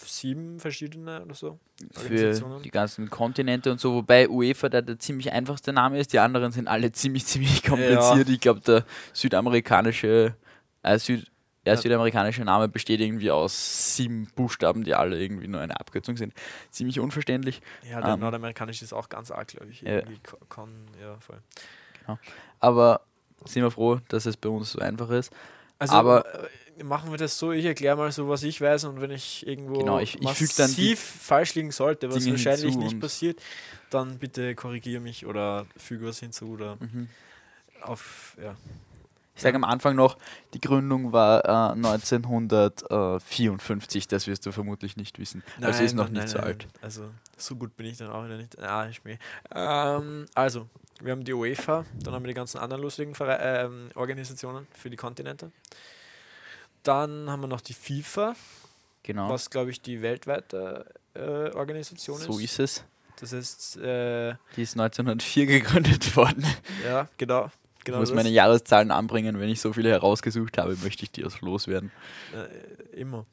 sieben 0.09 0.59
verschiedene 0.61 1.23
oder 1.23 1.35
so. 1.35 1.59
Für 1.93 2.61
die 2.65 2.71
ganzen 2.71 3.11
Kontinente 3.11 3.71
und 3.71 3.81
so, 3.81 3.95
wobei 3.95 4.29
UEFA 4.29 4.69
da 4.69 4.81
der 4.83 4.99
ziemlich 4.99 5.33
einfachste 5.33 5.73
Name 5.73 5.99
ist, 5.99 6.13
die 6.13 6.19
anderen 6.19 6.53
sind 6.53 6.69
alle 6.69 6.93
ziemlich, 6.93 7.27
ziemlich 7.27 7.63
kompliziert. 7.63 8.29
Ich 8.29 8.41
glaube, 8.41 8.61
der 8.61 8.85
südamerikanische, 9.13 10.35
äh, 10.83 10.99
Süd, 10.99 11.31
ja, 11.65 11.75
Ja. 11.75 11.77
südamerikanische 11.81 12.45
Name 12.45 12.69
besteht 12.69 13.01
irgendwie 13.01 13.31
aus 13.31 13.97
sieben 13.97 14.29
Buchstaben, 14.37 14.85
die 14.85 14.95
alle 14.95 15.21
irgendwie 15.21 15.49
nur 15.49 15.61
eine 15.61 15.79
Abkürzung 15.81 16.17
sind. 16.17 16.33
Ziemlich 16.71 17.01
unverständlich. 17.01 17.61
Ja, 17.91 18.01
der 18.01 18.15
Ähm, 18.15 18.21
nordamerikanische 18.21 18.85
ist 18.85 18.93
auch 18.93 19.09
ganz 19.09 19.31
arg, 19.31 19.49
glaube 19.49 19.67
ich. 19.71 19.83
Ja. 19.83 20.01
Con, 20.49 20.71
ja, 21.01 21.19
voll. 21.21 21.43
Aber 22.61 23.01
sind 23.45 23.63
wir 23.63 23.71
froh, 23.71 24.01
dass 24.09 24.27
es 24.27 24.37
bei 24.37 24.49
uns 24.49 24.73
so 24.73 24.79
einfach 24.79 25.11
ist. 25.11 25.33
Also, 25.79 25.95
Aber- 25.95 26.25
äh, 26.45 26.49
machen 26.85 27.11
wir 27.11 27.19
das 27.19 27.39
so, 27.39 27.53
ich 27.53 27.65
erkläre 27.65 27.97
mal 27.97 28.13
so, 28.13 28.29
was 28.29 28.43
ich 28.43 28.61
weiß 28.61 28.85
und 28.85 29.01
wenn 29.01 29.11
ich 29.11 29.47
irgendwo 29.47 29.79
Genau, 29.79 29.99
ich- 29.99 30.17
ich 30.17 30.23
massiv 30.23 31.01
falsch 31.01 31.55
liegen 31.55 31.71
sollte, 31.71 32.09
was 32.11 32.25
Dinge 32.25 32.33
wahrscheinlich 32.33 32.77
nicht 32.77 33.01
passiert, 33.01 33.41
dann 33.91 34.19
bitte 34.19 34.55
korrigiere 34.55 35.01
mich 35.01 35.27
oder 35.27 35.67
füge 35.77 36.07
was 36.07 36.19
hinzu 36.21 36.51
oder 36.51 36.77
Mhm. 36.81 37.09
auf, 37.83 38.37
ja. 38.43 38.57
Ich 39.35 39.43
sage 39.43 39.57
am 39.57 39.65
Anfang 39.65 39.97
noch, 39.97 40.17
die 40.55 40.61
Gründung 40.63 41.13
war 41.13 41.45
äh, 41.45 41.75
1954, 41.77 44.09
das 44.09 44.27
wirst 44.27 44.47
du 44.47 44.53
vermutlich 44.53 44.97
nicht 44.97 45.19
wissen. 45.19 45.43
also 45.61 45.83
ist 45.83 45.95
noch 45.95 46.05
nein, 46.05 46.13
nicht 46.15 46.21
nein, 46.23 46.29
so 46.29 46.39
nein, 46.39 46.47
alt. 46.47 46.67
Also 46.81 47.11
so 47.37 47.55
gut 47.57 47.77
bin 47.77 47.85
ich 47.87 47.99
dann 47.99 48.11
auch 48.11 48.25
wieder 48.25 48.39
nicht. 48.39 48.59
Ah, 48.59 48.89
ich 48.89 49.05
mir. 49.05 49.19
Ähm, 49.55 50.25
also, 50.35 50.67
wir 51.03 51.13
haben 51.13 51.25
die 51.25 51.35
UEFA, 51.35 51.85
dann 52.03 52.15
haben 52.15 52.23
wir 52.25 52.29
die 52.29 52.35
ganzen 52.35 52.59
anderen 52.59 52.83
lustigen 52.83 53.15
Vere 53.15 53.39
ähm, 53.41 53.91
Organisationen 53.95 54.67
für 54.73 54.89
die 54.89 54.97
Kontinente. 54.97 55.53
Dann 56.87 57.29
haben 57.31 57.41
wir 57.43 57.49
noch 57.49 57.61
die 57.61 57.75
FIFA, 57.75 58.35
Genau, 59.03 59.29
was 59.29 59.51
glaube 59.51 59.71
ich 59.71 59.81
die 59.81 60.03
weltweite 60.03 60.87
äh, 61.15 61.51
Organisation 61.55 62.19
so 62.19 62.39
ist. 62.39 62.59
ist 62.59 62.59
es. 62.61 62.85
Das 63.21 63.33
heißt, 63.33 63.77
äh, 63.79 64.35
Die 64.57 64.63
ist 64.63 64.73
1904 64.75 65.47
gegründet 65.47 66.17
worden. 66.17 66.45
ja, 66.85 67.09
genau. 67.17 67.51
Ich 67.79 67.85
genau 67.85 67.99
muss 68.01 68.09
das. 68.11 68.17
meine 68.17 68.29
Jahreszahlen 68.31 68.91
anbringen, 68.91 69.39
wenn 69.41 69.49
ich 69.49 69.61
so 69.61 69.73
viele 69.73 69.91
herausgesucht 69.91 70.59
habe, 70.59 70.77
möchte 70.83 71.05
ich 71.05 71.13
die 71.13 71.25
aus 71.25 71.41
loswerden. 71.41 71.93
Äh, 72.35 72.97
immer. 73.01 73.25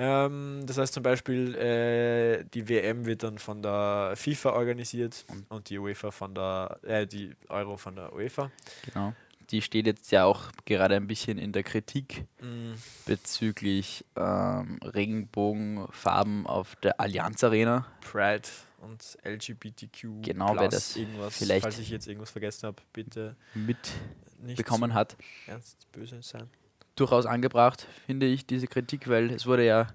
Ähm, 0.00 0.62
das 0.66 0.78
heißt 0.78 0.94
zum 0.94 1.02
Beispiel, 1.02 1.54
äh, 1.56 2.44
die 2.54 2.68
WM 2.68 3.04
wird 3.06 3.22
dann 3.24 3.38
von 3.38 3.62
der 3.62 4.12
FIFA 4.14 4.50
organisiert 4.50 5.24
und 5.48 5.70
die 5.70 5.78
UEFA 5.78 6.10
von 6.12 6.34
der, 6.34 6.78
äh, 6.82 7.06
die 7.06 7.34
Euro 7.48 7.76
von 7.76 7.96
der 7.96 8.12
UEFA. 8.12 8.50
Genau. 8.92 9.14
Die 9.50 9.62
steht 9.62 9.86
jetzt 9.86 10.10
ja 10.12 10.24
auch 10.24 10.42
gerade 10.66 10.94
ein 10.96 11.06
bisschen 11.06 11.38
in 11.38 11.52
der 11.52 11.62
Kritik 11.62 12.24
Mm, 12.42 12.72
bezüglich 13.06 14.04
ähm, 14.16 14.78
Regenbogenfarben 14.84 16.46
auf 16.46 16.76
der 16.76 17.00
Allianz 17.00 17.42
Arena. 17.42 17.86
Pride 18.00 18.48
und 18.78 19.16
LGBTQ. 19.24 20.22
Genau, 20.22 20.54
wer 20.56 20.68
das 20.68 20.96
irgendwas, 20.96 21.36
vielleicht- 21.38 21.62
falls 21.62 21.78
ich 21.78 21.90
jetzt 21.90 22.06
irgendwas 22.06 22.30
vergessen 22.30 22.66
habe, 22.66 22.82
bitte 22.92 23.36
mitbekommen 23.54 24.94
hat. 24.94 25.16
ernst 25.46 25.90
böse 25.92 26.22
sein. 26.22 26.48
Durchaus 26.94 27.26
angebracht, 27.26 27.86
finde 28.06 28.26
ich, 28.26 28.46
diese 28.46 28.66
Kritik, 28.66 29.08
weil 29.08 29.30
es 29.30 29.46
wurde 29.46 29.64
ja 29.64 29.88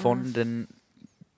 von 0.00 0.32
den, 0.32 0.68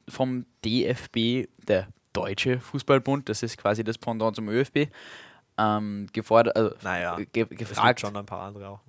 vom 0.08 0.44
DFB, 0.64 1.48
der 1.66 1.88
Deutsche 2.12 2.60
Fußballbund, 2.60 3.28
das 3.28 3.42
ist 3.42 3.56
quasi 3.58 3.82
das 3.84 3.98
Pendant 3.98 4.36
zum 4.36 4.48
ÖFB, 4.48 4.88
ähm, 5.58 6.06
gefordert, 6.12 6.56
also 6.56 6.74
Naja, 6.82 7.16
ge 7.16 7.24
es 7.24 7.48
gibt 7.48 7.58
gefragt 7.58 8.00
schon 8.00 8.16
ein 8.16 8.26
paar 8.26 8.42
andere 8.42 8.68
auch. 8.68 8.80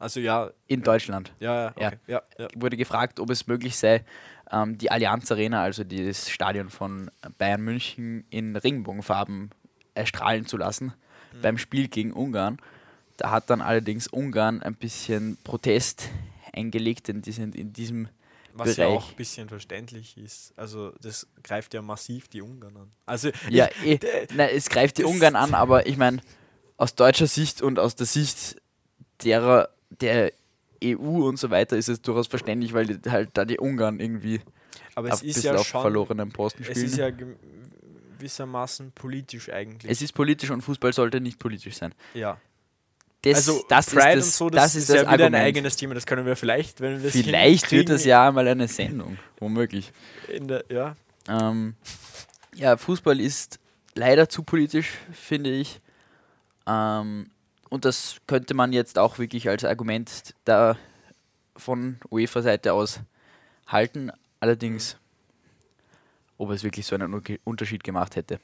Also 0.00 0.20
ja, 0.20 0.50
in 0.68 0.82
Deutschland. 0.82 1.32
ja, 1.40 1.54
ja, 1.54 1.74
Ja. 1.78 1.86
okay. 1.88 1.98
ja, 2.06 2.22
ja. 2.38 2.48
wurde 2.54 2.76
gefragt, 2.76 3.18
ob 3.18 3.30
es 3.30 3.48
möglich 3.48 3.76
sei, 3.76 4.04
ähm, 4.52 4.78
die 4.78 4.90
Allianz 4.92 5.30
Arena, 5.32 5.62
also 5.62 5.82
das 5.82 6.30
Stadion 6.30 6.70
von 6.70 7.10
Bayern 7.36 7.62
München, 7.62 8.24
in 8.30 8.54
Regenbogenfarben 8.56 9.50
erstrahlen 9.94 10.46
zu 10.46 10.56
lassen 10.56 10.94
Mhm. 11.32 11.42
beim 11.42 11.58
Spiel 11.58 11.88
gegen 11.88 12.12
Ungarn. 12.12 12.58
Da 13.16 13.30
hat 13.32 13.50
dann 13.50 13.60
allerdings 13.60 14.06
Ungarn 14.06 14.62
ein 14.62 14.74
bisschen 14.74 15.36
Protest 15.42 16.08
eingelegt, 16.52 17.08
denn 17.08 17.20
die 17.20 17.32
sind 17.32 17.56
in 17.56 17.72
diesem 17.72 18.08
Was 18.58 18.76
ja 18.76 18.86
Bereich. 18.86 18.98
auch 18.98 19.10
ein 19.10 19.16
bisschen 19.16 19.48
verständlich 19.48 20.16
ist. 20.16 20.52
Also 20.56 20.92
das 21.00 21.26
greift 21.42 21.74
ja 21.74 21.82
massiv 21.82 22.28
die 22.28 22.42
Ungarn 22.42 22.76
an. 22.76 22.90
Also 23.06 23.30
Ja, 23.48 23.68
ich, 23.84 24.02
eh, 24.02 24.26
nein, 24.34 24.50
es 24.54 24.68
greift 24.68 24.98
die 24.98 25.04
Ungarn 25.04 25.36
an, 25.36 25.54
aber 25.54 25.86
ich 25.86 25.96
meine, 25.96 26.20
aus 26.76 26.94
deutscher 26.94 27.26
Sicht 27.26 27.62
und 27.62 27.78
aus 27.78 27.94
der 27.94 28.06
Sicht 28.06 28.60
derer, 29.22 29.68
der 29.90 30.32
EU 30.84 31.26
und 31.26 31.38
so 31.38 31.50
weiter 31.50 31.76
ist 31.76 31.88
es 31.88 32.00
durchaus 32.02 32.26
verständlich, 32.26 32.72
weil 32.72 32.86
die, 32.86 33.10
halt 33.10 33.30
da 33.34 33.44
die 33.44 33.58
Ungarn 33.58 34.00
irgendwie 34.00 34.40
aber 34.94 35.08
ein 35.08 35.14
es 35.14 35.22
ist 35.22 35.44
ja 35.44 35.54
auf 35.54 35.66
schon, 35.66 35.80
verlorenen 35.80 36.30
Posten 36.30 36.62
es 36.62 36.70
spielen. 36.70 36.86
ist 36.86 36.96
ja 36.96 37.10
gewissermaßen 38.18 38.92
politisch 38.92 39.50
eigentlich. 39.50 39.90
Es 39.90 40.02
ist 40.02 40.12
politisch 40.12 40.50
und 40.50 40.62
Fußball 40.62 40.92
sollte 40.92 41.20
nicht 41.20 41.38
politisch 41.38 41.76
sein. 41.76 41.94
ja. 42.14 42.40
Das, 43.22 43.36
Also 43.36 43.64
das 43.68 43.86
Pride 43.86 44.18
ist 44.18 44.28
das, 44.28 44.36
so, 44.38 44.48
das, 44.48 44.62
das, 44.62 44.74
ist 44.74 44.82
ist 44.82 44.90
das 44.90 45.02
ja 45.02 45.12
wieder 45.12 45.26
ein 45.26 45.34
eigenes 45.34 45.76
Thema. 45.76 45.94
Das 45.94 46.06
können 46.06 46.24
wir 46.24 46.36
vielleicht, 46.36 46.80
wenn 46.80 47.02
wir 47.02 47.08
es 47.08 47.12
Vielleicht 47.12 47.72
wird 47.72 47.88
das 47.88 48.04
ja 48.04 48.30
mal 48.30 48.46
eine 48.46 48.68
Sendung, 48.68 49.18
womöglich. 49.40 49.92
in 50.28 50.46
der, 50.46 50.64
ja. 50.68 50.96
Ähm, 51.28 51.74
ja, 52.54 52.76
Fußball 52.76 53.20
ist 53.20 53.58
leider 53.94 54.28
zu 54.28 54.44
politisch, 54.44 54.92
finde 55.12 55.50
ich. 55.50 55.80
Ähm, 56.66 57.30
und 57.68 57.84
das 57.84 58.16
könnte 58.26 58.54
man 58.54 58.72
jetzt 58.72 58.98
auch 58.98 59.18
wirklich 59.18 59.48
als 59.48 59.64
Argument 59.64 60.34
da 60.44 60.78
von 61.56 61.98
UEFA-Seite 62.10 62.72
aus 62.72 63.00
halten. 63.66 64.10
Allerdings, 64.40 64.96
ob 66.36 66.50
es 66.50 66.62
wirklich 66.62 66.86
so 66.86 66.94
einen 66.94 67.12
Unterschied 67.44 67.82
gemacht 67.82 68.16
hätte. 68.16 68.38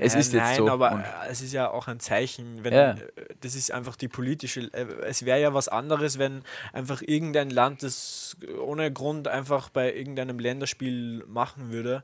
Es 0.00 0.14
Äh, 0.14 0.20
ist 0.20 0.32
jetzt 0.32 0.42
nein, 0.42 0.56
so. 0.56 0.70
aber 0.70 0.92
und- 0.92 1.04
es 1.28 1.40
ist 1.42 1.52
ja 1.52 1.70
auch 1.70 1.88
ein 1.88 1.98
Zeichen, 2.00 2.62
wenn 2.64 2.72
Ja. 2.72 2.90
äh, 2.92 2.96
das 3.40 3.54
ist 3.56 3.72
einfach 3.72 3.96
die 3.96 4.08
politische. 4.08 4.60
äh, 4.72 4.86
Es 5.06 5.24
wäre 5.24 5.40
ja 5.40 5.52
was 5.54 5.68
anderes, 5.68 6.18
wenn 6.18 6.42
einfach 6.72 7.02
irgendein 7.02 7.50
Land 7.50 7.82
das 7.82 8.36
ohne 8.60 8.92
Grund 8.92 9.26
einfach 9.28 9.68
bei 9.70 9.92
irgendeinem 9.94 10.38
Länderspiel 10.38 11.24
machen 11.26 11.70
würde. 11.72 12.02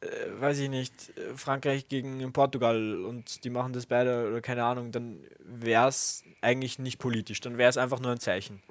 äh, 0.00 0.40
weiß 0.40 0.60
ich 0.60 0.70
nicht, 0.70 1.12
Frankreich 1.36 1.88
gegen 1.88 2.32
Portugal 2.32 3.04
und 3.04 3.44
die 3.44 3.50
machen 3.50 3.74
das 3.74 3.84
beide 3.84 4.28
oder 4.30 4.40
keine 4.40 4.64
Ahnung, 4.64 4.92
dann 4.92 5.20
wäre 5.40 5.88
es 5.88 6.24
eigentlich 6.40 6.78
nicht 6.78 6.98
politisch, 6.98 7.40
dann 7.42 7.58
wäre 7.58 7.68
es 7.68 7.76
einfach 7.76 8.00
nur 8.00 8.10
ein 8.12 8.18
Zeichen. 8.18 8.62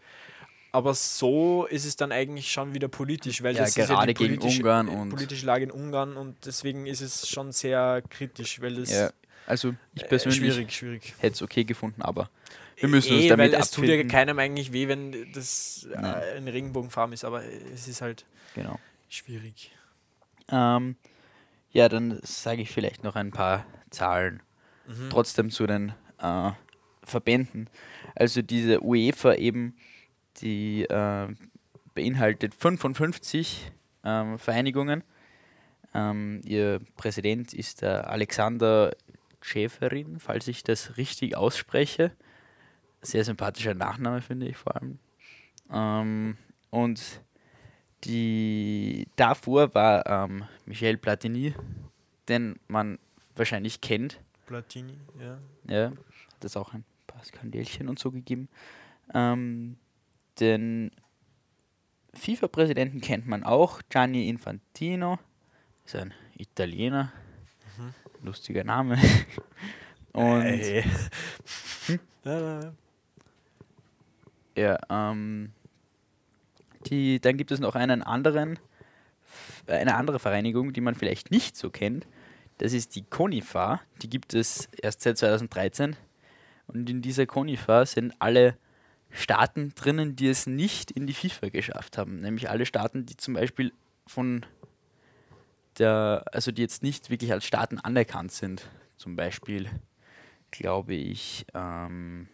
Aber 0.74 0.96
so 0.96 1.66
ist 1.68 1.86
es 1.86 1.96
dann 1.96 2.12
eigentlich 2.12 2.52
schon 2.52 2.74
wieder 2.74 2.88
politisch, 2.88 3.44
weil 3.44 3.56
Ja, 3.56 3.62
das 3.62 3.70
ist 3.70 3.76
ja 3.78 3.86
gerade 3.86 4.08
die 4.08 4.14
gegen 4.16 4.38
politische, 4.40 4.60
Ungarn 4.64 4.88
äh, 4.88 4.92
und- 4.92 5.10
politische 5.12 5.46
Lage 5.46 5.64
in 5.66 5.72
Ungarn 5.72 6.18
und 6.18 6.46
deswegen 6.48 6.88
ist 6.88 7.00
es 7.02 7.30
schon 7.30 7.52
sehr 7.52 8.02
kritisch, 8.10 8.60
weil 8.60 8.74
das 8.76 8.90
Ja, 8.90 9.12
also 9.46 9.76
ich 9.94 10.04
äh, 10.04 10.08
persönlich 10.08 10.38
schwierig, 10.40 10.74
schwierig. 10.74 11.14
hätte 11.20 11.36
es 11.36 11.42
okay 11.44 11.64
gefunden, 11.64 12.02
aber 12.02 12.30
wir 12.78 12.90
müssen 12.90 13.14
uns 13.14 13.24
Eh, 13.26 13.28
damit 13.30 13.52
weil 13.54 13.62
es 13.62 13.70
tut 13.70 13.86
ja 13.86 14.04
keinem 14.06 14.40
eigentlich 14.40 14.74
weh, 14.74 14.88
wenn 14.88 15.32
das 15.34 15.88
äh, 15.94 16.02
Nein. 16.02 16.24
eine 16.38 16.54
Regenbogenfarbe 16.54 17.14
ist, 17.14 17.24
aber 17.24 17.44
es 17.46 17.88
ist 17.88 18.02
halt 18.02 18.26
Genau. 18.56 18.80
schwierig. 19.10 19.72
Ähm, 20.50 20.96
ja, 21.72 21.88
dann 21.88 22.20
sage 22.24 22.64
ich 22.64 22.72
vielleicht 22.72 23.04
noch 23.04 23.16
ein 23.16 23.30
paar 23.30 23.64
Zahlen. 23.92 24.42
Mhm. 24.88 25.10
Trotzdem 25.12 25.52
zu 25.52 25.68
den 25.68 25.94
äh, 26.20 26.52
Verbänden. 27.04 27.70
Also 28.16 28.42
diese 28.42 28.82
UEFA 28.84 29.36
eben, 29.36 29.76
die 30.42 30.84
äh, 30.84 31.28
beinhaltet 31.94 32.54
55 32.56 33.72
ähm, 34.04 34.38
Vereinigungen. 34.40 35.04
Ähm, 35.94 36.42
ihr 36.44 36.82
Präsident 36.98 37.54
ist 37.54 37.82
der 37.82 38.10
Alexander 38.10 38.96
Schäferin, 39.42 40.20
falls 40.20 40.48
ich 40.48 40.64
das 40.64 40.98
richtig 40.98 41.36
ausspreche. 41.38 42.12
Sehr 43.02 43.24
sympathischer 43.24 43.74
Nachname, 43.74 44.22
finde 44.22 44.48
ich 44.48 44.58
vor 44.58 44.76
allem. 44.76 45.00
Ähm, 45.72 46.38
und 46.70 47.22
die 48.06 49.08
davor 49.16 49.74
war 49.76 50.06
ähm, 50.08 50.44
Michel 50.66 50.98
Platini, 50.98 51.54
den 52.28 52.60
man 52.68 53.00
wahrscheinlich 53.36 53.82
kennt. 53.82 54.20
Platini, 54.46 54.98
ja. 55.20 55.38
Ja, 55.68 55.90
hat 55.92 56.46
es 56.46 56.58
auch 56.58 56.74
ein 56.74 56.84
paar 57.08 57.24
Skandälchen 57.24 57.88
und 57.88 58.00
so 58.00 58.12
gegeben. 58.12 58.50
Ähm, 59.14 59.78
den 60.40 60.92
FIFA-Präsidenten 62.14 63.02
kennt 63.02 63.28
man 63.28 63.44
auch, 63.44 63.82
Gianni 63.90 64.30
Infantino, 64.30 65.20
ist 65.86 65.96
ein 65.96 66.14
Italiener, 66.38 67.12
lustiger 68.22 68.64
Name. 68.64 68.98
und 70.14 70.42
Ey. 70.42 70.84
Ja, 72.24 72.74
ja, 74.56 74.78
ähm, 74.90 75.52
die, 76.86 77.20
dann 77.20 77.38
gibt 77.38 77.52
es 77.52 77.60
noch 77.60 77.76
einen 77.76 78.02
anderen, 78.02 78.60
äh, 79.68 79.74
eine 79.74 79.96
andere 79.96 80.20
Vereinigung, 80.20 80.74
die 80.74 80.82
man 80.82 80.96
vielleicht 80.96 81.32
nicht 81.32 81.58
so 81.58 81.70
kennt. 81.70 82.08
Das 82.60 82.74
ist 82.74 82.96
die 82.96 83.04
Conifa. 83.04 83.82
Die 84.02 84.10
gibt 84.10 84.34
es 84.34 84.70
erst 84.82 85.02
seit 85.02 85.18
2013. 85.18 85.96
Und 86.68 86.90
in 86.90 87.02
dieser 87.02 87.26
Conifa 87.26 87.86
sind 87.86 88.14
alle 88.20 88.58
Staaten 89.14 89.74
drinnen, 89.76 90.16
die 90.16 90.28
es 90.28 90.48
nicht 90.48 90.92
in 90.92 91.08
die 91.08 91.14
FIFA 91.14 91.50
geschafft 91.50 91.98
haben. 91.98 92.20
Nämlich 92.22 92.50
alle 92.50 92.66
Staaten, 92.66 93.06
die 93.06 93.16
zum 93.16 93.36
Beispiel 93.36 93.72
von 94.08 94.46
der, 95.80 96.26
also 96.32 96.52
die 96.52 96.62
jetzt 96.62 96.84
nicht 96.84 97.10
wirklich 97.10 97.32
als 97.32 97.46
Staaten 97.46 97.80
anerkannt 97.80 98.32
sind. 98.32 98.70
Zum 98.98 99.16
Beispiel, 99.16 99.70
glaube 100.52 100.94
ich, 100.94 101.46
ähm, 101.54 102.28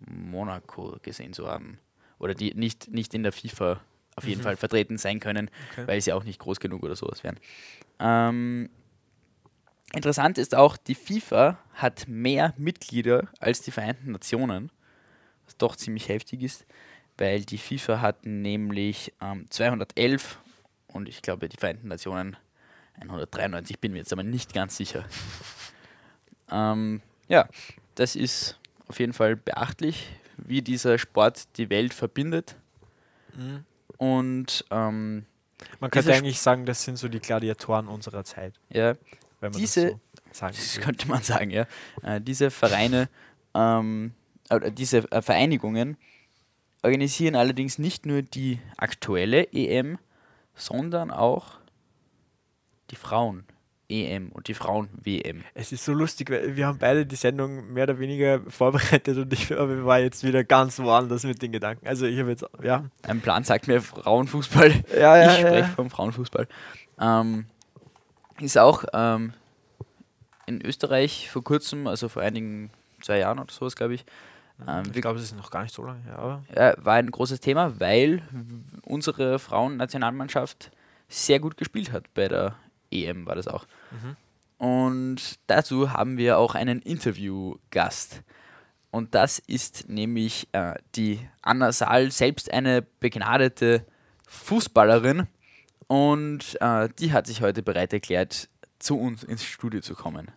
Monaco 0.00 0.96
gesehen 1.02 1.32
zu 1.32 1.46
haben. 1.48 1.78
Oder 2.18 2.34
die 2.34 2.54
nicht, 2.54 2.88
nicht 2.90 3.14
in 3.14 3.22
der 3.22 3.32
FIFA 3.32 3.80
auf 4.14 4.24
jeden 4.24 4.42
Fall 4.42 4.56
vertreten 4.56 4.98
sein 4.98 5.20
können, 5.20 5.50
Okay. 5.70 5.86
weil 5.86 6.00
sie 6.00 6.12
auch 6.12 6.24
nicht 6.24 6.38
groß 6.38 6.60
genug 6.60 6.82
oder 6.82 6.96
sowas 6.96 7.24
wären. 7.24 7.38
Ähm, 7.98 8.68
interessant 9.92 10.38
ist 10.38 10.54
auch, 10.54 10.76
die 10.76 10.94
FIFA 10.94 11.58
hat 11.74 12.06
mehr 12.08 12.52
Mitglieder 12.58 13.28
als 13.40 13.62
die 13.62 13.70
Vereinten 13.70 14.12
Nationen, 14.12 14.70
was 15.46 15.56
doch 15.56 15.76
ziemlich 15.76 16.08
heftig 16.08 16.42
ist, 16.42 16.64
weil 17.18 17.42
die 17.44 17.58
FIFA 17.58 18.00
hat 18.00 18.24
nämlich 18.26 19.12
ähm, 19.20 19.46
211 19.50 20.38
und 20.88 21.08
ich 21.08 21.22
glaube 21.22 21.48
die 21.48 21.56
Vereinten 21.56 21.88
Nationen 21.88 22.36
193, 23.00 23.78
bin 23.78 23.92
mir 23.92 23.98
jetzt 23.98 24.12
aber 24.12 24.22
nicht 24.22 24.52
ganz 24.54 24.76
sicher. 24.76 25.04
ähm, 26.50 27.00
ja, 27.28 27.48
das 27.94 28.16
ist 28.16 28.58
auf 28.88 28.98
jeden 29.00 29.12
Fall 29.12 29.36
beachtlich, 29.36 30.08
wie 30.36 30.62
dieser 30.62 30.98
Sport 30.98 31.56
die 31.56 31.70
Welt 31.70 31.94
verbindet. 31.94 32.56
Mhm. 33.34 33.64
Und 33.96 34.64
ähm, 34.70 35.24
Man 35.80 35.90
könnte 35.90 36.12
eigentlich 36.12 36.40
sagen, 36.40 36.66
das 36.66 36.82
sind 36.82 36.96
so 36.96 37.08
die 37.08 37.20
Gladiatoren 37.20 37.88
unserer 37.88 38.24
Zeit, 38.24 38.54
ja, 38.68 38.94
wenn 39.40 39.52
man 39.52 39.60
Diese- 39.60 39.82
das 39.82 39.92
so 39.92 40.00
sagen 40.32 40.56
das 40.58 40.80
könnte 40.80 41.08
man 41.08 41.22
sagen, 41.22 41.50
ja. 41.50 41.66
Äh, 42.02 42.20
diese 42.20 42.50
Vereine, 42.50 43.08
ähm, 43.54 44.12
diese 44.58 45.10
äh, 45.10 45.22
Vereinigungen 45.22 45.96
organisieren 46.82 47.36
allerdings 47.36 47.78
nicht 47.78 48.06
nur 48.06 48.22
die 48.22 48.58
aktuelle 48.76 49.52
EM, 49.52 49.98
sondern 50.54 51.10
auch 51.10 51.58
die 52.90 52.96
Frauen-EM 52.96 54.30
und 54.32 54.48
die 54.48 54.54
Frauen-WM. 54.54 55.44
Es 55.54 55.72
ist 55.72 55.84
so 55.84 55.92
lustig, 55.92 56.30
weil 56.30 56.56
wir 56.56 56.66
haben 56.66 56.78
beide 56.78 57.06
die 57.06 57.16
Sendung 57.16 57.72
mehr 57.72 57.84
oder 57.84 57.98
weniger 57.98 58.40
vorbereitet 58.48 59.16
und 59.16 59.32
ich 59.32 59.50
war 59.50 60.00
jetzt 60.00 60.24
wieder 60.24 60.44
ganz 60.44 60.78
woanders 60.78 61.24
mit 61.24 61.40
den 61.40 61.52
Gedanken. 61.52 61.86
Also 61.86 62.06
ich 62.06 62.18
habe 62.18 62.30
jetzt, 62.30 62.44
ja. 62.62 62.84
Ein 63.02 63.20
Plan 63.20 63.44
sagt 63.44 63.68
mir 63.68 63.80
Frauenfußball. 63.80 64.84
Ja, 64.98 65.26
ich 65.26 65.38
spreche 65.38 65.70
vom 65.70 65.88
Frauenfußball. 65.88 66.48
Ähm, 67.00 67.46
ist 68.40 68.58
auch 68.58 68.84
ähm, 68.92 69.32
in 70.46 70.60
Österreich 70.64 71.30
vor 71.30 71.44
kurzem, 71.44 71.86
also 71.86 72.08
vor 72.08 72.22
einigen 72.22 72.70
zwei 73.00 73.18
Jahren 73.18 73.38
oder 73.38 73.52
sowas, 73.52 73.76
glaube 73.76 73.94
ich, 73.94 74.04
ähm, 74.66 74.84
Ich 74.94 75.00
glaube, 75.00 75.18
es 75.18 75.24
ist 75.24 75.36
noch 75.36 75.50
gar 75.50 75.62
nicht 75.62 75.74
so 75.74 75.82
lange 75.84 76.02
her, 76.02 76.42
äh, 76.52 76.74
war 76.78 76.94
ein 76.94 77.10
großes 77.10 77.40
Thema, 77.40 77.80
weil 77.80 78.22
unsere 78.84 79.38
Frauennationalmannschaft 79.38 80.70
sehr 81.08 81.40
gut 81.40 81.56
gespielt 81.56 81.92
hat 81.92 82.12
bei 82.14 82.28
der 82.28 82.56
EM, 82.90 83.26
war 83.26 83.34
das 83.34 83.48
auch. 83.48 83.66
Und 84.58 85.40
dazu 85.48 85.92
haben 85.92 86.16
wir 86.16 86.38
auch 86.38 86.54
einen 86.54 86.80
Interviewgast. 86.80 88.22
Und 88.92 89.14
das 89.14 89.38
ist 89.38 89.88
nämlich 89.88 90.48
äh, 90.52 90.74
die 90.94 91.18
Anna 91.40 91.72
Saal, 91.72 92.10
selbst 92.10 92.52
eine 92.52 92.82
begnadete 92.82 93.86
Fußballerin. 94.28 95.26
Und 95.88 96.58
äh, 96.60 96.88
die 96.98 97.12
hat 97.12 97.26
sich 97.26 97.42
heute 97.42 97.62
bereit 97.62 97.92
erklärt, 97.92 98.48
zu 98.78 98.98
uns 98.98 99.24
ins 99.24 99.44
Studio 99.44 99.80
zu 99.80 99.94
kommen. 99.94 100.30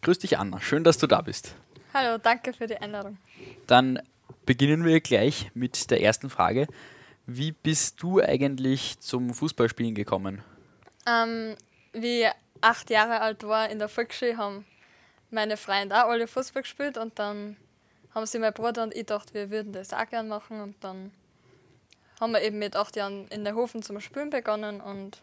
Grüß 0.00 0.18
dich, 0.18 0.38
Anna. 0.38 0.60
Schön, 0.60 0.84
dass 0.84 0.98
du 0.98 1.06
da 1.06 1.20
bist. 1.20 1.54
Hallo, 1.94 2.16
danke 2.16 2.54
für 2.54 2.66
die 2.66 2.76
Einladung. 2.78 3.18
Dann 3.66 4.00
beginnen 4.46 4.84
wir 4.84 5.00
gleich 5.00 5.50
mit 5.54 5.90
der 5.90 6.00
ersten 6.00 6.30
Frage. 6.30 6.66
Wie 7.26 7.52
bist 7.52 8.02
du 8.02 8.20
eigentlich 8.20 8.98
zum 9.00 9.34
Fußballspielen 9.34 9.94
gekommen? 9.94 10.42
Ähm, 11.06 11.54
wie 11.92 12.26
acht 12.62 12.88
Jahre 12.88 13.20
alt 13.20 13.42
war 13.42 13.68
in 13.68 13.78
der 13.78 13.88
Volksschule, 13.88 14.38
haben 14.38 14.64
meine 15.30 15.58
Freunde 15.58 15.96
auch 15.96 16.08
alle 16.08 16.26
Fußball 16.26 16.62
gespielt 16.62 16.96
und 16.96 17.18
dann 17.18 17.56
haben 18.14 18.24
sie 18.24 18.38
mein 18.38 18.54
Bruder 18.54 18.84
und 18.84 18.92
ich 18.92 19.00
gedacht, 19.00 19.34
wir 19.34 19.50
würden 19.50 19.72
das 19.72 19.92
auch 19.92 20.08
gern 20.08 20.28
machen 20.28 20.62
und 20.62 20.76
dann 20.82 21.12
haben 22.20 22.32
wir 22.32 22.40
eben 22.40 22.58
mit 22.58 22.74
acht 22.74 22.96
Jahren 22.96 23.28
in 23.28 23.44
der 23.44 23.54
Hofen 23.54 23.82
zum 23.82 24.00
Spielen 24.00 24.30
begonnen 24.30 24.80
und 24.80 25.20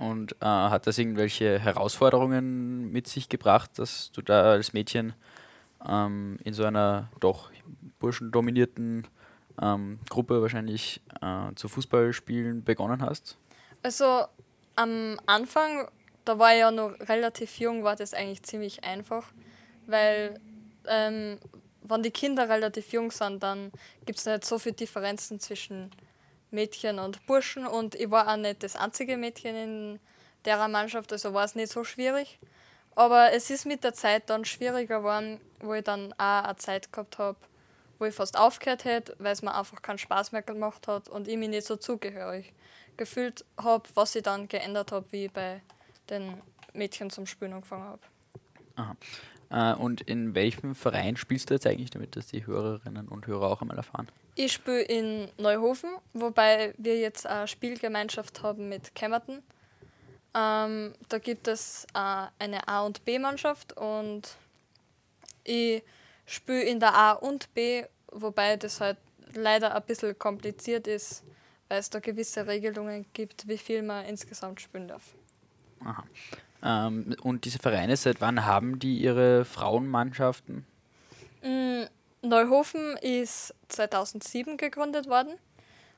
Und 0.00 0.32
äh, 0.40 0.46
hat 0.46 0.86
das 0.86 0.96
irgendwelche 0.96 1.58
Herausforderungen 1.58 2.90
mit 2.90 3.06
sich 3.06 3.28
gebracht, 3.28 3.78
dass 3.78 4.10
du 4.12 4.22
da 4.22 4.52
als 4.52 4.72
Mädchen 4.72 5.12
ähm, 5.86 6.38
in 6.42 6.54
so 6.54 6.64
einer 6.64 7.10
doch 7.20 7.50
burschendominierten 7.98 9.06
ähm, 9.60 9.98
Gruppe 10.08 10.40
wahrscheinlich 10.40 11.02
äh, 11.20 11.54
zu 11.54 11.68
Fußballspielen 11.68 12.64
begonnen 12.64 13.02
hast? 13.02 13.36
Also 13.82 14.24
am 14.74 15.20
Anfang, 15.26 15.86
da 16.24 16.38
war 16.38 16.54
ich 16.54 16.60
ja 16.60 16.70
noch 16.70 16.92
relativ 17.00 17.58
jung, 17.58 17.84
war 17.84 17.94
das 17.94 18.14
eigentlich 18.14 18.42
ziemlich 18.42 18.82
einfach, 18.84 19.26
weil 19.86 20.40
ähm, 20.86 21.36
wenn 21.82 22.02
die 22.02 22.10
Kinder 22.10 22.48
relativ 22.48 22.90
jung 22.94 23.10
sind, 23.10 23.42
dann 23.42 23.70
gibt 24.06 24.18
es 24.18 24.24
nicht 24.24 24.46
so 24.46 24.58
viele 24.58 24.76
Differenzen 24.76 25.40
zwischen 25.40 25.90
Mädchen 26.50 26.98
und 26.98 27.24
Burschen 27.26 27.66
und 27.66 27.94
ich 27.94 28.10
war 28.10 28.28
auch 28.28 28.36
nicht 28.36 28.62
das 28.62 28.76
einzige 28.76 29.16
Mädchen 29.16 29.56
in 29.56 30.00
der 30.44 30.68
Mannschaft, 30.68 31.12
also 31.12 31.34
war 31.34 31.44
es 31.44 31.54
nicht 31.54 31.72
so 31.72 31.84
schwierig. 31.84 32.38
Aber 32.96 33.32
es 33.32 33.50
ist 33.50 33.66
mit 33.66 33.84
der 33.84 33.94
Zeit 33.94 34.28
dann 34.28 34.44
schwieriger 34.44 34.98
geworden, 34.98 35.40
wo 35.60 35.74
ich 35.74 35.84
dann 35.84 36.12
auch 36.14 36.44
eine 36.44 36.56
Zeit 36.56 36.92
gehabt 36.92 37.18
habe, 37.18 37.38
wo 37.98 38.04
ich 38.04 38.14
fast 38.14 38.36
aufgehört 38.38 38.84
hätte, 38.84 39.14
weil 39.18 39.32
es 39.32 39.42
mir 39.42 39.54
einfach 39.54 39.80
keinen 39.80 39.98
Spaß 39.98 40.32
mehr 40.32 40.42
gemacht 40.42 40.88
hat 40.88 41.08
und 41.08 41.28
ich 41.28 41.36
mich 41.36 41.48
nicht 41.48 41.66
so 41.66 41.76
zugehörig 41.76 42.52
gefühlt 42.96 43.44
habe, 43.56 43.88
was 43.94 44.14
ich 44.14 44.22
dann 44.22 44.48
geändert 44.48 44.92
habe, 44.92 45.06
wie 45.10 45.26
ich 45.26 45.32
bei 45.32 45.62
den 46.10 46.40
Mädchen 46.74 47.10
zum 47.10 47.26
Spielen 47.26 47.54
angefangen 47.54 47.84
habe. 47.84 48.02
Äh, 49.50 49.74
und 49.74 50.00
in 50.00 50.34
welchem 50.34 50.74
Verein 50.74 51.16
spielst 51.16 51.50
du 51.50 51.54
jetzt 51.54 51.66
eigentlich, 51.66 51.90
damit 51.90 52.16
das 52.16 52.26
die 52.26 52.46
Hörerinnen 52.46 53.08
und 53.08 53.26
Hörer 53.26 53.50
auch 53.50 53.60
einmal 53.60 53.76
erfahren? 53.76 54.08
Ich 54.36 54.52
spiele 54.52 54.82
in 54.82 55.28
Neuhofen, 55.38 55.90
wobei 56.12 56.72
wir 56.78 56.98
jetzt 56.98 57.26
eine 57.26 57.48
Spielgemeinschaft 57.48 58.42
haben 58.42 58.68
mit 58.68 58.94
Kämmerten. 58.94 59.42
Ähm, 60.34 60.94
da 61.08 61.18
gibt 61.18 61.48
es 61.48 61.86
äh, 61.94 62.26
eine 62.38 62.68
A- 62.68 62.86
und 62.86 63.04
B-Mannschaft 63.04 63.76
und 63.76 64.36
ich 65.42 65.82
spiele 66.26 66.62
in 66.62 66.78
der 66.78 66.94
A 66.94 67.12
und 67.12 67.52
B, 67.52 67.84
wobei 68.12 68.56
das 68.56 68.80
halt 68.80 68.98
leider 69.34 69.74
ein 69.74 69.82
bisschen 69.82 70.16
kompliziert 70.16 70.86
ist, 70.86 71.24
weil 71.68 71.80
es 71.80 71.90
da 71.90 71.98
gewisse 71.98 72.46
Regelungen 72.46 73.06
gibt, 73.12 73.48
wie 73.48 73.58
viel 73.58 73.82
man 73.82 74.04
insgesamt 74.04 74.60
spielen 74.60 74.86
darf. 74.86 75.14
Aha. 75.84 76.04
Ähm, 76.62 77.16
und 77.22 77.44
diese 77.44 77.58
Vereine, 77.58 77.96
seit 77.96 78.20
wann 78.20 78.44
haben 78.44 78.78
die 78.78 78.98
ihre 78.98 79.44
Frauenmannschaften? 79.44 80.66
Mm, 81.42 81.84
Neuhofen 82.22 82.96
ist 82.98 83.54
2007 83.68 84.56
gegründet 84.56 85.08
worden 85.08 85.34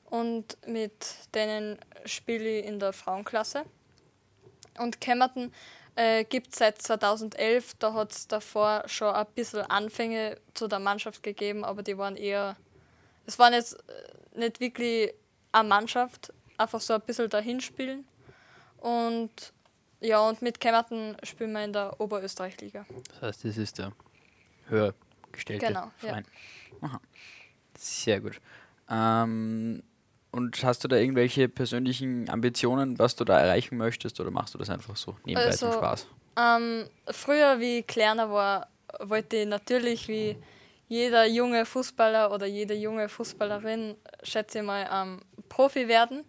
und 0.05 0.57
mit 0.67 0.93
denen 1.35 1.79
spiele 2.05 2.61
ich 2.61 2.67
in 2.67 2.79
der 2.79 2.93
Frauenklasse. 2.93 3.65
Und 4.79 5.01
Kemmerton 5.01 5.53
äh, 5.97 6.25
gibt 6.25 6.53
es 6.53 6.59
seit 6.59 6.81
2011, 6.81 7.75
da 7.79 7.93
hat 7.95 8.13
es 8.13 8.29
davor 8.29 8.85
schon 8.87 9.15
ein 9.15 9.27
bisschen 9.35 9.63
Anfänge 9.63 10.39
zu 10.55 10.69
der 10.69 10.79
Mannschaft 10.79 11.23
gegeben, 11.23 11.65
aber 11.65 11.83
die 11.83 11.99
waren 11.99 12.17
eher, 12.17 12.57
es 13.27 13.39
waren 13.39 13.53
jetzt 13.53 13.75
äh, 13.89 14.39
nicht 14.39 14.61
wirklich 14.61 15.13
eine 15.51 15.69
Mannschaft, 15.69 16.33
einfach 16.57 16.81
so 16.81 16.95
ein 16.95 17.01
bisschen 17.03 17.29
dahinspielen. 17.29 18.07
Und 18.79 19.53
ja, 20.03 20.21
und 20.29 20.43
mit 20.43 20.61
Kemmerton 20.61 21.17
spielen 21.23 21.53
wir 21.53 21.65
in 21.65 21.73
der 21.73 21.99
Oberösterreich-Liga. 22.01 22.85
Das 23.11 23.23
heißt, 23.23 23.45
das 23.45 23.57
ist 23.57 23.79
der 23.79 23.93
höher 24.69 24.95
gestellte 25.31 25.67
Genau, 25.67 25.81
ja. 25.81 25.91
Verein. 25.97 26.27
Aha. 26.81 27.01
Sehr 27.79 28.21
gut. 28.21 28.41
Ähm, 28.91 29.83
und 30.31 30.65
hast 30.65 30.85
du 30.85 30.89
da 30.89 30.97
irgendwelche 30.97 31.49
persönlichen 31.49 32.29
Ambitionen, 32.29 32.99
was 32.99 33.17
du 33.17 33.25
da 33.25 33.39
erreichen 33.39 33.77
möchtest, 33.77 34.19
oder 34.21 34.31
machst 34.31 34.55
du 34.55 34.59
das 34.59 34.71
einfach 34.71 34.97
so 34.97 35.17
nebenbei 35.25 35.51
zum 35.51 35.69
Also, 35.69 35.79
Spaß? 35.79 36.07
Ähm, 36.37 36.89
früher, 37.11 37.61
wie 37.61 37.79
ich 37.81 37.87
kleiner 37.87 38.31
war, 38.31 38.69
wollte 39.01 39.37
ich 39.37 39.47
natürlich 39.47 40.09
wie 40.09 40.37
jeder 40.89 41.27
junge 41.27 41.65
Fußballer 41.65 42.33
oder 42.33 42.47
jede 42.47 42.75
junge 42.75 43.09
Fußballerin, 43.09 43.95
schätze 44.23 44.59
ich 44.59 44.65
mal, 44.65 44.89
ähm, 44.93 45.21
Profi 45.49 45.89
werden. 45.89 46.25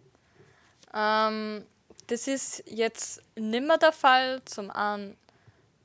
Ähm, 0.93 1.65
das 2.07 2.27
ist 2.27 2.63
jetzt 2.67 3.21
nimmer 3.35 3.77
der 3.77 3.91
Fall. 3.91 4.41
Zum 4.45 4.71
einen, 4.71 5.17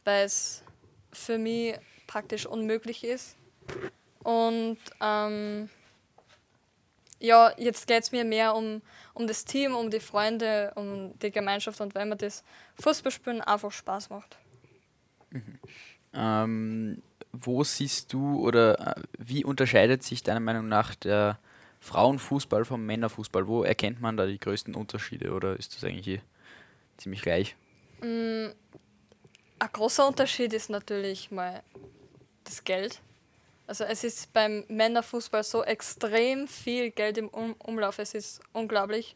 weil 0.05 0.25
es 0.25 0.63
für 1.13 1.39
mich 1.39 1.77
praktisch 2.07 2.47
unmöglich 2.47 3.05
ist. 3.05 3.37
Und 4.23 4.79
ähm, 5.01 5.69
ja, 7.21 7.53
jetzt 7.57 7.87
geht 7.87 8.03
es 8.03 8.13
mir 8.13 8.25
mehr 8.25 8.55
um, 8.55 8.83
um 9.15 9.27
das 9.27 9.45
Team, 9.45 9.75
um 9.75 9.91
die 9.91 10.01
Freunde, 10.01 10.73
um 10.75 11.19
die 11.19 11.31
Gemeinschaft 11.31 11.81
und 11.81 11.95
wenn 11.95 12.09
man 12.09 12.19
das 12.19 12.45
Fußballspielen 12.81 13.41
einfach 13.41 13.73
Spaß 13.73 14.11
macht. 14.11 14.37
Ähm, 16.15 17.03
wo 17.33 17.65
siehst 17.65 18.13
du 18.13 18.41
oder 18.41 18.97
äh, 18.97 19.03
wie 19.19 19.45
unterscheidet 19.45 20.03
sich 20.03 20.23
deiner 20.23 20.41
Meinung 20.41 20.69
nach 20.69 20.95
der 20.95 21.39
Frauenfußball 21.81 22.65
vom 22.65 22.85
Männerfußball? 22.87 23.47
Wo 23.47 23.63
erkennt 23.63 24.01
man 24.01 24.17
da 24.17 24.27
die 24.27 24.39
größten 24.39 24.75
Unterschiede 24.75 25.33
oder 25.33 25.59
ist 25.59 25.75
das 25.75 25.85
eigentlich 25.85 26.09
eh 26.09 26.21
ziemlich 26.97 27.23
gleich? 27.23 27.57
Mm, 28.01 28.49
Ein 29.61 29.73
großer 29.73 30.07
Unterschied 30.07 30.53
ist 30.53 30.71
natürlich 30.71 31.31
mal 31.31 31.63
das 32.45 32.65
Geld. 32.65 33.01
Also 33.67 33.85
es 33.85 34.03
ist 34.03 34.33
beim 34.33 34.65
Männerfußball 34.69 35.45
so 35.45 35.63
extrem 35.63 36.49
viel 36.49 36.91
Geld 36.91 37.19
im 37.19 37.29
um 37.29 37.53
Umlauf, 37.59 37.99
es 37.99 38.15
ist 38.15 38.41
unglaublich. 38.53 39.15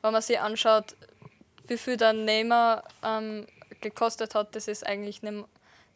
Wenn 0.00 0.12
man 0.12 0.22
sich 0.22 0.40
anschaut, 0.40 0.96
wie 1.66 1.76
viel 1.76 1.98
der 1.98 2.14
Neymar 2.14 2.84
ähm, 3.02 3.46
gekostet 3.80 4.34
hat, 4.34 4.54
das 4.56 4.68
ist 4.68 4.86
eigentlich 4.86 5.22
nicht, 5.22 5.44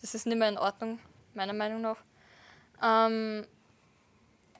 das 0.02 0.14
ist 0.14 0.26
nicht 0.26 0.38
mehr 0.38 0.50
in 0.50 0.58
Ordnung, 0.58 0.98
meiner 1.32 1.54
Meinung 1.54 1.80
nach. 1.80 1.96
Ähm, 2.82 3.46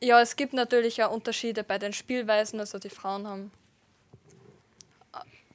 ja, 0.05 0.21
es 0.21 0.37
gibt 0.37 0.53
natürlich 0.53 1.03
auch 1.03 1.11
Unterschiede 1.13 1.65
bei 1.65 1.79
den 1.79 1.93
Spielweisen, 1.93 2.61
also 2.61 2.79
die 2.79 2.91
Frauen 2.91 3.27
haben 3.27 3.51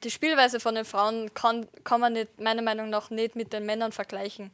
die 0.03 0.11
Spielweise 0.11 0.59
von 0.59 0.75
den 0.75 0.85
Frauen 0.85 1.33
kann, 1.33 1.67
kann 1.83 1.99
man 1.99 2.13
nicht, 2.13 2.39
meiner 2.39 2.61
Meinung 2.61 2.89
nach 2.89 3.09
nicht 3.09 3.35
mit 3.35 3.51
den 3.51 3.65
Männern 3.65 3.91
vergleichen. 3.91 4.51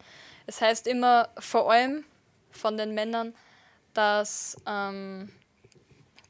Es 0.48 0.62
heißt 0.62 0.88
immer 0.88 1.30
vor 1.38 1.72
allem 1.72 2.04
von 2.52 2.78
den 2.78 2.94
Männern, 2.94 3.36
dass 3.94 4.58
ähm, 4.66 5.32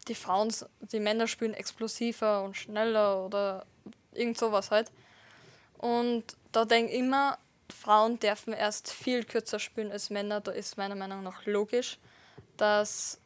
die 0.08 0.16
Frauen, 0.16 0.54
die 0.92 1.00
Männer 1.00 1.28
spielen 1.28 1.54
explosiver 1.54 2.44
und 2.44 2.56
schneller 2.58 3.26
oder 3.26 3.66
irgend 4.14 4.38
sowas 4.38 4.72
halt. 4.72 4.92
Und 5.78 6.24
da 6.52 6.66
denke 6.66 6.92
ich 6.92 7.00
immer, 7.00 7.38
Frauen 7.70 8.20
dürfen 8.20 8.54
erst 8.54 8.92
viel 8.92 9.24
kürzer 9.24 9.60
spielen 9.60 9.92
als 9.92 10.10
Männer. 10.10 10.42
Da 10.42 10.52
ist 10.52 10.78
meiner 10.78 10.96
Meinung 10.96 11.24
nach 11.24 11.46
logisch, 11.46 11.98
dass 12.58 13.20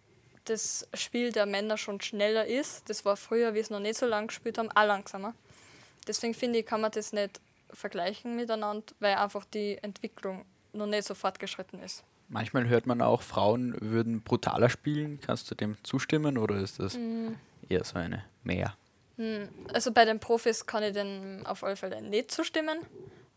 das 0.50 0.88
Spiel 0.94 1.32
der 1.32 1.46
Männer 1.46 1.78
schon 1.78 2.02
schneller 2.02 2.46
ist. 2.46 2.90
Das 2.90 3.06
war 3.06 3.16
früher, 3.18 3.54
wie 3.54 3.60
es 3.60 3.70
noch 3.70 3.80
nicht 3.80 3.98
so 3.98 4.06
lang 4.06 4.28
gespielt 4.28 4.58
haben, 4.58 4.72
auch 4.72 4.86
langsamer. 4.86 5.34
Deswegen 6.08 6.34
finde 6.34 6.60
ich, 6.60 6.66
kann 6.66 6.82
man 6.82 6.92
das 6.92 7.14
nicht 7.14 7.40
vergleichen 7.72 8.36
miteinander, 8.36 8.86
weil 9.00 9.16
einfach 9.16 9.46
die 9.46 9.78
Entwicklung 9.82 10.46
noch 10.74 10.88
nicht 10.88 11.04
so 11.06 11.14
fortgeschritten 11.14 11.82
ist. 11.84 12.04
Manchmal 12.28 12.68
hört 12.68 12.86
man 12.86 13.02
auch, 13.02 13.22
Frauen 13.22 13.76
würden 13.80 14.22
brutaler 14.22 14.70
spielen. 14.70 15.20
Kannst 15.26 15.50
du 15.50 15.56
dem 15.56 15.78
zustimmen 15.84 16.38
oder 16.38 16.56
ist 16.58 16.80
das 16.80 16.96
Mm. 16.96 17.34
eher 17.70 17.84
so 17.84 17.98
eine 17.98 18.24
mehr? 18.44 18.76
Also 19.74 19.92
bei 19.92 20.06
den 20.06 20.20
Profis 20.20 20.66
kann 20.66 20.82
ich 20.82 20.94
dem 20.94 21.42
auf 21.46 21.64
alle 21.64 21.76
Fälle 21.76 22.02
nicht 22.02 22.32
zustimmen. 22.32 22.80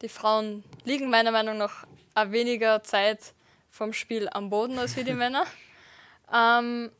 Die 0.00 0.08
Frauen 0.08 0.62
liegen 0.84 1.10
meiner 1.10 1.32
Meinung 1.32 1.58
nach 1.58 1.86
weniger 2.26 2.82
Zeit 2.84 3.32
vom 3.70 3.92
Spiel 3.92 4.28
am 4.28 4.48
Boden 4.50 4.78
als 4.78 4.96
wie 4.96 5.04
die 5.04 5.12
Männer. 5.24 5.44
Ähm, 6.32 6.90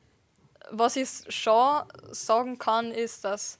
was 0.73 0.97
ich 0.97 1.09
schon 1.29 1.83
sagen 2.11 2.59
kann, 2.59 2.91
ist, 2.91 3.25
dass 3.25 3.59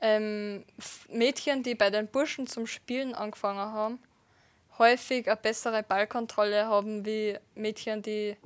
ähm, 0.00 0.64
Mädchen, 1.08 1.62
die 1.62 1.74
bei 1.74 1.90
den 1.90 2.08
Burschen 2.08 2.46
zum 2.46 2.66
Spielen 2.66 3.14
angefangen 3.14 3.58
haben, 3.58 3.98
häufig 4.78 5.28
eine 5.28 5.36
bessere 5.36 5.82
Ballkontrolle 5.82 6.66
haben 6.66 7.04
wie 7.04 7.38
Mädchen, 7.54 8.02
die 8.02 8.36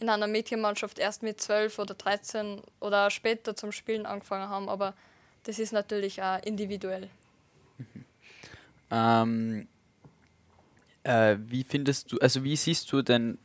in 0.00 0.08
einer 0.08 0.26
Mädchenmannschaft 0.26 0.98
erst 0.98 1.22
mit 1.22 1.40
12 1.40 1.78
oder 1.78 1.94
13 1.94 2.60
oder 2.80 3.10
später 3.10 3.56
zum 3.56 3.72
Spielen 3.72 4.06
angefangen 4.06 4.48
haben. 4.48 4.68
Aber 4.68 4.94
das 5.44 5.58
ist 5.58 5.72
natürlich 5.72 6.20
auch 6.22 6.42
individuell. 6.42 7.08
Ähm, 8.90 9.66
äh, 11.04 11.36
wie 11.46 11.64
findest 11.64 12.12
du, 12.12 12.18
also 12.18 12.44
wie 12.44 12.56
siehst 12.56 12.92
du 12.92 13.02
denn 13.02 13.38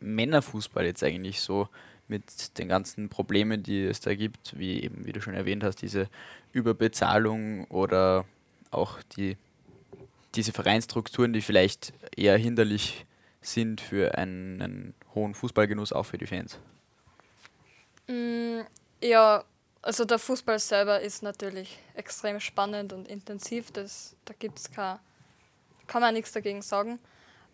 Männerfußball 0.00 0.84
jetzt 0.84 1.02
eigentlich 1.02 1.40
so 1.40 1.68
mit 2.08 2.58
den 2.58 2.68
ganzen 2.68 3.08
Problemen, 3.08 3.62
die 3.62 3.84
es 3.84 4.00
da 4.00 4.14
gibt, 4.14 4.58
wie 4.58 4.82
eben, 4.82 5.06
wie 5.06 5.12
du 5.12 5.20
schon 5.20 5.34
erwähnt 5.34 5.64
hast, 5.64 5.82
diese 5.82 6.08
Überbezahlung 6.52 7.64
oder 7.66 8.24
auch 8.70 9.02
die, 9.16 9.36
diese 10.34 10.52
Vereinsstrukturen, 10.52 11.32
die 11.32 11.40
vielleicht 11.40 11.92
eher 12.16 12.36
hinderlich 12.36 13.06
sind 13.40 13.80
für 13.80 14.16
einen, 14.18 14.94
hohen 15.14 15.34
Fußballgenuss, 15.34 15.92
auch 15.92 16.04
für 16.04 16.18
die 16.18 16.26
Fans? 16.26 16.58
Mm, 18.08 18.60
ja, 19.02 19.44
also 19.82 20.04
der 20.04 20.18
Fußball 20.18 20.58
selber 20.58 21.00
ist 21.00 21.22
natürlich 21.22 21.78
extrem 21.94 22.40
spannend 22.40 22.92
und 22.92 23.06
intensiv. 23.08 23.70
Das, 23.70 24.16
da 24.24 24.34
gibt's 24.38 24.70
kein, 24.70 24.98
kann 25.86 26.02
man 26.02 26.14
nichts 26.14 26.32
dagegen 26.32 26.62
sagen. 26.62 26.98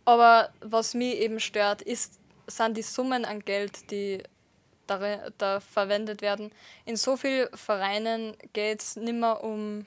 Aber 0.05 0.51
was 0.61 0.95
mich 0.95 1.17
eben 1.17 1.41
stört, 1.41 1.83
ist, 1.83 2.19
sind 2.47 2.77
die 2.77 2.83
Summen 2.83 3.25
an 3.25 3.41
Geld, 3.41 3.91
die 3.91 4.23
darin, 4.91 5.21
da 5.39 5.61
verwendet 5.61 6.23
werden. 6.23 6.51
In 6.85 6.97
so 6.97 7.17
vielen 7.17 7.49
Vereinen 7.57 8.37
geht 8.53 8.83
es 8.83 8.97
nicht 8.97 9.15
mehr 9.15 9.43
um 9.43 9.87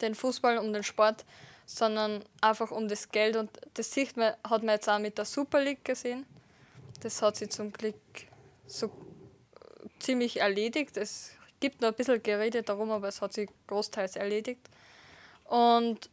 den 0.00 0.14
Fußball, 0.14 0.58
um 0.58 0.72
den 0.72 0.82
Sport, 0.82 1.24
sondern 1.66 2.24
einfach 2.40 2.70
um 2.70 2.88
das 2.88 3.10
Geld. 3.10 3.36
Und 3.36 3.50
das 3.74 3.92
sieht 3.92 4.16
man, 4.16 4.34
hat 4.48 4.62
man 4.62 4.76
jetzt 4.76 4.88
auch 4.88 4.98
mit 4.98 5.18
der 5.18 5.24
Super 5.24 5.60
League 5.60 5.84
gesehen. 5.84 6.24
Das 7.00 7.20
hat 7.22 7.36
sich 7.36 7.50
zum 7.50 7.72
Glück 7.72 7.94
so 8.66 8.90
ziemlich 9.98 10.40
erledigt. 10.40 10.96
Es 10.96 11.32
gibt 11.60 11.80
noch 11.80 11.88
ein 11.88 11.94
bisschen 11.94 12.22
Gerede 12.22 12.62
darum, 12.62 12.90
aber 12.90 13.08
es 13.08 13.20
hat 13.20 13.32
sich 13.32 13.50
großteils 13.66 14.16
erledigt. 14.16 14.68
Und 15.44 16.08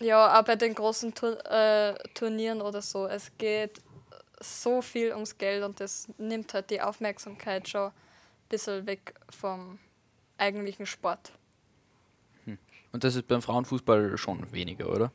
ja, 0.00 0.38
auch 0.38 0.44
bei 0.44 0.56
den 0.56 0.74
großen 0.74 1.14
Tur 1.14 1.44
äh, 1.50 1.94
Turnieren 2.14 2.60
oder 2.60 2.82
so, 2.82 3.06
es 3.06 3.30
geht 3.38 3.80
so 4.40 4.82
viel 4.82 5.12
ums 5.12 5.38
Geld 5.38 5.62
und 5.64 5.80
das 5.80 6.08
nimmt 6.18 6.52
halt 6.54 6.70
die 6.70 6.80
Aufmerksamkeit 6.80 7.68
schon 7.68 7.88
ein 7.88 7.92
bisschen 8.48 8.86
weg 8.86 9.14
vom 9.30 9.78
eigentlichen 10.38 10.86
Sport. 10.86 11.32
Und 12.92 13.02
das 13.02 13.16
ist 13.16 13.26
beim 13.26 13.42
Frauenfußball 13.42 14.16
schon 14.16 14.52
weniger, 14.52 14.88
oder? 14.88 15.10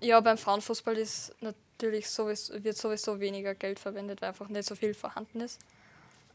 Ja, 0.00 0.18
beim 0.18 0.36
Frauenfußball 0.36 0.96
ist 0.96 1.32
natürlich 1.40 2.10
sowieso, 2.10 2.64
wird 2.64 2.76
sowieso 2.76 3.20
weniger 3.20 3.54
Geld 3.54 3.78
verwendet, 3.78 4.20
weil 4.20 4.30
einfach 4.30 4.48
nicht 4.48 4.66
so 4.66 4.74
viel 4.74 4.92
vorhanden 4.92 5.40
ist. 5.40 5.60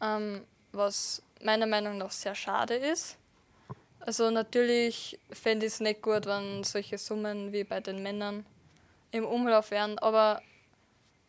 Ähm, 0.02 0.46
was 0.72 1.22
meiner 1.44 1.68
Meinung 1.68 1.98
nach 1.98 2.12
sehr 2.12 2.36
schade 2.36 2.76
ist. 2.76 3.18
Also 4.00 4.32
natürlich 4.32 5.20
fände 5.32 5.66
ich 5.66 5.74
es 5.74 5.80
nicht 5.80 6.02
gut, 6.02 6.26
wenn 6.26 6.64
solche 6.64 6.98
Summen 6.98 7.52
wie 7.52 7.66
bei 7.66 7.82
den 7.82 8.02
Männern 8.02 8.46
im 9.12 9.26
Umlauf 9.26 9.72
wären, 9.72 10.00
aber 10.00 10.42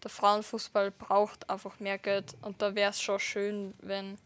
der 0.05 0.11
Frauenfußball 0.11 0.91
braucht 0.93 1.51
einfach 1.51 1.81
mehr 1.81 1.99
Geld 1.99 2.37
und 2.43 2.63
da 2.63 2.75
wäre 2.75 2.91
es 2.91 3.01
schon 3.01 3.19
schön, 3.19 3.75
wenn 3.81 4.19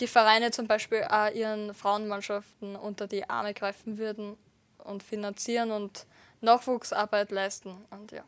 die 0.00 0.06
Vereine 0.06 0.50
zum 0.50 0.66
Beispiel 0.66 1.04
auch 1.04 1.32
ihren 1.32 1.74
Frauenmannschaften 1.74 2.76
unter 2.76 3.06
die 3.06 3.28
Arme 3.28 3.54
greifen 3.54 3.98
würden 3.98 4.36
und 4.78 5.02
finanzieren 5.02 5.70
und 5.70 6.06
Nachwuchsarbeit 6.40 7.30
leisten. 7.30 7.74
Und 7.90 8.12
ja. 8.12 8.24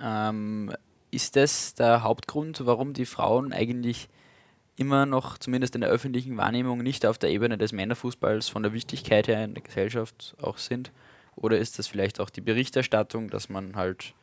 Ähm, 0.00 0.74
ist 1.10 1.36
das 1.36 1.74
der 1.74 2.02
Hauptgrund, 2.02 2.66
warum 2.66 2.92
die 2.92 3.06
Frauen 3.06 3.52
eigentlich 3.52 4.08
immer 4.76 5.06
noch, 5.06 5.38
zumindest 5.38 5.74
in 5.74 5.82
der 5.82 5.90
öffentlichen 5.90 6.36
Wahrnehmung, 6.36 6.78
nicht 6.78 7.06
auf 7.06 7.18
der 7.18 7.30
Ebene 7.30 7.58
des 7.58 7.72
Männerfußballs 7.72 8.48
von 8.48 8.62
der 8.62 8.72
Wichtigkeit 8.72 9.28
her 9.28 9.44
in 9.44 9.54
der 9.54 9.62
Gesellschaft 9.62 10.34
auch 10.40 10.58
sind? 10.58 10.90
Oder 11.36 11.58
ist 11.58 11.78
das 11.78 11.86
vielleicht 11.86 12.20
auch 12.20 12.30
die 12.30 12.40
Berichterstattung, 12.40 13.30
dass 13.30 13.48
man 13.48 13.76
halt, 13.76 14.14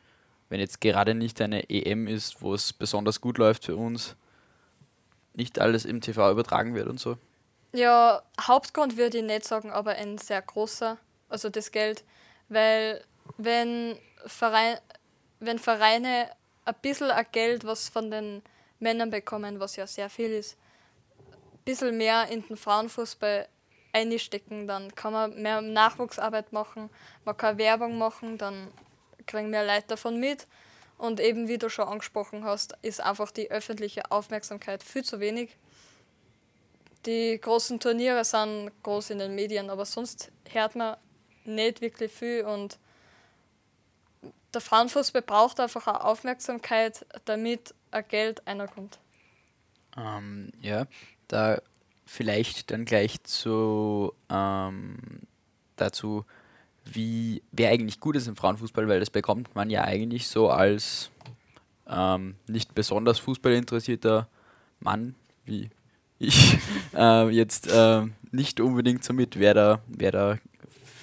wenn 0.50 0.60
jetzt 0.60 0.80
gerade 0.80 1.14
nicht 1.14 1.40
eine 1.40 1.70
EM 1.70 2.06
ist, 2.06 2.42
wo 2.42 2.52
es 2.52 2.74
besonders 2.74 3.20
gut 3.22 3.38
läuft 3.38 3.64
für 3.64 3.76
uns, 3.76 4.16
nicht 5.32 5.58
alles 5.58 5.86
im 5.86 6.00
TV 6.02 6.30
übertragen 6.30 6.74
wird 6.74 6.88
und 6.88 7.00
so? 7.00 7.16
Ja, 7.72 8.22
Hauptgrund 8.38 8.96
würde 8.96 9.18
ich 9.18 9.24
nicht 9.24 9.44
sagen, 9.44 9.70
aber 9.70 9.92
ein 9.92 10.18
sehr 10.18 10.42
großer, 10.42 10.98
also 11.28 11.48
das 11.48 11.70
Geld, 11.70 12.04
weil 12.48 13.02
wenn, 13.38 13.96
Verein, 14.26 14.78
wenn 15.38 15.60
Vereine 15.60 16.28
ein 16.64 16.74
bisschen 16.82 17.12
ein 17.12 17.26
Geld, 17.30 17.64
was 17.64 17.88
von 17.88 18.10
den 18.10 18.42
Männern 18.80 19.10
bekommen, 19.10 19.60
was 19.60 19.76
ja 19.76 19.86
sehr 19.86 20.10
viel 20.10 20.30
ist, 20.30 20.58
ein 21.28 21.64
bisschen 21.64 21.96
mehr 21.96 22.26
in 22.28 22.44
den 22.48 22.56
Frauenfußball 22.56 23.46
einstecken, 23.92 24.66
dann 24.66 24.92
kann 24.96 25.12
man 25.12 25.40
mehr 25.40 25.60
Nachwuchsarbeit 25.60 26.52
machen, 26.52 26.90
man 27.24 27.36
kann 27.36 27.56
Werbung 27.56 27.98
machen, 27.98 28.36
dann 28.36 28.68
kriegen 29.30 29.50
mehr 29.50 29.64
Leute 29.64 29.88
davon 29.88 30.18
mit. 30.18 30.46
Und 30.98 31.18
eben, 31.18 31.48
wie 31.48 31.56
du 31.56 31.70
schon 31.70 31.88
angesprochen 31.88 32.44
hast, 32.44 32.76
ist 32.82 33.00
einfach 33.00 33.30
die 33.30 33.50
öffentliche 33.50 34.10
Aufmerksamkeit 34.10 34.82
viel 34.82 35.02
zu 35.02 35.18
wenig. 35.18 35.56
Die 37.06 37.40
großen 37.40 37.80
Turniere 37.80 38.24
sind 38.24 38.70
groß 38.82 39.10
in 39.10 39.18
den 39.18 39.34
Medien, 39.34 39.70
aber 39.70 39.86
sonst 39.86 40.30
hört 40.50 40.76
man 40.76 40.96
nicht 41.44 41.80
wirklich 41.80 42.12
viel 42.12 42.44
und 42.44 42.78
der 44.52 44.60
Frauenfußball 44.60 45.22
braucht 45.22 45.60
einfach 45.60 45.86
auch 45.86 46.04
Aufmerksamkeit, 46.04 47.06
damit 47.24 47.74
ein 47.90 48.04
Geld 48.08 48.46
einerkommt. 48.46 48.98
Ähm, 49.96 50.52
ja, 50.60 50.86
da 51.28 51.62
vielleicht 52.04 52.70
dann 52.70 52.84
gleich 52.84 53.22
zu, 53.22 54.12
ähm, 54.28 54.98
dazu, 55.76 56.24
wie 56.84 57.42
wer 57.52 57.70
eigentlich 57.70 58.00
gut 58.00 58.16
ist 58.16 58.26
im 58.26 58.36
Frauenfußball, 58.36 58.88
weil 58.88 59.00
das 59.00 59.10
bekommt 59.10 59.54
man 59.54 59.70
ja 59.70 59.84
eigentlich 59.84 60.28
so 60.28 60.50
als 60.50 61.10
ähm, 61.88 62.36
nicht 62.46 62.74
besonders 62.74 63.18
fußballinteressierter 63.18 64.28
Mann 64.80 65.14
wie 65.44 65.70
ich 66.18 66.58
äh, 66.94 67.28
jetzt 67.30 67.66
äh, 67.68 68.02
nicht 68.30 68.60
unbedingt 68.60 69.02
so 69.04 69.12
mit, 69.12 69.38
wer 69.38 69.54
da, 69.54 69.80
wer 69.88 70.12
da 70.12 70.38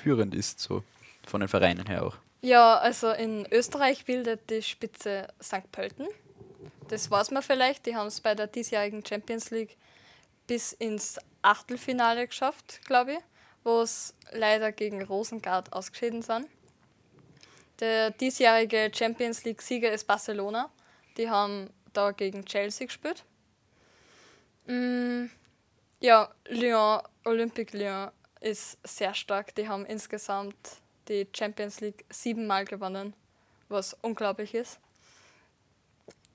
führend 0.04 0.34
ist, 0.36 0.60
so 0.60 0.84
von 1.26 1.42
den 1.42 1.50
Vereinen 1.50 1.88
her 1.88 2.06
auch. 2.06 2.18
Ja, 2.42 2.78
also 2.78 3.12
in 3.12 3.46
Österreich 3.52 4.06
bildet 4.06 4.50
die 4.50 4.62
Spitze 4.62 5.28
St. 5.42 5.70
Pölten. 5.72 6.08
Das 6.88 7.10
weiß 7.12 7.32
man 7.32 7.44
vielleicht. 7.44 7.86
Die 7.86 7.96
haben 7.96 8.08
es 8.08 8.22
bei 8.22 8.36
der 8.36 8.48
diesjährigen 8.48 9.04
Champions 9.06 9.50
League 9.50 9.76
bis 10.46 10.72
ins 10.72 11.20
Achtelfinale 11.42 12.28
geschafft, 12.28 12.80
glaube 12.86 13.14
ich, 13.14 13.20
wo 13.68 13.82
es 13.82 14.14
leider 14.32 14.72
gegen 14.72 15.04
Rosengard 15.04 15.74
ausgeschieden 15.74 16.22
sind. 16.22 16.48
Der 17.82 18.12
diesjährige 18.12 18.90
Champions 18.96 19.44
League-Sieger 19.44 19.92
ist 19.92 20.08
Barcelona. 20.08 20.72
Die 21.18 21.30
haben 21.30 21.70
da 21.92 22.12
gegen 22.12 22.46
Chelsea 22.46 22.88
gespielt. 22.88 23.26
Mm, 24.68 25.26
ja, 26.00 26.34
Lyon, 26.48 27.02
Olympique 27.26 27.78
Lyon 27.78 28.12
ist 28.40 28.78
sehr 28.88 29.14
stark. 29.14 29.54
Die 29.56 29.68
haben 29.68 29.86
insgesamt 29.86 30.56
die 31.10 31.28
Champions 31.36 31.82
League 31.82 32.06
siebenmal 32.10 32.64
gewonnen, 32.64 33.14
was 33.68 33.98
unglaublich 34.02 34.54
ist. 34.54 34.80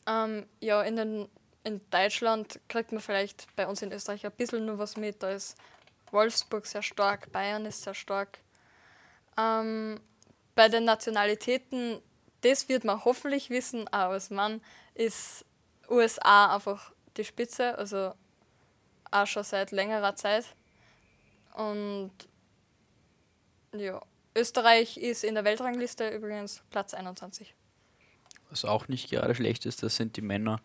Ähm, 0.06 0.46
ja, 0.60 0.82
in, 0.82 0.96
den, 0.96 1.28
in 1.64 1.80
Deutschland 1.90 2.60
kriegt 2.68 2.92
man 2.92 3.00
vielleicht 3.00 3.46
bei 3.56 3.66
uns 3.66 3.80
in 3.80 3.90
Österreich 3.90 4.26
ein 4.26 4.32
bisschen 4.32 4.66
nur 4.66 4.78
was 4.78 4.98
mit. 4.98 5.22
Da 5.22 5.30
ist 5.30 5.56
Wolfsburg 6.12 6.66
sehr 6.66 6.82
stark, 6.82 7.32
Bayern 7.32 7.66
ist 7.66 7.82
sehr 7.82 7.94
stark. 7.94 8.38
Ähm, 9.38 10.00
bei 10.54 10.68
den 10.68 10.84
Nationalitäten, 10.84 12.00
das 12.42 12.68
wird 12.68 12.84
man 12.84 13.04
hoffentlich 13.04 13.50
wissen, 13.50 13.88
auch 13.88 14.10
als 14.10 14.30
Mann, 14.30 14.60
ist 14.94 15.44
USA 15.88 16.54
einfach 16.54 16.92
die 17.16 17.24
Spitze, 17.24 17.76
also 17.78 18.14
auch 19.10 19.26
schon 19.26 19.44
seit 19.44 19.70
längerer 19.70 20.14
Zeit. 20.16 20.44
Und 21.54 22.12
ja, 23.74 24.00
Österreich 24.34 24.96
ist 24.96 25.24
in 25.24 25.34
der 25.34 25.44
Weltrangliste 25.44 26.08
übrigens 26.08 26.62
Platz 26.70 26.94
21. 26.94 27.54
Was 28.50 28.64
auch 28.64 28.88
nicht 28.88 29.10
gerade 29.10 29.34
schlecht 29.34 29.66
ist, 29.66 29.82
das 29.82 29.96
sind 29.96 30.16
die 30.16 30.22
Männer 30.22 30.60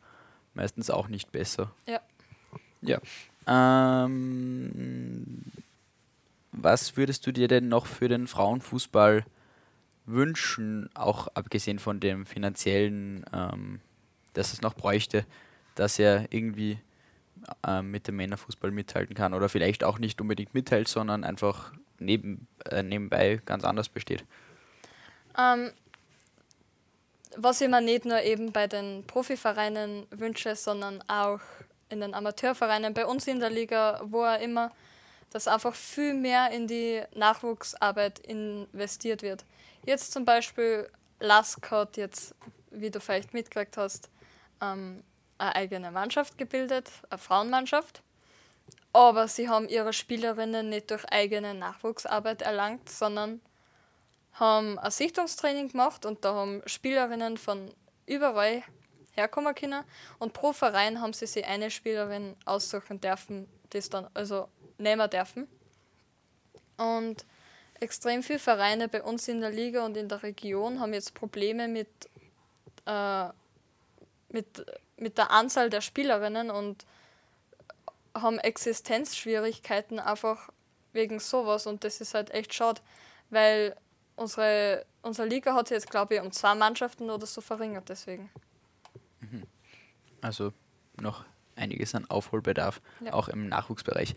meistens 0.53 0.89
auch 0.89 1.07
nicht 1.07 1.31
besser. 1.31 1.73
Ja. 1.85 2.01
Ja. 2.81 2.99
Ähm, 3.47 5.43
was 6.51 6.97
würdest 6.97 7.25
du 7.25 7.31
dir 7.31 7.47
denn 7.47 7.69
noch 7.69 7.85
für 7.85 8.09
den 8.09 8.27
Frauenfußball 8.27 9.25
wünschen, 10.05 10.89
auch 10.95 11.27
abgesehen 11.33 11.79
von 11.79 11.99
dem 11.99 12.25
finanziellen, 12.25 13.25
ähm, 13.33 13.79
dass 14.33 14.53
es 14.53 14.61
noch 14.61 14.73
bräuchte, 14.73 15.25
dass 15.75 15.99
er 15.99 16.25
irgendwie 16.31 16.79
ähm, 17.65 17.91
mit 17.91 18.07
dem 18.07 18.15
Männerfußball 18.17 18.71
mithalten 18.71 19.15
kann 19.15 19.33
oder 19.33 19.49
vielleicht 19.49 19.83
auch 19.83 19.99
nicht 19.99 20.19
unbedingt 20.19 20.53
mithält, 20.53 20.87
sondern 20.87 21.23
einfach 21.23 21.73
neben, 21.99 22.47
äh, 22.65 22.83
nebenbei 22.83 23.41
ganz 23.45 23.63
anders 23.63 23.89
besteht? 23.89 24.25
Ähm, 25.37 25.71
was 27.35 27.61
ich 27.61 27.69
mir 27.69 27.81
nicht 27.81 28.05
nur 28.05 28.21
eben 28.21 28.51
bei 28.51 28.67
den 28.67 29.03
Profivereinen 29.05 30.07
wünsche, 30.09 30.55
sondern 30.55 31.03
auch 31.07 31.41
in 31.89 32.01
den 32.01 32.13
Amateurvereinen, 32.13 32.93
bei 32.93 33.05
uns 33.05 33.27
in 33.27 33.39
der 33.39 33.49
Liga, 33.49 34.01
wo 34.03 34.23
auch 34.23 34.39
immer, 34.39 34.71
dass 35.31 35.47
einfach 35.47 35.75
viel 35.75 36.13
mehr 36.13 36.51
in 36.51 36.67
die 36.67 37.01
Nachwuchsarbeit 37.15 38.19
investiert 38.19 39.21
wird. 39.21 39.45
Jetzt 39.85 40.11
zum 40.11 40.25
Beispiel 40.25 40.89
Lask 41.19 41.69
hat 41.71 41.97
jetzt, 41.97 42.35
wie 42.71 42.91
du 42.91 42.99
vielleicht 42.99 43.33
mitgekriegt 43.33 43.77
hast, 43.77 44.09
ähm, 44.61 45.03
eine 45.37 45.55
eigene 45.55 45.91
Mannschaft 45.91 46.37
gebildet, 46.37 46.89
eine 47.09 47.17
Frauenmannschaft. 47.17 48.01
Aber 48.93 49.27
sie 49.27 49.49
haben 49.49 49.67
ihre 49.69 49.93
Spielerinnen 49.93 50.69
nicht 50.69 50.91
durch 50.91 51.05
eigene 51.05 51.53
Nachwuchsarbeit 51.53 52.41
erlangt, 52.41 52.89
sondern 52.89 53.41
haben 54.33 54.79
ein 54.79 54.91
Sichtungstraining 54.91 55.69
gemacht 55.69 56.05
und 56.05 56.23
da 56.23 56.33
haben 56.33 56.61
Spielerinnen 56.65 57.37
von 57.37 57.71
überall 58.05 58.63
herkommen 59.17 59.53
können. 59.55 59.83
Und 60.19 60.33
pro 60.33 60.53
Verein 60.53 61.01
haben 61.01 61.13
sie 61.13 61.27
sich 61.27 61.45
eine 61.45 61.71
Spielerin 61.71 62.35
aussuchen 62.45 63.01
dürfen, 63.01 63.47
das 63.71 63.89
dann 63.89 64.07
also 64.13 64.47
nehmen 64.77 65.09
dürfen. 65.09 65.47
Und 66.77 67.25
extrem 67.79 68.23
viele 68.23 68.39
Vereine 68.39 68.87
bei 68.87 69.03
uns 69.03 69.27
in 69.27 69.41
der 69.41 69.49
Liga 69.49 69.85
und 69.85 69.97
in 69.97 70.07
der 70.07 70.23
Region 70.23 70.79
haben 70.79 70.93
jetzt 70.93 71.13
Probleme 71.13 71.67
mit, 71.67 71.87
äh, 72.85 73.27
mit, 74.29 74.65
mit 74.97 75.17
der 75.17 75.31
Anzahl 75.31 75.69
der 75.69 75.81
Spielerinnen 75.81 76.49
und 76.49 76.85
haben 78.13 78.39
Existenzschwierigkeiten 78.39 79.99
einfach 79.99 80.49
wegen 80.93 81.19
sowas 81.19 81.67
und 81.67 81.83
das 81.83 82.01
ist 82.01 82.13
halt 82.13 82.31
echt 82.31 82.53
schade, 82.53 82.81
weil 83.29 83.75
unsere, 84.15 84.85
unsere 85.03 85.27
Liga 85.27 85.53
hat 85.53 85.67
sich 85.67 85.75
jetzt, 85.75 85.89
glaube 85.89 86.15
ich, 86.15 86.21
um 86.21 86.31
zwei 86.31 86.55
Mannschaften 86.55 87.09
oder 87.09 87.25
so 87.25 87.41
verringert 87.41 87.89
deswegen. 87.89 88.29
Also 90.21 90.53
noch 90.99 91.25
einiges 91.55 91.95
an 91.95 92.09
Aufholbedarf, 92.09 92.81
Ja. 93.01 93.13
auch 93.13 93.27
im 93.29 93.47
Nachwuchsbereich. 93.47 94.15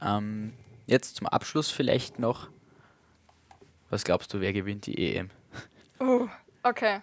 Ähm, 0.00 0.52
jetzt 0.86 1.16
zum 1.16 1.26
Abschluss 1.26 1.70
vielleicht 1.70 2.18
noch, 2.18 2.48
was 3.90 4.04
glaubst 4.04 4.32
du, 4.34 4.40
wer 4.40 4.52
gewinnt 4.52 4.86
die 4.86 5.14
EM? 5.16 5.30
Oh, 6.00 6.28
okay. 6.62 7.00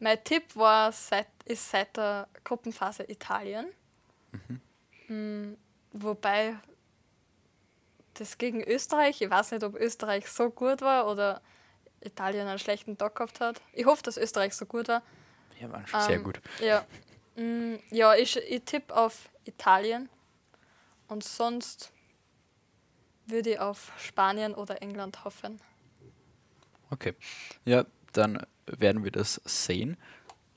Mein 0.00 0.22
Tipp 0.24 0.56
war 0.56 0.90
seit, 0.92 1.28
ist 1.44 1.70
seit 1.70 1.96
der 1.96 2.28
Gruppenphase 2.44 3.04
Italien. 3.08 3.66
Mm, 5.08 5.52
wobei 5.92 6.56
das 8.14 8.36
gegen 8.38 8.62
Österreich, 8.64 9.20
ich 9.20 9.30
weiß 9.30 9.52
nicht, 9.52 9.62
ob 9.64 9.74
Österreich 9.76 10.28
so 10.28 10.50
gut 10.50 10.80
war 10.82 11.08
oder 11.08 11.40
Italien 12.00 12.46
einen 12.48 12.58
schlechten 12.58 12.98
Tag 12.98 13.14
gehabt 13.14 13.40
hat. 13.40 13.60
Ich 13.72 13.86
hoffe, 13.86 14.02
dass 14.02 14.16
Österreich 14.16 14.54
so 14.54 14.66
gut 14.66 14.88
war. 14.88 15.02
Ja, 15.62 15.70
waren 15.70 15.86
schon 15.86 16.00
sehr 16.00 16.16
Ähm, 16.16 16.24
gut. 16.24 16.40
Ja, 16.60 16.84
mm, 17.36 17.76
ja 17.90 18.14
ich, 18.14 18.36
ich 18.36 18.62
tippe 18.64 18.94
auf 18.94 19.28
Italien. 19.44 20.08
Und 21.08 21.24
sonst, 21.24 21.92
würde 23.26 23.50
ich 23.50 23.60
auf 23.60 23.92
Spanien 23.96 24.54
oder 24.54 24.82
England 24.82 25.24
hoffen. 25.24 25.60
Okay. 26.90 27.14
Ja, 27.64 27.84
dann 28.12 28.44
werden 28.66 29.04
wir 29.04 29.10
das 29.10 29.40
sehen 29.44 29.96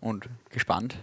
und 0.01 0.29
gespannt 0.49 0.97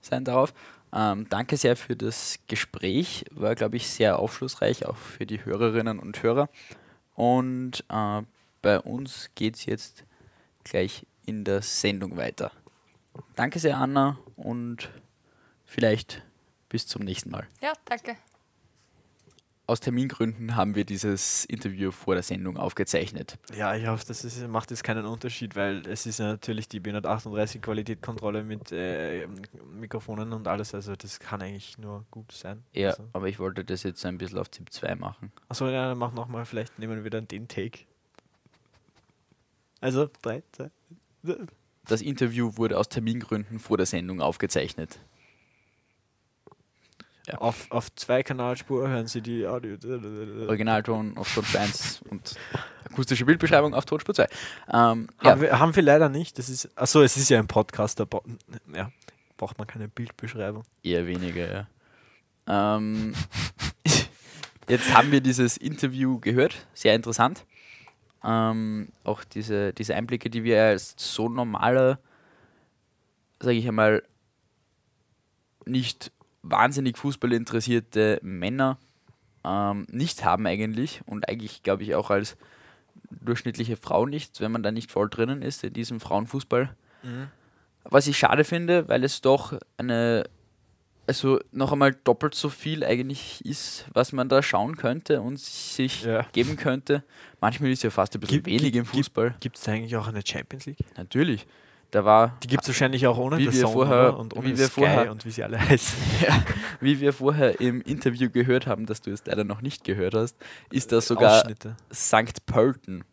sein 0.00 0.24
darauf. 0.24 0.54
Ähm, 0.92 1.28
danke 1.28 1.56
sehr 1.56 1.76
für 1.76 1.96
das 1.96 2.38
Gespräch. 2.46 3.24
War, 3.30 3.54
glaube 3.54 3.76
ich, 3.76 3.88
sehr 3.88 4.18
aufschlussreich, 4.18 4.86
auch 4.86 4.96
für 4.96 5.26
die 5.26 5.44
Hörerinnen 5.44 5.98
und 5.98 6.22
Hörer. 6.22 6.48
Und 7.14 7.84
äh, 7.88 8.22
bei 8.62 8.80
uns 8.80 9.30
geht 9.34 9.56
es 9.56 9.66
jetzt 9.66 10.04
gleich 10.64 11.06
in 11.24 11.44
der 11.44 11.62
Sendung 11.62 12.16
weiter. 12.16 12.52
Danke 13.34 13.58
sehr, 13.58 13.76
Anna, 13.78 14.18
und 14.36 14.90
vielleicht 15.64 16.22
bis 16.68 16.86
zum 16.86 17.02
nächsten 17.02 17.30
Mal. 17.30 17.46
Ja, 17.62 17.72
danke. 17.84 18.16
Aus 19.68 19.80
Termingründen 19.80 20.54
haben 20.54 20.76
wir 20.76 20.84
dieses 20.84 21.44
Interview 21.44 21.90
vor 21.90 22.14
der 22.14 22.22
Sendung 22.22 22.56
aufgezeichnet. 22.56 23.36
Ja, 23.56 23.74
ich 23.74 23.84
hoffe, 23.88 24.04
das 24.06 24.22
ist, 24.24 24.46
macht 24.46 24.70
jetzt 24.70 24.84
keinen 24.84 25.04
Unterschied, 25.06 25.56
weil 25.56 25.84
es 25.88 26.06
ist 26.06 26.20
ja 26.20 26.26
natürlich 26.26 26.68
die 26.68 26.80
B138 26.80 27.58
Qualitätkontrolle 27.60 28.44
mit 28.44 28.70
äh, 28.70 29.26
Mikrofonen 29.72 30.32
und 30.32 30.46
alles, 30.46 30.72
also 30.72 30.94
das 30.94 31.18
kann 31.18 31.42
eigentlich 31.42 31.78
nur 31.78 32.04
gut 32.12 32.30
sein. 32.30 32.62
Ja, 32.74 32.90
Also. 32.90 33.08
aber 33.12 33.26
ich 33.26 33.40
wollte 33.40 33.64
das 33.64 33.82
jetzt 33.82 34.06
ein 34.06 34.18
bisschen 34.18 34.38
auf 34.38 34.50
Tipp 34.50 34.72
2 34.72 34.94
machen. 34.94 35.32
Achso, 35.48 35.68
ja, 35.68 35.88
dann 35.88 35.98
mach 35.98 36.12
nochmal, 36.12 36.44
vielleicht 36.44 36.78
nehmen 36.78 36.98
wir 36.98 37.04
wieder 37.04 37.20
den 37.20 37.48
Take. 37.48 37.80
Also, 39.80 40.08
drei, 40.22 40.44
zwei. 40.52 40.70
Das 41.88 42.02
Interview 42.02 42.56
wurde 42.56 42.78
aus 42.78 42.88
Termingründen 42.88 43.58
vor 43.58 43.76
der 43.76 43.86
Sendung 43.86 44.20
aufgezeichnet. 44.20 44.98
Ja. 47.26 47.38
Auf, 47.38 47.70
auf 47.70 47.92
zwei 47.96 48.22
Kanalspur 48.22 48.88
hören 48.88 49.08
Sie 49.08 49.20
die 49.20 49.46
Audio. 49.46 49.76
Originalton 50.46 51.16
auf 51.16 51.32
Tonspur 51.34 51.60
1 51.60 52.02
und 52.08 52.36
akustische 52.84 53.24
Bildbeschreibung 53.24 53.74
auf 53.74 53.84
Tonspur 53.84 54.14
2. 54.14 54.24
Ähm, 54.24 54.30
Haben, 54.68 55.08
ja, 55.22 55.40
wir, 55.40 55.58
haben 55.58 55.74
wir 55.74 55.82
leider 55.82 56.08
nicht. 56.08 56.38
Das 56.38 56.48
ist, 56.48 56.70
achso, 56.78 57.02
es 57.02 57.16
ist 57.16 57.28
ja 57.28 57.40
ein 57.40 57.48
Podcast, 57.48 57.98
da 57.98 58.06
ja, 58.72 58.90
braucht 59.36 59.58
man 59.58 59.66
keine 59.66 59.88
Bildbeschreibung. 59.88 60.62
eher 60.84 61.06
weniger, 61.06 61.52
ja. 61.52 62.76
Ähm, 62.76 63.12
jetzt 64.68 64.94
haben 64.94 65.10
wir 65.10 65.20
dieses 65.20 65.56
Interview 65.56 66.20
gehört, 66.20 66.66
sehr 66.74 66.94
interessant. 66.94 67.44
Ähm, 68.26 68.88
auch 69.04 69.22
diese, 69.22 69.72
diese 69.72 69.94
Einblicke, 69.94 70.28
die 70.30 70.42
wir 70.42 70.62
als 70.62 70.94
so 70.98 71.28
normale, 71.28 71.98
sage 73.40 73.56
ich 73.56 73.68
einmal, 73.68 74.02
nicht 75.64 76.10
wahnsinnig 76.42 76.98
Fußball 76.98 77.32
interessierte 77.32 78.18
Männer 78.22 78.78
ähm, 79.44 79.86
nicht 79.90 80.24
haben 80.24 80.46
eigentlich 80.46 81.02
und 81.06 81.28
eigentlich 81.28 81.62
glaube 81.62 81.84
ich 81.84 81.94
auch 81.94 82.10
als 82.10 82.36
durchschnittliche 83.10 83.76
Frau 83.76 84.06
nicht, 84.06 84.40
wenn 84.40 84.52
man 84.52 84.62
da 84.62 84.72
nicht 84.72 84.90
voll 84.90 85.08
drinnen 85.08 85.42
ist 85.42 85.62
in 85.64 85.72
diesem 85.72 86.00
Frauenfußball. 86.00 86.74
Was 87.84 88.08
ich 88.08 88.18
schade 88.18 88.42
finde, 88.42 88.88
weil 88.88 89.04
es 89.04 89.20
doch 89.20 89.56
eine, 89.76 90.24
also 91.06 91.38
noch 91.52 91.72
einmal 91.72 91.92
doppelt 91.94 92.34
so 92.34 92.48
viel 92.48 92.84
eigentlich 92.84 93.44
ist, 93.44 93.86
was 93.92 94.12
man 94.12 94.28
da 94.28 94.42
schauen 94.42 94.76
könnte 94.76 95.20
und 95.22 95.38
sich 95.38 96.02
Ja. 96.04 96.26
geben 96.32 96.56
könnte. 96.56 97.04
Manchmal 97.40 97.70
ist 97.70 97.82
ja 97.82 97.90
fast 97.90 98.14
ein 98.14 98.20
bisschen 98.20 98.42
Gibt- 98.42 98.62
wenig 98.62 98.74
im 98.74 98.84
Fußball. 98.86 99.34
Gibt 99.40 99.56
es 99.58 99.68
eigentlich 99.68 99.96
auch 99.96 100.08
eine 100.08 100.20
Champions 100.26 100.66
League? 100.66 100.78
Natürlich. 100.96 101.46
Da 101.92 102.04
war, 102.04 102.36
Die 102.42 102.48
gibt 102.48 102.62
es 102.64 102.68
wahrscheinlich 102.68 103.06
auch 103.06 103.16
ohne 103.16 103.38
Wie 103.38 103.52
wir 103.52 103.68
vorher- 103.68 104.16
und 104.18 104.34
ohne 104.34 104.48
wie 104.48 104.58
wir 104.58 104.66
Sky 104.66 104.72
vorher- 104.80 105.10
und 105.12 105.24
wie 105.24 105.30
sie 105.30 105.44
alle 105.44 105.60
heißen. 105.60 105.96
wie 106.80 106.98
wir 107.00 107.12
vorher 107.12 107.60
im 107.60 107.80
Interview 107.82 108.28
gehört 108.28 108.66
haben, 108.66 108.86
dass 108.86 109.00
du 109.02 109.12
es 109.12 109.24
leider 109.24 109.44
noch 109.44 109.62
nicht 109.62 109.84
gehört 109.84 110.14
hast, 110.14 110.36
ist 110.72 110.90
da 110.90 111.00
sogar 111.00 111.38
Ausschnitte. 111.42 111.76
St. 111.94 112.44
Pölten 112.46 113.04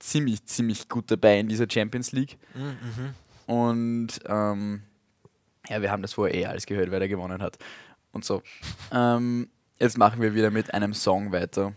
ziemlich, 0.00 0.44
ziemlich 0.46 0.88
gut 0.88 1.10
dabei 1.12 1.38
in 1.38 1.48
dieser 1.48 1.66
Champions 1.70 2.10
League. 2.10 2.38
Mhm. 2.54 3.14
Und 3.54 4.08
ähm, 4.26 4.82
ja, 5.68 5.80
wir 5.82 5.90
haben 5.90 6.02
das 6.02 6.14
vorher 6.14 6.34
eh 6.34 6.46
alles 6.46 6.66
gehört, 6.66 6.90
wer 6.90 7.00
da 7.00 7.06
gewonnen 7.06 7.42
hat. 7.42 7.58
Und 8.12 8.24
so. 8.24 8.42
Ähm, 8.92 9.48
jetzt 9.78 9.96
machen 9.98 10.20
wir 10.20 10.34
wieder 10.34 10.50
mit 10.50 10.72
einem 10.74 10.92
Song 10.94 11.32
weiter. 11.32 11.72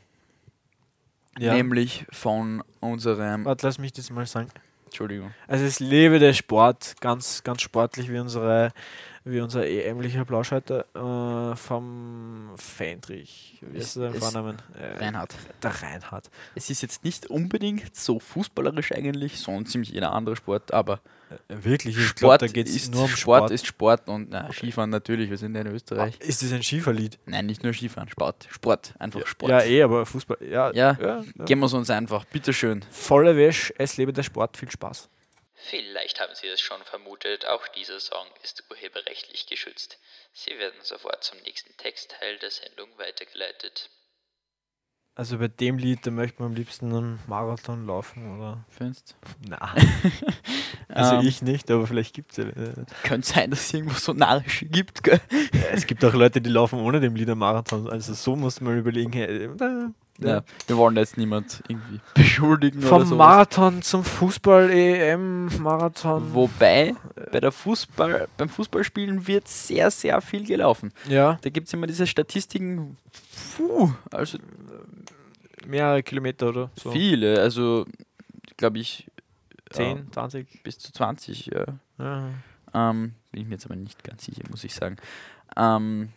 Ja. 1.37 1.53
Nämlich 1.53 2.05
von 2.11 2.63
unserem. 2.79 3.45
Warte, 3.45 3.67
lass 3.67 3.77
mich 3.77 3.91
das 3.93 4.09
mal 4.09 4.25
sagen. 4.25 4.49
Entschuldigung. 4.85 5.33
Also 5.47 5.65
es 5.65 5.79
lebe 5.81 6.19
der 6.19 6.31
Sport, 6.33 6.95
ganz, 7.01 7.43
ganz 7.43 7.61
sportlich 7.61 8.09
wie 8.09 8.17
unsere, 8.19 8.71
wie 9.25 9.41
unser 9.41 9.67
EM-licher 9.67 10.23
Blauschalter 10.23 10.85
äh, 10.95 11.55
vom 11.57 12.51
Fendrich. 12.55 13.57
Wie 13.61 13.77
ist 13.77 13.97
es- 13.97 14.17
Vornamen? 14.17 14.57
Äh, 14.79 15.03
Reinhard. 15.03 15.35
Der 15.61 15.81
Reinhard. 15.81 16.29
Es 16.53 16.69
ist 16.69 16.81
jetzt 16.81 17.03
nicht 17.03 17.25
unbedingt 17.27 17.93
so 17.95 18.19
fußballerisch 18.19 18.93
eigentlich, 18.93 19.37
sondern 19.39 19.65
ziemlich 19.65 19.89
jeder 19.89 20.13
andere 20.13 20.37
Sport, 20.37 20.73
aber 20.73 21.01
wirklich, 21.47 21.97
ich 21.97 22.07
Sport, 22.07 22.19
glaube, 22.19 22.37
da 22.39 22.47
geht 22.47 22.67
es 22.67 22.75
ist, 22.75 22.93
nur 22.93 23.03
um 23.03 23.09
Sport, 23.09 23.39
Sport. 23.39 23.51
ist 23.51 23.65
Sport 23.65 24.07
und 24.07 24.29
na, 24.29 24.51
Skifahren 24.51 24.89
natürlich, 24.89 25.29
wir 25.29 25.37
sind 25.37 25.55
ja 25.55 25.61
in 25.61 25.67
Österreich. 25.67 26.19
ist 26.19 26.41
das 26.41 26.51
ein 26.51 26.63
Skifahrlied? 26.63 27.17
Nein, 27.25 27.45
nicht 27.45 27.63
nur 27.63 27.73
Skifahren, 27.73 28.09
Sport. 28.09 28.47
Sport, 28.49 28.93
einfach 28.99 29.25
Sport. 29.25 29.51
Ja, 29.51 29.61
eh, 29.63 29.81
aber 29.83 30.05
Fußball. 30.05 30.37
Ja, 30.41 30.71
Ja, 30.71 30.97
ja, 30.99 31.23
ja. 31.23 31.45
Geben 31.45 31.61
wir 31.61 31.67
es 31.67 31.73
uns 31.73 31.89
einfach, 31.89 32.25
bitteschön. 32.25 32.83
Volle 32.91 33.35
Wäsche, 33.35 33.73
es 33.77 33.97
lebe 33.97 34.13
der 34.13 34.23
Sport, 34.23 34.57
viel 34.57 34.71
Spaß. 34.71 35.09
Vielleicht 35.55 36.19
haben 36.19 36.35
Sie 36.35 36.47
es 36.47 36.61
schon 36.61 36.83
vermutet, 36.83 37.47
auch 37.47 37.67
dieser 37.69 37.99
Song 37.99 38.27
ist 38.43 38.63
urheberrechtlich 38.69 39.47
geschützt. 39.47 39.97
Sie 40.33 40.51
werden 40.59 40.79
sofort 40.83 41.23
zum 41.23 41.39
nächsten 41.39 41.75
Textteil 41.77 42.37
der 42.37 42.51
Sendung 42.51 42.89
weitergeleitet. 42.97 43.89
Also 45.17 45.37
bei 45.37 45.47
dem 45.47 45.77
Lied, 45.77 46.05
da 46.05 46.11
möchte 46.11 46.41
man 46.41 46.51
am 46.51 46.55
liebsten 46.57 46.93
einen 46.93 47.19
Marathon 47.27 47.87
laufen, 47.87 48.35
oder? 48.37 48.57
Findest 48.69 49.15
Na. 49.47 49.57
also 50.89 51.15
Ähm. 51.15 51.21
ich 51.25 51.41
nicht, 51.41 51.71
aber 51.71 51.87
vielleicht 51.87 52.13
gibt 52.13 52.31
es 52.31 52.37
ja. 52.37 52.43
Äh, 52.47 52.73
Könnte 53.03 53.25
sein, 53.27 53.49
dass 53.49 53.61
es 53.61 53.73
irgendwo 53.73 53.97
so 53.97 54.11
Narische 54.11 54.65
gibt, 54.65 55.03
gell? 55.03 55.21
es 55.71 55.87
gibt 55.87 56.03
auch 56.03 56.13
Leute, 56.13 56.41
die 56.41 56.49
laufen 56.49 56.79
ohne 56.79 56.99
dem 56.99 57.15
Lied 57.15 57.29
einen 57.29 57.39
Marathon. 57.39 57.89
Also 57.89 58.13
so 58.13 58.35
muss 58.35 58.59
man 58.59 58.77
überlegen. 58.77 59.13
äh, 59.13 59.45
äh, 59.45 59.87
Ja. 60.19 60.43
wir 60.67 60.75
wollen 60.77 60.97
jetzt 60.97 61.17
niemand 61.17 61.63
irgendwie 61.69 62.01
beschuldigen 62.13 62.79
oder 62.79 62.87
Vom 62.89 63.05
so. 63.05 63.15
Marathon 63.15 63.81
zum 63.83 64.03
Fußball-EM-Marathon. 64.03 66.33
Wobei, 66.33 66.95
bei 67.31 67.39
der 67.39 67.51
Fußball, 67.51 68.27
beim 68.37 68.49
Fußballspielen 68.49 69.27
wird 69.27 69.47
sehr, 69.47 69.91
sehr 69.91 70.21
viel 70.21 70.45
gelaufen. 70.45 70.91
Ja, 71.07 71.37
Da 71.41 71.49
gibt 71.49 71.67
es 71.67 71.73
immer 71.73 71.87
diese 71.87 72.07
Statistiken, 72.07 72.97
puh, 73.55 73.91
also 74.11 74.37
mehrere 75.65 76.03
Kilometer 76.03 76.49
oder 76.49 76.69
so. 76.75 76.91
viele, 76.91 77.39
also 77.41 77.85
glaube 78.57 78.79
ich 78.79 79.07
10, 79.71 80.11
20. 80.11 80.63
bis 80.63 80.77
zu 80.79 80.91
20, 80.93 81.47
ja. 81.47 81.65
Ja. 81.97 82.29
Ähm, 82.73 83.13
bin 83.31 83.41
ich 83.41 83.47
mir 83.47 83.53
jetzt 83.55 83.65
aber 83.65 83.75
nicht 83.75 84.03
ganz 84.03 84.25
sicher, 84.25 84.43
muss 84.49 84.63
ich 84.63 84.73
sagen. 84.73 84.97
Ähm, 85.57 86.09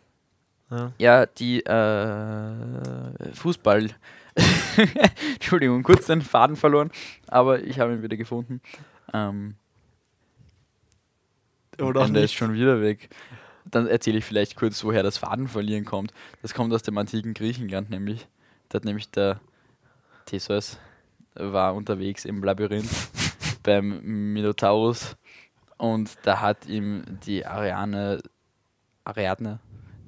Ja. 0.70 0.92
ja, 0.98 1.26
die 1.26 1.64
äh, 1.64 3.32
Fußball. 3.34 3.88
Entschuldigung, 5.34 5.82
kurz 5.82 6.06
den 6.06 6.20
Faden 6.22 6.56
verloren, 6.56 6.90
aber 7.26 7.62
ich 7.62 7.80
habe 7.80 7.94
ihn 7.94 8.02
wieder 8.02 8.16
gefunden. 8.16 8.60
Ähm, 9.12 9.54
Oder 11.80 12.00
auch 12.02 12.04
und 12.06 12.14
der 12.14 12.22
ist 12.24 12.30
nicht. 12.32 12.38
schon 12.38 12.52
wieder 12.54 12.80
weg. 12.82 13.08
Dann 13.70 13.86
erzähle 13.86 14.18
ich 14.18 14.24
vielleicht 14.24 14.56
kurz, 14.56 14.82
woher 14.84 15.02
das 15.02 15.18
Fadenverlieren 15.18 15.84
kommt. 15.84 16.12
Das 16.42 16.54
kommt 16.54 16.72
aus 16.72 16.82
dem 16.82 16.96
antiken 16.98 17.34
Griechenland 17.34 17.90
nämlich. 17.90 18.26
Da 18.68 18.76
hat 18.76 18.84
nämlich 18.84 19.10
der 19.10 19.40
Theseus 20.26 20.78
war 21.34 21.74
unterwegs 21.74 22.24
im 22.24 22.42
Labyrinth 22.42 22.90
beim 23.62 24.00
Minotaurus 24.32 25.16
und 25.76 26.18
da 26.22 26.40
hat 26.40 26.66
ihm 26.66 27.04
die 27.24 27.46
Ariane, 27.46 28.20
Ariadne 29.04 29.60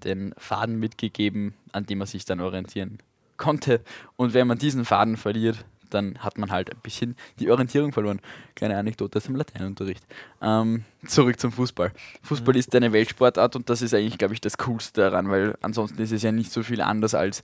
den 0.05 0.35
Faden 0.37 0.79
mitgegeben, 0.79 1.55
an 1.73 1.87
dem 1.87 2.01
er 2.01 2.07
sich 2.07 2.25
dann 2.25 2.41
orientieren 2.41 2.99
konnte. 3.37 3.81
Und 4.17 4.35
wenn 4.35 4.47
man 4.47 4.59
diesen 4.59 4.85
Faden 4.85 5.17
verliert, 5.17 5.65
dann 5.91 6.19
hat 6.19 6.39
man 6.39 6.51
halt 6.51 6.71
ein 6.71 6.81
bisschen 6.83 7.17
die 7.39 7.51
Orientierung 7.51 7.93
verloren. 7.93 8.21
Kleine 8.55 8.79
Anekdote 8.79 9.19
aus 9.19 9.25
dem 9.25 9.37
Lateinunterricht. 9.37 10.05
Ähm, 10.41 10.85
zurück 11.07 11.39
zum 11.41 11.53
Fußball. 11.53 11.93
Fußball 12.23 12.57
ist 12.57 12.75
eine 12.75 12.93
Weltsportart 12.93 13.57
und 13.57 13.69
das 13.71 13.83
ist 13.83 13.95
eigentlich, 13.95 14.19
glaube 14.19 14.35
ich, 14.35 14.41
das 14.41 14.59
Coolste 14.59 15.03
daran, 15.03 15.31
weil 15.31 15.57
ansonsten 15.61 16.01
ist 16.03 16.13
es 16.13 16.23
ja 16.23 16.33
nicht 16.33 16.53
so 16.53 16.63
viel 16.63 16.81
anders 16.81 17.15
als 17.15 17.43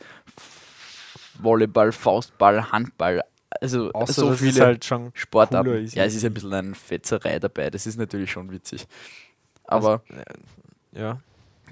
Volleyball, 1.38 1.92
Faustball, 1.92 2.72
Handball. 2.72 3.22
Also 3.60 3.92
Außer, 3.92 4.12
so 4.12 4.32
viele 4.32 4.64
halt 4.64 4.84
schon 4.84 5.12
Sportarten. 5.14 5.84
ist 5.84 5.94
ja, 5.94 6.04
es 6.04 6.14
ist 6.14 6.24
ein 6.24 6.34
bisschen 6.34 6.52
eine 6.52 6.74
Fetzerei 6.74 7.38
dabei. 7.38 7.70
Das 7.70 7.86
ist 7.86 7.98
natürlich 7.98 8.30
schon 8.30 8.50
witzig. 8.50 8.86
Aber 9.64 10.02
Also, 10.08 10.22
ja. 10.92 11.20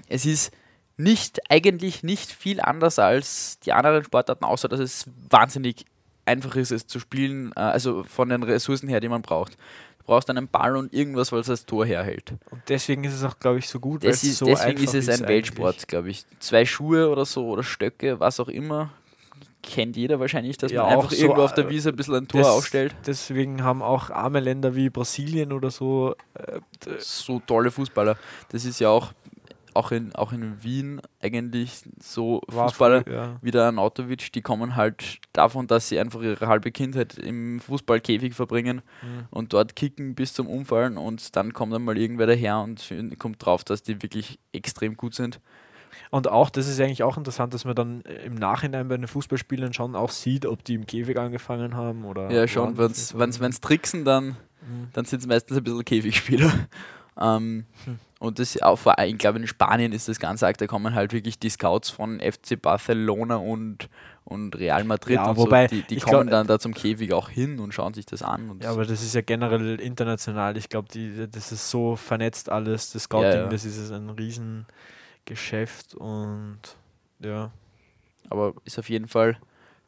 es 0.07 0.25
ist 0.25 0.51
nicht, 0.97 1.51
eigentlich 1.51 2.03
nicht 2.03 2.31
viel 2.31 2.61
anders 2.61 2.99
als 2.99 3.59
die 3.59 3.73
anderen 3.73 4.03
Sportarten, 4.03 4.45
außer 4.45 4.67
dass 4.67 4.79
es 4.79 5.09
wahnsinnig 5.29 5.85
einfach 6.25 6.55
ist, 6.55 6.71
es 6.71 6.87
zu 6.87 6.99
spielen, 6.99 7.51
äh, 7.55 7.59
also 7.59 8.03
von 8.03 8.29
den 8.29 8.43
Ressourcen 8.43 8.87
her, 8.89 8.99
die 8.99 9.09
man 9.09 9.21
braucht. 9.21 9.53
Du 9.99 10.05
brauchst 10.11 10.29
einen 10.29 10.47
Ball 10.47 10.75
und 10.77 10.93
irgendwas, 10.93 11.31
was 11.31 11.47
das 11.47 11.65
Tor 11.65 11.85
herhält. 11.85 12.33
Und 12.51 12.61
deswegen 12.67 13.03
ist 13.03 13.13
es 13.13 13.23
auch, 13.23 13.39
glaube 13.39 13.57
ich, 13.59 13.67
so 13.67 13.79
gut. 13.79 14.03
weil 14.03 14.11
Das 14.11 14.23
es 14.23 14.29
ist, 14.31 14.37
so 14.37 14.45
deswegen 14.45 14.83
ist 14.83 14.93
es 14.93 15.07
ein 15.09 15.13
eigentlich. 15.15 15.27
Weltsport, 15.29 15.87
glaube 15.87 16.09
ich. 16.09 16.25
Zwei 16.39 16.65
Schuhe 16.65 17.09
oder 17.09 17.25
so 17.25 17.47
oder 17.47 17.63
Stöcke, 17.63 18.19
was 18.19 18.39
auch 18.39 18.47
immer, 18.49 18.91
kennt 19.63 19.95
jeder 19.97 20.19
wahrscheinlich, 20.19 20.57
dass 20.59 20.71
Ja, 20.71 20.83
man 20.83 20.93
einfach 20.93 21.09
so, 21.09 21.23
irgendwo 21.23 21.41
auf 21.41 21.55
der 21.55 21.65
äh, 21.65 21.69
Wiese 21.71 21.89
ein 21.89 21.95
bisschen 21.95 22.13
ein 22.13 22.27
Tor 22.27 22.41
das- 22.41 22.49
aufstellt. 22.49 22.95
Deswegen 23.07 23.63
haben 23.63 23.81
auch 23.81 24.11
arme 24.11 24.39
Länder 24.39 24.75
wie 24.75 24.91
Brasilien 24.91 25.51
oder 25.51 25.71
so 25.71 26.15
äh, 26.35 26.59
So 26.99 27.39
tolle 27.39 27.71
Fußballer. 27.71 28.15
Das 28.49 28.63
ist 28.63 28.79
ja 28.79 28.89
auch, 28.89 29.11
auch, 29.75 29.91
in, 29.91 30.15
auch 30.15 30.31
in 30.31 30.63
Wien 30.63 31.01
eigentlich 31.21 31.83
so 32.01 32.41
war 32.47 32.69
Fußballer 32.69 33.03
früher, 33.03 33.13
ja. 33.15 33.39
wie 33.41 33.51
der 33.51 33.65
Anatovic, 33.65 34.31
die 34.33 34.41
kommen 34.41 34.75
halt 34.75 35.19
davon, 35.33 35.67
dass 35.67 35.89
sie 35.89 35.99
einfach 35.99 36.21
ihre 36.21 36.47
halbe 36.47 36.71
Kindheit 36.71 37.17
im 37.17 37.59
Fußballkäfig 37.59 38.33
verbringen 38.33 38.81
Mhm. 39.01 39.25
und 39.31 39.53
dort 39.53 39.75
kicken 39.75 40.15
bis 40.15 40.33
zum 40.33 40.47
Umfallen 40.47 40.97
und 40.97 41.35
dann 41.35 41.53
kommt 41.53 41.73
dann 41.73 41.83
mal 41.83 41.97
irgendwer 41.97 42.27
daher 42.27 42.59
und 42.59 42.81
kommt 43.19 43.45
drauf, 43.45 43.63
dass 43.63 43.83
die 43.83 44.01
wirklich 44.01 44.39
extrem 44.53 44.95
gut 44.97 45.13
sind. 45.15 45.39
Und 46.11 46.27
auch, 46.29 46.49
das 46.49 46.67
ist 46.67 46.79
eigentlich 46.79 47.03
auch 47.03 47.17
interessant, 47.17 47.53
dass 47.53 47.65
man 47.65 47.75
dann 47.75 48.01
im 48.01 48.35
Nachhinein 48.35 48.87
bei 48.87 48.97
den 48.97 49.07
Fußballspielern 49.07 49.73
schon 49.73 49.95
auch 49.95 50.11
sieht, 50.11 50.45
ob 50.45 50.63
die 50.63 50.75
im 50.75 50.85
Käfig 50.85 51.17
angefangen 51.17 51.75
haben 51.75 52.05
oder. 52.05 52.31
Ja, 52.31 52.47
schon, 52.47 52.77
wenn 52.77 52.91
es 52.91 53.61
tricksen, 53.61 54.05
dann, 54.05 54.37
Mhm. 54.61 54.87
dann 54.93 55.05
sind 55.05 55.19
es 55.19 55.27
meistens 55.27 55.57
ein 55.57 55.63
bisschen 55.63 55.85
Käfigspieler. 55.85 56.51
ähm, 57.19 57.65
Hm. 57.85 57.99
Und 58.25 58.39
das 58.39 58.61
auch 58.61 58.77
vor 58.77 58.97
allem, 58.99 59.11
ich 59.11 59.17
glaube 59.19 59.39
in 59.39 59.47
Spanien 59.47 59.91
ist 59.91 60.07
das 60.07 60.19
ganz 60.19 60.41
arg, 60.43 60.57
da 60.57 60.67
kommen 60.67 60.95
halt 60.95 61.13
wirklich 61.13 61.37
die 61.39 61.49
Scouts 61.49 61.89
von 61.89 62.19
FC 62.19 62.61
Barcelona 62.61 63.35
und, 63.35 63.87
und 64.23 64.55
Real 64.57 64.83
Madrid 64.83 65.15
Ja, 65.15 65.29
und 65.29 65.37
wobei, 65.37 65.67
so, 65.67 65.75
die, 65.75 65.83
die 65.83 65.97
kommen 65.97 66.27
glaub- 66.27 66.31
dann 66.31 66.47
da 66.47 66.57
zum 66.59 66.73
Käfig 66.73 67.13
auch 67.13 67.29
hin 67.29 67.59
und 67.59 67.73
schauen 67.73 67.93
sich 67.93 68.05
das 68.05 68.21
an. 68.23 68.59
Ja, 68.61 68.71
aber 68.71 68.85
das 68.85 69.03
ist 69.03 69.13
ja 69.15 69.21
generell 69.21 69.79
international. 69.79 70.57
Ich 70.57 70.69
glaube, 70.69 70.87
das 71.31 71.51
ist 71.51 71.69
so 71.69 71.95
vernetzt 71.95 72.49
alles. 72.49 72.91
Das 72.91 73.03
Scouting, 73.03 73.29
Ja, 73.31 73.37
ja. 73.43 73.47
das 73.47 73.63
ist 73.65 73.91
ein 73.91 74.09
Riesengeschäft 74.09 75.95
und 75.95 76.59
ja. 77.19 77.51
aber 78.29 78.53
ist 78.65 78.79
auf 78.79 78.89
jeden 78.89 79.07
Fall 79.07 79.37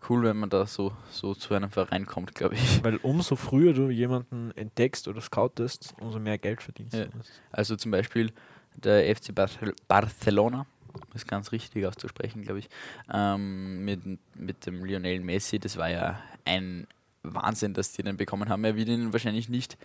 cool, 0.10 0.24
wenn 0.24 0.38
man 0.38 0.50
da 0.50 0.66
so, 0.66 0.94
so 1.12 1.34
zu 1.36 1.54
einem 1.54 1.70
Verein 1.70 2.06
kommt, 2.06 2.36
glaube 2.36 2.56
ich. 2.56 2.84
Weil 2.84 2.98
umso 2.98 3.36
früher 3.36 3.74
du 3.74 3.90
jemanden 3.90 4.52
entdeckst 4.56 5.08
oder 5.08 5.22
scoutest, 5.22 5.94
umso 6.00 6.20
mehr 6.20 6.38
Geld 6.38 6.62
verdienst 6.62 6.96
Ja. 6.96 7.06
du. 7.06 7.12
Also 7.52 7.76
zum 7.76 7.92
Beispiel 7.92 8.32
der 8.76 9.14
FC 9.16 9.34
Barcel 9.34 9.74
Barcelona, 9.88 10.66
ist 11.14 11.28
ganz 11.28 11.52
richtig 11.52 11.86
auszusprechen, 11.86 12.42
glaube 12.44 12.60
ich, 12.60 12.70
ähm, 13.12 13.84
mit, 13.86 14.02
mit 14.36 14.66
dem 14.66 14.84
Lionel 14.86 15.20
Messi, 15.20 15.60
das 15.60 15.78
war 15.78 15.90
ja 15.90 16.20
ein 16.46 16.88
Wahnsinn, 17.24 17.74
dass 17.74 17.92
die 17.92 18.04
den 18.04 18.18
bekommen 18.18 18.50
haben. 18.50 18.64
Er 18.64 18.76
wird 18.76 18.88
ihnen 18.88 19.14
wahrscheinlich 19.14 19.50
nicht 19.50 19.78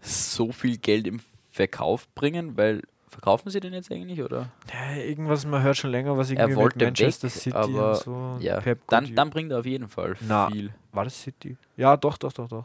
so 0.00 0.52
viel 0.52 0.76
Geld 0.78 1.06
im 1.06 1.20
Verkauf 1.50 2.08
bringen, 2.14 2.56
weil 2.56 2.82
verkaufen 3.08 3.50
sie 3.50 3.60
den 3.60 3.72
jetzt 3.72 3.90
eigentlich 3.90 4.22
oder? 4.22 4.50
Ja, 4.72 5.02
irgendwas, 5.02 5.44
man 5.46 5.62
hört 5.62 5.76
schon 5.76 5.90
länger, 5.90 6.16
was 6.16 6.30
Er 6.30 6.36
irgendwie 6.40 6.56
wollte 6.56 6.78
mit 6.78 6.86
Manchester 6.86 7.28
weg, 7.28 7.32
City 7.34 7.56
aber 7.56 7.90
und 7.90 7.96
so. 7.96 8.36
Ja, 8.40 8.60
dann, 8.88 9.14
dann 9.14 9.30
bringt 9.30 9.50
er 9.52 9.60
auf 9.60 9.66
jeden 9.66 9.88
Fall 9.88 10.16
Na, 10.20 10.50
viel. 10.50 10.72
War 10.92 11.04
das 11.04 11.20
City? 11.22 11.56
Ja, 11.76 11.96
doch, 11.96 12.16
doch, 12.18 12.32
doch, 12.32 12.48
doch. 12.48 12.64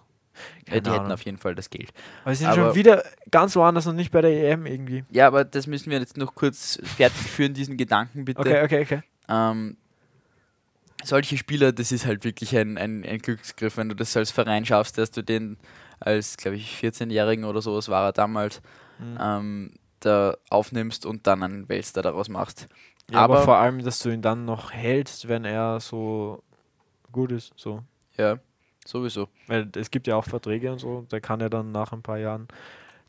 Ja, 0.65 0.65
Keine 0.65 0.81
die 0.81 0.89
hätten 0.89 0.99
Ahnung. 1.01 1.11
auf 1.11 1.21
jeden 1.21 1.37
Fall 1.37 1.53
das 1.53 1.69
Geld. 1.69 1.93
Aber 2.23 2.33
sie 2.33 2.43
sind 2.43 2.47
aber- 2.53 2.67
schon 2.69 2.75
wieder 2.75 3.03
ganz 3.29 3.55
woanders 3.55 3.85
und 3.87 3.95
nicht 3.95 4.11
bei 4.11 4.21
der 4.21 4.31
EM 4.51 4.65
irgendwie. 4.65 5.03
Ja, 5.11 5.27
aber 5.27 5.43
das 5.45 5.67
müssen 5.67 5.91
wir 5.91 5.99
jetzt 5.99 6.17
noch 6.17 6.33
kurz 6.33 6.79
fertig 6.83 7.21
führen, 7.21 7.53
diesen 7.53 7.77
Gedanken 7.77 8.25
bitte. 8.25 8.39
Okay, 8.39 8.63
okay, 8.63 8.81
okay. 8.81 9.01
Ähm, 9.29 9.77
solche 11.03 11.37
Spieler, 11.37 11.71
das 11.71 11.91
ist 11.91 12.05
halt 12.05 12.23
wirklich 12.23 12.55
ein, 12.57 12.77
ein, 12.77 13.05
ein 13.05 13.19
Glücksgriff, 13.19 13.77
wenn 13.77 13.89
du 13.89 13.95
das 13.95 14.15
als 14.17 14.31
Verein 14.31 14.65
schaffst, 14.65 14.97
dass 14.97 15.11
du 15.11 15.21
den 15.21 15.57
als, 15.99 16.35
glaube 16.37 16.57
ich, 16.57 16.77
14-Jährigen 16.81 17.45
oder 17.45 17.61
sowas 17.61 17.87
war 17.89 18.05
er 18.05 18.11
damals, 18.13 18.61
Mhm. 18.99 19.17
ähm, 19.19 19.71
da 20.05 20.37
aufnimmst 20.49 21.05
und 21.05 21.27
dann 21.27 21.43
einen 21.43 21.69
Weltstar 21.69 22.03
daraus 22.03 22.29
machst. 22.29 22.67
Ja, 23.11 23.19
aber, 23.19 23.35
aber- 23.35 23.43
vor 23.43 23.57
allem, 23.57 23.83
dass 23.83 23.99
du 23.99 24.09
ihn 24.09 24.21
dann 24.21 24.45
noch 24.45 24.71
hältst, 24.71 25.27
wenn 25.27 25.45
er 25.45 25.79
so 25.79 26.41
gut 27.11 27.31
ist. 27.31 27.53
So. 27.55 27.83
Ja, 28.17 28.37
sowieso. 28.85 29.27
Weil 29.47 29.69
es 29.75 29.91
gibt 29.91 30.07
ja 30.07 30.15
auch 30.15 30.25
Verträge 30.25 30.71
und 30.71 30.79
so, 30.79 31.05
der 31.11 31.21
kann 31.21 31.39
ja 31.39 31.49
dann 31.49 31.71
nach 31.71 31.91
ein 31.93 32.01
paar 32.01 32.17
Jahren 32.17 32.47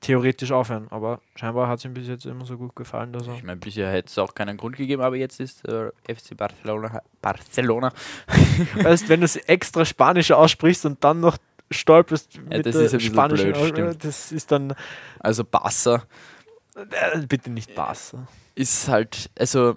theoretisch 0.00 0.52
aufhören. 0.52 0.86
Aber 0.90 1.20
scheinbar 1.34 1.68
hat 1.68 1.78
es 1.78 1.84
ihm 1.84 1.94
bis 1.94 2.08
jetzt 2.08 2.26
immer 2.26 2.44
so 2.44 2.56
gut 2.58 2.76
gefallen, 2.76 3.12
dass 3.12 3.26
er. 3.26 3.34
Ich 3.34 3.42
meine, 3.42 3.58
bisher 3.60 3.90
hätte 3.90 4.08
es 4.08 4.18
auch 4.18 4.34
keinen 4.34 4.56
Grund 4.56 4.76
gegeben, 4.76 5.02
aber 5.02 5.16
jetzt 5.16 5.40
ist 5.40 5.66
äh, 5.66 5.90
FC 6.08 6.36
Barcelona, 6.36 7.02
Barcelona 7.22 7.92
weißt, 8.82 9.08
wenn 9.08 9.20
du 9.20 9.24
es 9.24 9.36
extra 9.36 9.84
Spanisch 9.84 10.30
aussprichst 10.30 10.84
und 10.86 11.02
dann 11.02 11.20
noch 11.20 11.38
stolperst 11.70 12.38
mit 12.42 12.66
das 12.66 12.76
der 12.76 12.84
ist 12.84 12.94
ein 12.94 13.00
spanischen 13.00 13.52
blöd, 13.52 13.68
stimmt. 13.68 14.04
das 14.04 14.32
ist 14.32 14.52
dann 14.52 14.74
also 15.20 15.44
Barca 15.44 16.02
bitte 17.28 17.50
nicht 17.50 17.74
Barca. 17.74 18.26
ist 18.54 18.88
halt, 18.88 19.30
also 19.38 19.74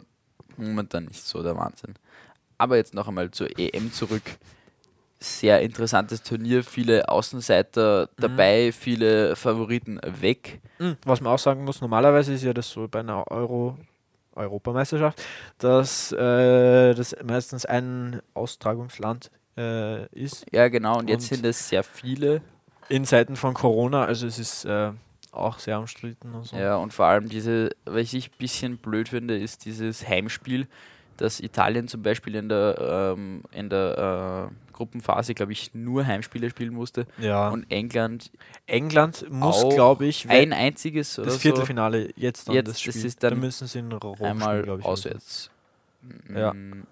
momentan 0.58 1.06
nicht 1.06 1.24
so 1.24 1.44
der 1.44 1.56
Wahnsinn. 1.56 1.96
Aber 2.58 2.76
jetzt 2.78 2.94
noch 2.94 3.08
einmal 3.08 3.30
zur 3.32 3.48
EM 3.60 3.94
zurück. 3.94 4.24
Sehr 5.20 5.62
interessantes 5.62 6.22
Turnier, 6.22 6.64
viele 6.64 7.10
Außenseiter 7.10 8.08
dabei, 8.18 8.72
viele 8.72 9.36
Favoriten 9.36 10.00
weg. 10.22 10.60
Mhm. 10.78 10.96
Was 11.06 11.22
man 11.22 11.34
auch 11.34 11.40
sagen 11.40 11.64
muss, 11.64 11.82
normalerweise 11.82 12.34
ist 12.34 12.44
ja 12.44 12.54
das 12.54 12.70
so 12.70 12.88
bei 12.88 13.00
einer 13.00 13.30
Euro 13.32 13.78
Europameisterschaft, 14.36 15.20
dass 15.58 16.12
äh, 16.12 16.94
das 16.94 17.16
meistens 17.26 17.66
ein 17.66 18.22
Austragungsland 18.36 19.32
äh, 19.58 20.06
ist 20.10 20.46
Ja, 20.52 20.68
genau, 20.68 21.00
und 21.00 21.10
jetzt 21.10 21.24
Und- 21.32 21.38
sind 21.38 21.46
es 21.48 21.68
sehr 21.70 21.84
viele. 21.84 22.42
in 22.90 23.04
Zeiten 23.06 23.36
von 23.36 23.56
Corona, 23.56 24.06
also 24.06 24.28
es 24.28 24.38
ist 24.38 24.66
äh, 24.66 24.92
auch 25.32 25.60
sehr 25.60 25.80
umstritten 25.80 26.34
und 26.34 26.46
so. 26.46 26.56
Ja, 26.58 26.78
und 26.78 26.94
vor 26.94 27.06
allem 27.06 27.30
diese, 27.30 27.72
was 27.86 28.14
ich 28.14 28.30
ein 28.30 28.38
bisschen 28.38 28.78
blöd 28.78 29.10
finde, 29.10 29.38
ist 29.38 29.66
dieses 29.66 30.08
Heimspiel, 30.08 30.68
dass 31.18 31.40
Italien 31.40 31.88
zum 31.88 32.04
Beispiel 32.04 32.36
in 32.36 32.50
der, 32.50 33.14
ähm, 33.16 33.44
in 33.52 33.70
der 33.70 34.50
äh, 34.52 34.74
Gruppenphase, 34.74 35.34
glaube 35.34 35.52
ich, 35.52 35.74
nur 35.74 36.06
Heimspiele 36.06 36.50
spielen 36.50 36.74
musste. 36.74 37.08
Ja. 37.18 37.50
Und 37.50 37.70
England 37.72 38.32
England 38.68 39.26
muss, 39.30 39.68
glaube 39.70 40.06
ich, 40.06 40.30
ein 40.30 40.54
einziges 40.54 41.16
das 41.16 41.34
so 41.34 41.40
Viertelfinale 41.40 42.12
jetzt 42.16 42.48
dann 42.48 42.56
Jetzt, 42.56 42.68
das 42.68 42.74
das 42.76 42.82
Spiel. 42.82 43.06
ist 43.06 43.24
dann 43.24 43.34
da 43.34 43.40
müssen 43.40 43.68
sie 43.68 43.80
in 43.80 43.92
Rom 43.92 44.16
einmal 44.22 44.62
spielen, 44.62 44.78
ich, 44.80 44.86
so. 44.86 44.92
auswärts. 44.92 45.52
Ja. 46.34 46.54
Mm, 46.54 46.86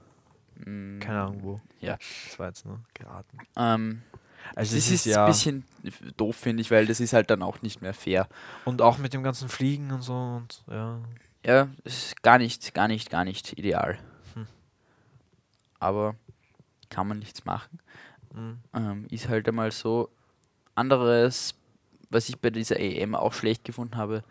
mm, 0.66 1.00
Keine 1.00 1.22
Ahnung 1.22 1.40
wo. 1.44 1.60
Ja. 1.80 1.98
Das 2.28 2.40
war 2.40 2.48
jetzt 2.48 2.66
nur 2.66 2.80
geraten. 2.96 3.38
Ähm, 3.56 4.02
Also 4.56 4.76
das 4.76 4.86
ist 4.86 4.92
ist 4.92 5.06
ja 5.06 5.26
ein 5.26 5.32
bisschen 5.32 5.66
doof, 6.18 6.36
finde 6.36 6.62
ich, 6.62 6.72
weil 6.72 6.86
das 6.86 7.00
ist 7.00 7.14
halt 7.14 7.30
dann 7.30 7.42
auch 7.42 7.62
nicht 7.62 7.82
mehr 7.82 7.94
fair. 7.94 8.28
und 8.66 8.82
auch 8.82 8.98
mit 8.98 9.14
dem 9.14 9.24
ganzen 9.24 9.50
Fliegen 9.50 9.92
und 9.92 10.02
so 10.02 10.14
und 10.14 10.64
ja. 10.70 11.00
Ja, 11.46 11.68
ist 11.84 12.24
gar 12.24 12.40
nicht, 12.40 12.74
gar 12.74 12.88
nicht, 12.88 13.10
gar 13.10 13.24
nicht 13.24 13.54
ideal. 13.58 14.00
Hm. 14.34 14.48
Aber 15.80 16.16
kann 16.90 17.08
man 17.08 17.20
nichts 17.20 17.46
machen. 17.46 17.80
Mhm. 18.34 18.60
Ähm, 18.74 19.08
ist 19.10 19.30
halt 19.30 19.48
einmal 19.48 19.72
so. 19.72 20.10
Anderes, 20.74 21.56
was 22.10 22.28
ich 22.28 22.38
bei 22.40 22.50
dieser 22.50 22.80
EM 22.80 23.16
auch 23.16 23.32
schlecht 23.32 23.64
gefunden 23.64 23.96
habe, 23.96 24.24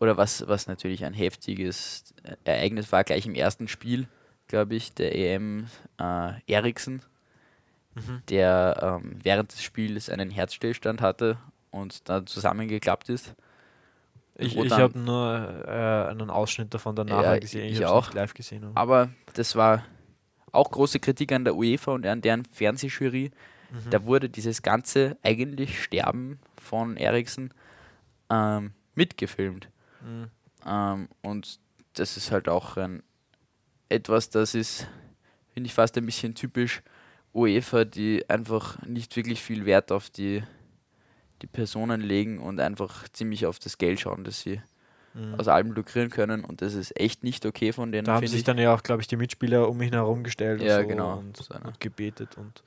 oder 0.00 0.16
was, 0.16 0.46
was 0.48 0.66
natürlich 0.66 1.04
ein 1.04 1.14
heftiges 1.14 2.14
Ereignis 2.44 2.90
war, 2.90 3.04
gleich 3.04 3.26
im 3.26 3.34
ersten 3.34 3.68
Spiel, 3.68 4.08
glaube 4.48 4.74
ich, 4.74 4.92
der 4.92 5.14
EM 5.14 5.68
äh, 5.98 6.32
Eriksen, 6.46 7.02
Mhm. 7.94 8.22
der 8.28 9.00
ähm, 9.04 9.18
während 9.22 9.52
des 9.52 9.62
Spiels 9.62 10.08
einen 10.08 10.30
Herzstillstand 10.30 11.00
hatte 11.00 11.38
und 11.72 12.08
dann 12.08 12.26
zusammengeklappt 12.26 13.08
ist. 13.08 13.34
Ich, 14.36 14.56
ich 14.56 14.72
habe 14.72 14.98
nur 14.98 15.64
äh, 15.66 16.08
einen 16.10 16.30
Ausschnitt 16.30 16.72
davon 16.72 16.94
danach 16.96 17.22
Ja, 17.22 17.38
gesehen. 17.38 17.66
ich 17.72 17.80
Ich, 17.80 17.84
auch. 17.86 18.12
live 18.14 18.32
gesehen. 18.32 18.64
aber- 18.64 18.80
Aber 18.80 19.10
das 19.34 19.56
war 19.56 19.84
auch 20.52 20.70
große 20.70 20.98
Kritik 21.00 21.32
an 21.32 21.44
der 21.44 21.54
UEFA 21.56 21.92
und 21.92 22.06
an 22.06 22.20
deren 22.22 22.44
Fernsehjury. 22.44 23.30
Mhm. 23.70 23.90
Da 23.90 24.04
wurde 24.04 24.28
dieses 24.30 24.62
ganze 24.62 25.16
eigentlich 25.22 25.82
Sterben 25.82 26.38
von 26.60 26.96
Eriksen 26.96 27.52
ähm, 28.30 28.72
mitgefilmt. 28.94 29.68
Mhm. 30.00 30.28
Ähm, 30.66 31.08
und 31.22 31.58
das 31.94 32.16
ist 32.16 32.30
halt 32.30 32.48
auch 32.48 32.76
ein, 32.76 33.02
etwas, 33.88 34.30
das 34.30 34.54
ist, 34.54 34.86
finde 35.52 35.66
ich, 35.66 35.74
fast 35.74 35.96
ein 35.98 36.06
bisschen 36.06 36.34
typisch 36.34 36.82
UEFA, 37.34 37.84
die 37.84 38.28
einfach 38.28 38.80
nicht 38.82 39.14
wirklich 39.16 39.42
viel 39.42 39.64
Wert 39.66 39.92
auf 39.92 40.10
die, 40.10 40.42
die 41.42 41.46
Personen 41.46 42.00
legen 42.00 42.38
und 42.40 42.60
einfach 42.60 43.08
ziemlich 43.08 43.46
auf 43.46 43.58
das 43.58 43.78
Geld 43.78 44.00
schauen, 44.00 44.24
das 44.24 44.40
sie 44.40 44.60
Mhm. 45.12 45.34
aus 45.40 45.48
allem 45.48 45.72
lukrieren 45.72 46.08
können. 46.08 46.44
Und 46.44 46.62
das 46.62 46.74
ist 46.74 46.96
echt 46.98 47.24
nicht 47.24 47.44
okay 47.44 47.72
von 47.72 47.90
denen, 47.90 48.04
Da 48.04 48.14
haben 48.14 48.26
sich 48.28 48.38
ich. 48.38 48.44
dann 48.44 48.58
ja 48.58 48.72
auch, 48.72 48.82
glaube 48.84 49.02
ich, 49.02 49.08
die 49.08 49.16
Mitspieler 49.16 49.68
um 49.68 49.82
ihn 49.82 49.92
herum 49.92 50.22
gestellt 50.22 50.60
Ja, 50.62 50.76
und, 50.78 50.82
so 50.82 50.88
genau. 50.88 51.18
und, 51.18 51.36
So 51.36 51.54
und 51.54 51.80
gebetet 51.80 52.36
und 52.38 52.62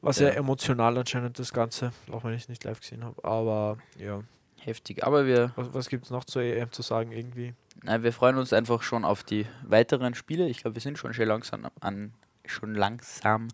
war 0.00 0.10
Ja. 0.10 0.14
sehr 0.14 0.36
emotional 0.36 0.98
anscheinend 0.98 1.38
das 1.38 1.52
Ganze, 1.52 1.92
auch 2.10 2.24
wenn 2.24 2.34
ich 2.34 2.42
es 2.42 2.48
nicht 2.48 2.64
live 2.64 2.80
gesehen 2.80 3.04
habe. 3.04 3.24
Aber 3.24 3.78
ja, 3.98 4.22
Heftig. 4.58 5.04
Aber 5.04 5.26
wir, 5.26 5.52
was, 5.56 5.74
was 5.74 5.88
gibt 5.88 6.06
es 6.06 6.10
noch 6.10 6.24
zur 6.24 6.42
EM 6.42 6.72
zu 6.72 6.82
sagen 6.82 7.12
irgendwie? 7.12 7.54
nein, 7.82 8.02
wir 8.02 8.12
freuen 8.12 8.36
uns 8.36 8.52
einfach 8.52 8.82
schon 8.82 9.04
auf 9.04 9.22
die 9.22 9.46
weiteren 9.62 10.14
Spiele. 10.14 10.48
Ich 10.48 10.58
glaube, 10.62 10.74
wir 10.74 10.80
sind 10.82 10.98
schon 10.98 11.12
schon 11.14 11.26
langsam 11.26 11.68
an 11.80 12.14
schon 12.46 12.74
langsam 12.74 13.48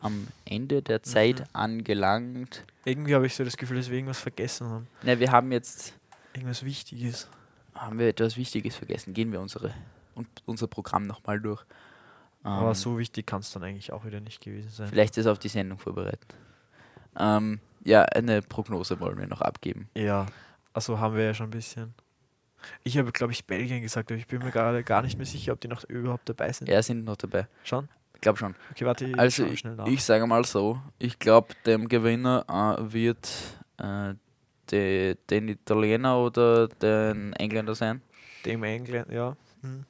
am 0.00 0.26
Ende 0.44 0.82
der 0.82 1.02
Zeit 1.02 1.40
Mhm. 1.40 1.46
angelangt. 1.52 2.64
Irgendwie 2.84 3.14
habe 3.14 3.26
ich 3.26 3.34
so 3.34 3.44
das 3.44 3.56
Gefühl, 3.56 3.76
dass 3.78 3.88
wir 3.88 3.96
irgendwas 3.96 4.20
vergessen 4.20 4.68
haben. 4.68 4.86
Ne, 5.02 5.18
wir 5.20 5.30
haben 5.32 5.52
jetzt 5.52 5.94
Irgendwas 6.34 6.64
Wichtiges. 6.64 7.28
haben 7.74 7.98
wir 7.98 8.08
etwas 8.08 8.36
Wichtiges 8.36 8.74
vergessen. 8.76 9.14
Gehen 9.14 9.30
wir 9.32 9.40
unsere 9.40 9.72
und 10.14 10.26
unser 10.46 10.66
Programm 10.66 11.04
nochmal 11.04 11.40
durch. 11.40 11.62
Aber 12.42 12.68
Ähm, 12.68 12.74
so 12.74 12.98
wichtig 12.98 13.26
kann 13.26 13.40
es 13.40 13.52
dann 13.52 13.62
eigentlich 13.62 13.92
auch 13.92 14.04
wieder 14.04 14.20
nicht 14.20 14.40
gewesen 14.42 14.68
sein. 14.70 14.88
Vielleicht 14.88 15.16
ist 15.16 15.26
auf 15.26 15.38
die 15.38 15.48
Sendung 15.48 15.78
vorbereiten. 15.78 16.26
Ähm, 17.18 17.60
ja, 17.84 18.02
eine 18.02 18.42
Prognose 18.42 18.98
wollen 19.00 19.16
wir 19.18 19.26
noch 19.26 19.40
abgeben. 19.40 19.88
Ja, 19.94 20.26
also 20.72 20.98
haben 20.98 21.14
wir 21.16 21.24
ja 21.24 21.34
schon 21.34 21.46
ein 21.46 21.50
bisschen. 21.50 21.94
Ich 22.82 22.96
habe, 22.98 23.12
glaube 23.12 23.32
ich, 23.32 23.44
Belgien 23.46 23.80
gesagt, 23.82 24.10
aber 24.10 24.18
ich 24.18 24.26
bin 24.26 24.42
mir 24.42 24.50
gerade 24.50 24.82
gar 24.82 25.02
nicht 25.02 25.16
mehr 25.16 25.26
sicher, 25.26 25.52
ob 25.52 25.60
die 25.60 25.68
noch 25.68 25.84
überhaupt 25.84 26.28
dabei 26.28 26.50
sind. 26.52 26.68
Ja, 26.68 26.82
sind 26.82 27.04
noch 27.04 27.16
dabei. 27.16 27.46
Schon? 27.62 27.88
Ich 28.14 28.20
glaube 28.20 28.38
schon. 28.38 28.54
Okay, 28.70 28.84
warte, 28.86 29.04
ich 29.06 29.18
Also 29.18 29.44
ich, 29.46 29.64
ich 29.86 30.02
sage 30.04 30.26
mal 30.26 30.44
so, 30.44 30.80
ich 30.98 31.18
glaube, 31.18 31.48
dem 31.66 31.88
Gewinner 31.88 32.44
äh, 32.48 32.92
wird 32.92 33.28
äh, 33.78 34.14
de, 34.70 35.16
den 35.28 35.48
Italiener 35.48 36.18
oder 36.18 36.68
den 36.68 37.32
Engländer 37.34 37.74
sein. 37.74 38.00
Dem 38.44 38.62
England, 38.62 39.10
ja. 39.10 39.36
Hm. 39.62 39.84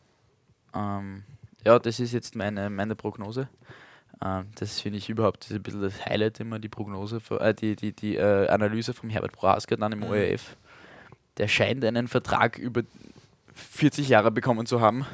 Ähm, 0.75 1.23
ja, 1.65 1.79
das 1.79 2.01
ist 2.01 2.13
jetzt 2.13 2.35
meine, 2.35 2.71
meine 2.71 2.95
Prognose. 2.97 3.49
Ähm, 4.25 4.47
das 4.57 4.81
finde 4.81 4.99
ich 4.99 5.09
überhaupt 5.09 5.45
das 5.45 5.53
ein 5.57 5.63
bisschen 5.63 5.83
das 5.83 6.05
Highlight 6.05 6.41
immer, 6.41 6.59
die 6.59 6.69
Prognose, 6.69 7.21
von- 7.21 7.39
äh, 7.39 7.55
die, 7.55 7.77
die, 7.77 7.93
die 7.93 8.17
äh, 8.17 8.49
Analyse 8.49 8.95
vom 8.95 9.11
Herbert 9.11 9.33
Prohaska 9.33 9.77
dann 9.77 9.93
im 9.93 10.01
Mhm. 10.01 10.07
ORF. 10.07 10.57
Der 11.37 11.49
scheint 11.49 11.85
einen 11.85 12.07
Vertrag 12.09 12.59
über 12.59 12.83
40 13.55 14.09
Jahre 14.09 14.31
bekommen 14.31 14.67
zu 14.67 14.81
haben. 14.81 15.05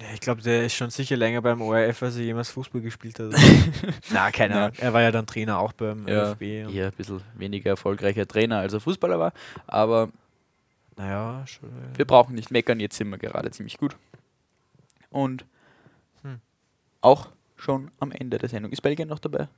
Ja, 0.00 0.06
ich 0.14 0.20
glaube, 0.20 0.40
der 0.40 0.64
ist 0.64 0.74
schon 0.74 0.88
sicher 0.90 1.16
länger 1.16 1.42
beim 1.42 1.60
ORF, 1.60 2.02
als 2.02 2.16
er 2.16 2.22
jemals 2.22 2.50
Fußball 2.50 2.80
gespielt 2.80 3.18
hat. 3.18 3.32
Na, 4.10 4.30
keine 4.30 4.54
Ja. 4.54 4.64
Ahnung. 4.66 4.76
Er 4.80 4.92
war 4.94 5.02
ja 5.02 5.10
dann 5.10 5.26
Trainer 5.26 5.58
auch 5.58 5.72
beim 5.72 6.08
Ja, 6.08 6.30
ÖFB. 6.32 6.42
Eher 6.42 6.86
ein 6.86 6.92
bisschen 6.96 7.20
weniger 7.34 7.70
erfolgreicher 7.70 8.26
Trainer, 8.26 8.58
als 8.60 8.72
er 8.72 8.80
Fußballer 8.80 9.18
war. 9.18 9.32
Aber 9.66 10.08
Naja, 10.96 11.44
schon. 11.46 11.68
äh, 11.68 11.98
wir 11.98 12.04
brauchen 12.06 12.34
nicht 12.34 12.50
meckern, 12.50 12.80
jetzt 12.80 12.96
sind 12.96 13.10
wir 13.10 13.18
gerade 13.18 13.50
ziemlich 13.50 13.76
gut. 13.78 13.96
Und 15.10 15.44
Hm. 16.22 16.40
auch 17.02 17.28
schon 17.56 17.90
am 18.00 18.10
Ende 18.12 18.38
der 18.38 18.48
Sendung. 18.48 18.72
Ist 18.72 18.80
Belgien 18.80 19.08
noch 19.08 19.18
dabei? 19.18 19.48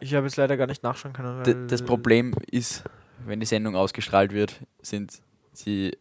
Ich 0.00 0.14
habe 0.14 0.26
jetzt 0.26 0.36
leider 0.36 0.56
gar 0.56 0.66
nicht 0.66 0.82
nachschauen 0.82 1.12
können. 1.14 1.68
Das 1.68 1.82
Problem 1.82 2.34
ist, 2.50 2.84
wenn 3.24 3.40
die 3.40 3.46
Sendung 3.46 3.74
ausgestrahlt 3.76 4.32
wird, 4.32 4.60
sind 4.82 5.22
sie 5.52 5.96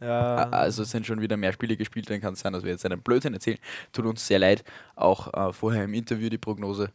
Ja, 0.00 0.48
also 0.50 0.82
es 0.82 0.90
sind 0.90 1.06
schon 1.06 1.20
wieder 1.20 1.36
mehr 1.36 1.52
Spiele 1.52 1.76
gespielt, 1.76 2.08
dann 2.10 2.20
kann 2.20 2.34
es 2.34 2.40
sein, 2.40 2.52
dass 2.52 2.62
wir 2.62 2.70
jetzt 2.70 2.84
einen 2.86 3.00
Blödsinn 3.00 3.34
erzählen. 3.34 3.58
Tut 3.92 4.06
uns 4.06 4.26
sehr 4.26 4.38
leid. 4.38 4.62
Auch 4.94 5.32
äh, 5.34 5.52
vorher 5.52 5.84
im 5.84 5.94
Interview 5.94 6.28
die 6.28 6.38
Prognose, 6.38 6.90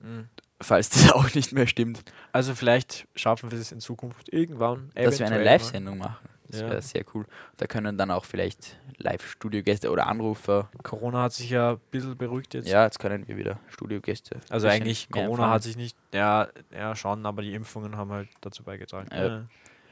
Mhm. 0.00 0.28
falls 0.60 0.90
das 0.90 1.10
auch 1.12 1.34
nicht 1.34 1.52
mehr 1.52 1.66
stimmt, 1.66 2.02
Also 2.32 2.54
vielleicht 2.54 3.06
schaffen 3.16 3.50
wir 3.50 3.58
es 3.58 3.72
in 3.72 3.80
Zukunft 3.80 4.32
irgendwann. 4.32 4.90
dass 4.94 5.18
wir 5.18 5.26
eine. 5.26 5.42
Live-Sendung 5.42 5.98
machen. 5.98 6.28
Das 6.48 6.60
Ja. 6.60 6.68
wäre 6.68 6.82
sehr 6.82 7.04
cool. 7.14 7.24
Da 7.56 7.66
können 7.66 7.96
dann 7.96 8.10
auch 8.10 8.26
vielleicht 8.26 8.78
Live-Studiogäste 8.98 9.90
oder 9.90 10.06
Anrufer. 10.06 10.70
Corona 10.82 11.22
hat 11.22 11.32
sich 11.32 11.48
ja 11.50 11.72
ein 11.72 11.80
bisschen 11.90 12.16
beruhigt 12.16 12.52
jetzt. 12.54 12.68
Ja, 12.68 12.84
jetzt 12.84 12.98
können 12.98 13.26
wir 13.26 13.36
wieder 13.36 13.58
Studiogäste. 13.70 14.38
Also 14.50 14.68
eigentlich, 14.68 15.08
Corona 15.10 15.50
hat 15.50 15.62
sich 15.62 15.76
nicht, 15.76 15.96
ja, 16.12 16.48
ja 16.70 16.94
schon, 16.94 17.24
aber 17.24 17.40
die 17.42 17.54
Impfungen 17.54 17.96
haben 17.96 18.12
halt 18.12 18.28
dazu 18.42 18.62
beigetragen. 18.62 19.08
Ja. 19.10 19.46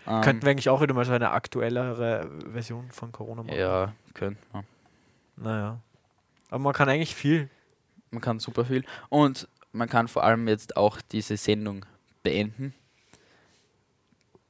Ähm, 0.06 0.20
Könnten 0.22 0.42
wir 0.42 0.50
eigentlich 0.50 0.68
auch 0.68 0.80
wieder 0.80 0.94
mal 0.94 1.04
so 1.04 1.12
eine 1.12 1.30
aktuellere 1.30 2.30
Version 2.52 2.90
von 2.90 3.12
Corona 3.12 3.42
machen? 3.42 3.58
Ja, 3.58 3.92
können. 4.14 4.36
Ja. 4.52 4.64
Naja. 5.36 5.78
Aber 6.50 6.58
man 6.58 6.72
kann 6.72 6.88
eigentlich 6.88 7.14
viel. 7.14 7.48
Man 8.10 8.20
kann 8.20 8.38
super 8.40 8.64
viel. 8.64 8.84
Und 9.08 9.48
man 9.72 9.88
kann 9.88 10.08
vor 10.08 10.24
allem 10.24 10.48
jetzt 10.48 10.76
auch 10.76 11.00
diese 11.00 11.36
Sendung 11.36 11.86
beenden. 12.22 12.74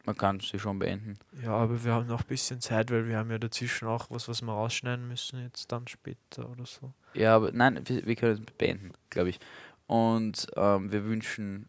Man 0.04 0.16
kann 0.16 0.40
sie 0.40 0.58
schon 0.58 0.80
beenden. 0.80 1.16
Ja, 1.44 1.52
aber 1.52 1.84
wir 1.84 1.92
haben 1.92 2.08
noch 2.08 2.22
ein 2.22 2.26
bisschen 2.26 2.60
Zeit, 2.60 2.90
weil 2.90 3.06
wir 3.06 3.18
haben 3.18 3.30
ja 3.30 3.38
dazwischen 3.38 3.86
auch 3.86 4.06
was, 4.10 4.26
was 4.26 4.42
wir 4.42 4.50
rausschneiden 4.52 5.06
müssen, 5.06 5.40
jetzt 5.44 5.70
dann 5.70 5.86
später 5.86 6.50
oder 6.50 6.66
so. 6.66 6.92
Ja, 7.14 7.36
aber 7.36 7.52
nein, 7.52 7.80
wir, 7.86 8.04
wir 8.04 8.16
können 8.16 8.44
es 8.44 8.54
beenden, 8.58 8.92
glaube 9.10 9.28
ich. 9.28 9.38
Und 9.86 10.48
ähm, 10.56 10.90
wir 10.90 11.04
wünschen 11.04 11.68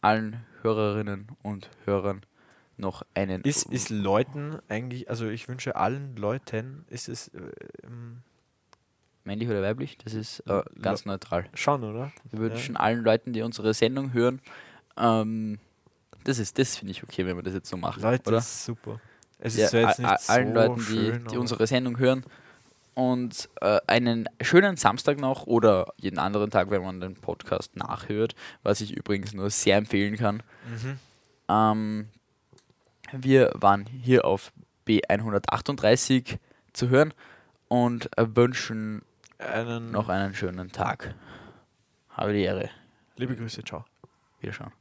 allen 0.00 0.44
Hörerinnen 0.62 1.28
und 1.42 1.70
Hörern 1.84 2.22
noch 2.78 3.02
einen. 3.14 3.42
Ist, 3.42 3.66
ist 3.66 3.90
Leuten 3.90 4.58
eigentlich, 4.68 5.08
also 5.10 5.28
ich 5.28 5.48
wünsche 5.48 5.76
allen 5.76 6.16
Leuten, 6.16 6.84
ist 6.88 7.08
es 7.08 7.28
äh, 7.28 7.40
ähm, 7.84 8.18
männlich 9.24 9.48
oder 9.48 9.62
weiblich? 9.62 9.98
Das 10.04 10.14
ist 10.14 10.40
äh, 10.46 10.62
ganz 10.80 11.04
neutral. 11.04 11.46
schon, 11.54 11.84
oder? 11.84 12.12
Wir 12.30 12.40
wünschen 12.40 12.76
allen 12.76 13.02
Leuten, 13.04 13.32
die 13.32 13.42
unsere 13.42 13.74
Sendung 13.74 14.12
hören, 14.12 14.40
ähm, 14.96 15.58
das 16.24 16.38
ist, 16.38 16.58
das 16.58 16.76
finde 16.76 16.90
ich 16.92 17.02
okay, 17.02 17.24
wenn 17.26 17.36
wir 17.36 17.42
das 17.42 17.54
jetzt 17.54 17.68
so 17.70 17.76
machen, 17.76 18.02
Leute, 18.02 18.28
oder? 18.28 18.38
ist 18.38 18.64
super. 18.64 19.00
Es 19.38 19.56
Ja, 19.56 19.64
ist 19.64 19.70
zwar 19.70 19.80
jetzt 19.82 19.98
nicht 20.00 20.30
allen 20.30 20.48
so 20.48 20.54
Leuten, 20.54 20.76
die, 20.80 20.82
schön, 20.84 21.24
die 21.24 21.28
aber- 21.30 21.38
unsere 21.40 21.66
Sendung 21.66 21.98
hören. 21.98 22.24
Und 22.94 23.48
äh, 23.60 23.78
einen 23.86 24.28
schönen 24.40 24.76
Samstag 24.76 25.18
noch 25.20 25.46
oder 25.46 25.92
jeden 25.98 26.18
anderen 26.18 26.50
Tag, 26.50 26.68
wenn 26.70 26.82
man 26.82 27.00
den 27.00 27.14
Podcast 27.14 27.76
nachhört, 27.76 28.34
was 28.64 28.80
ich 28.80 28.90
übrigens 28.92 29.32
nur 29.32 29.50
sehr 29.50 29.76
empfehlen 29.76 30.16
kann. 30.16 30.42
Mhm. 30.68 30.98
Ähm, 31.48 32.08
wir 33.12 33.52
waren 33.54 33.86
hier 33.86 34.24
auf 34.24 34.52
B138 34.86 36.38
zu 36.72 36.88
hören 36.88 37.12
und 37.68 38.10
wünschen 38.16 39.02
Einen 39.38 39.90
noch 39.90 40.08
einen 40.08 40.34
schönen 40.34 40.72
Tag. 40.72 41.14
Habe 42.10 42.32
die 42.32 42.42
Ehre. 42.42 42.70
liebe 43.16 43.36
Grüße, 43.36 43.62
ciao. 43.62 43.84
Wiederschauen. 44.40 44.72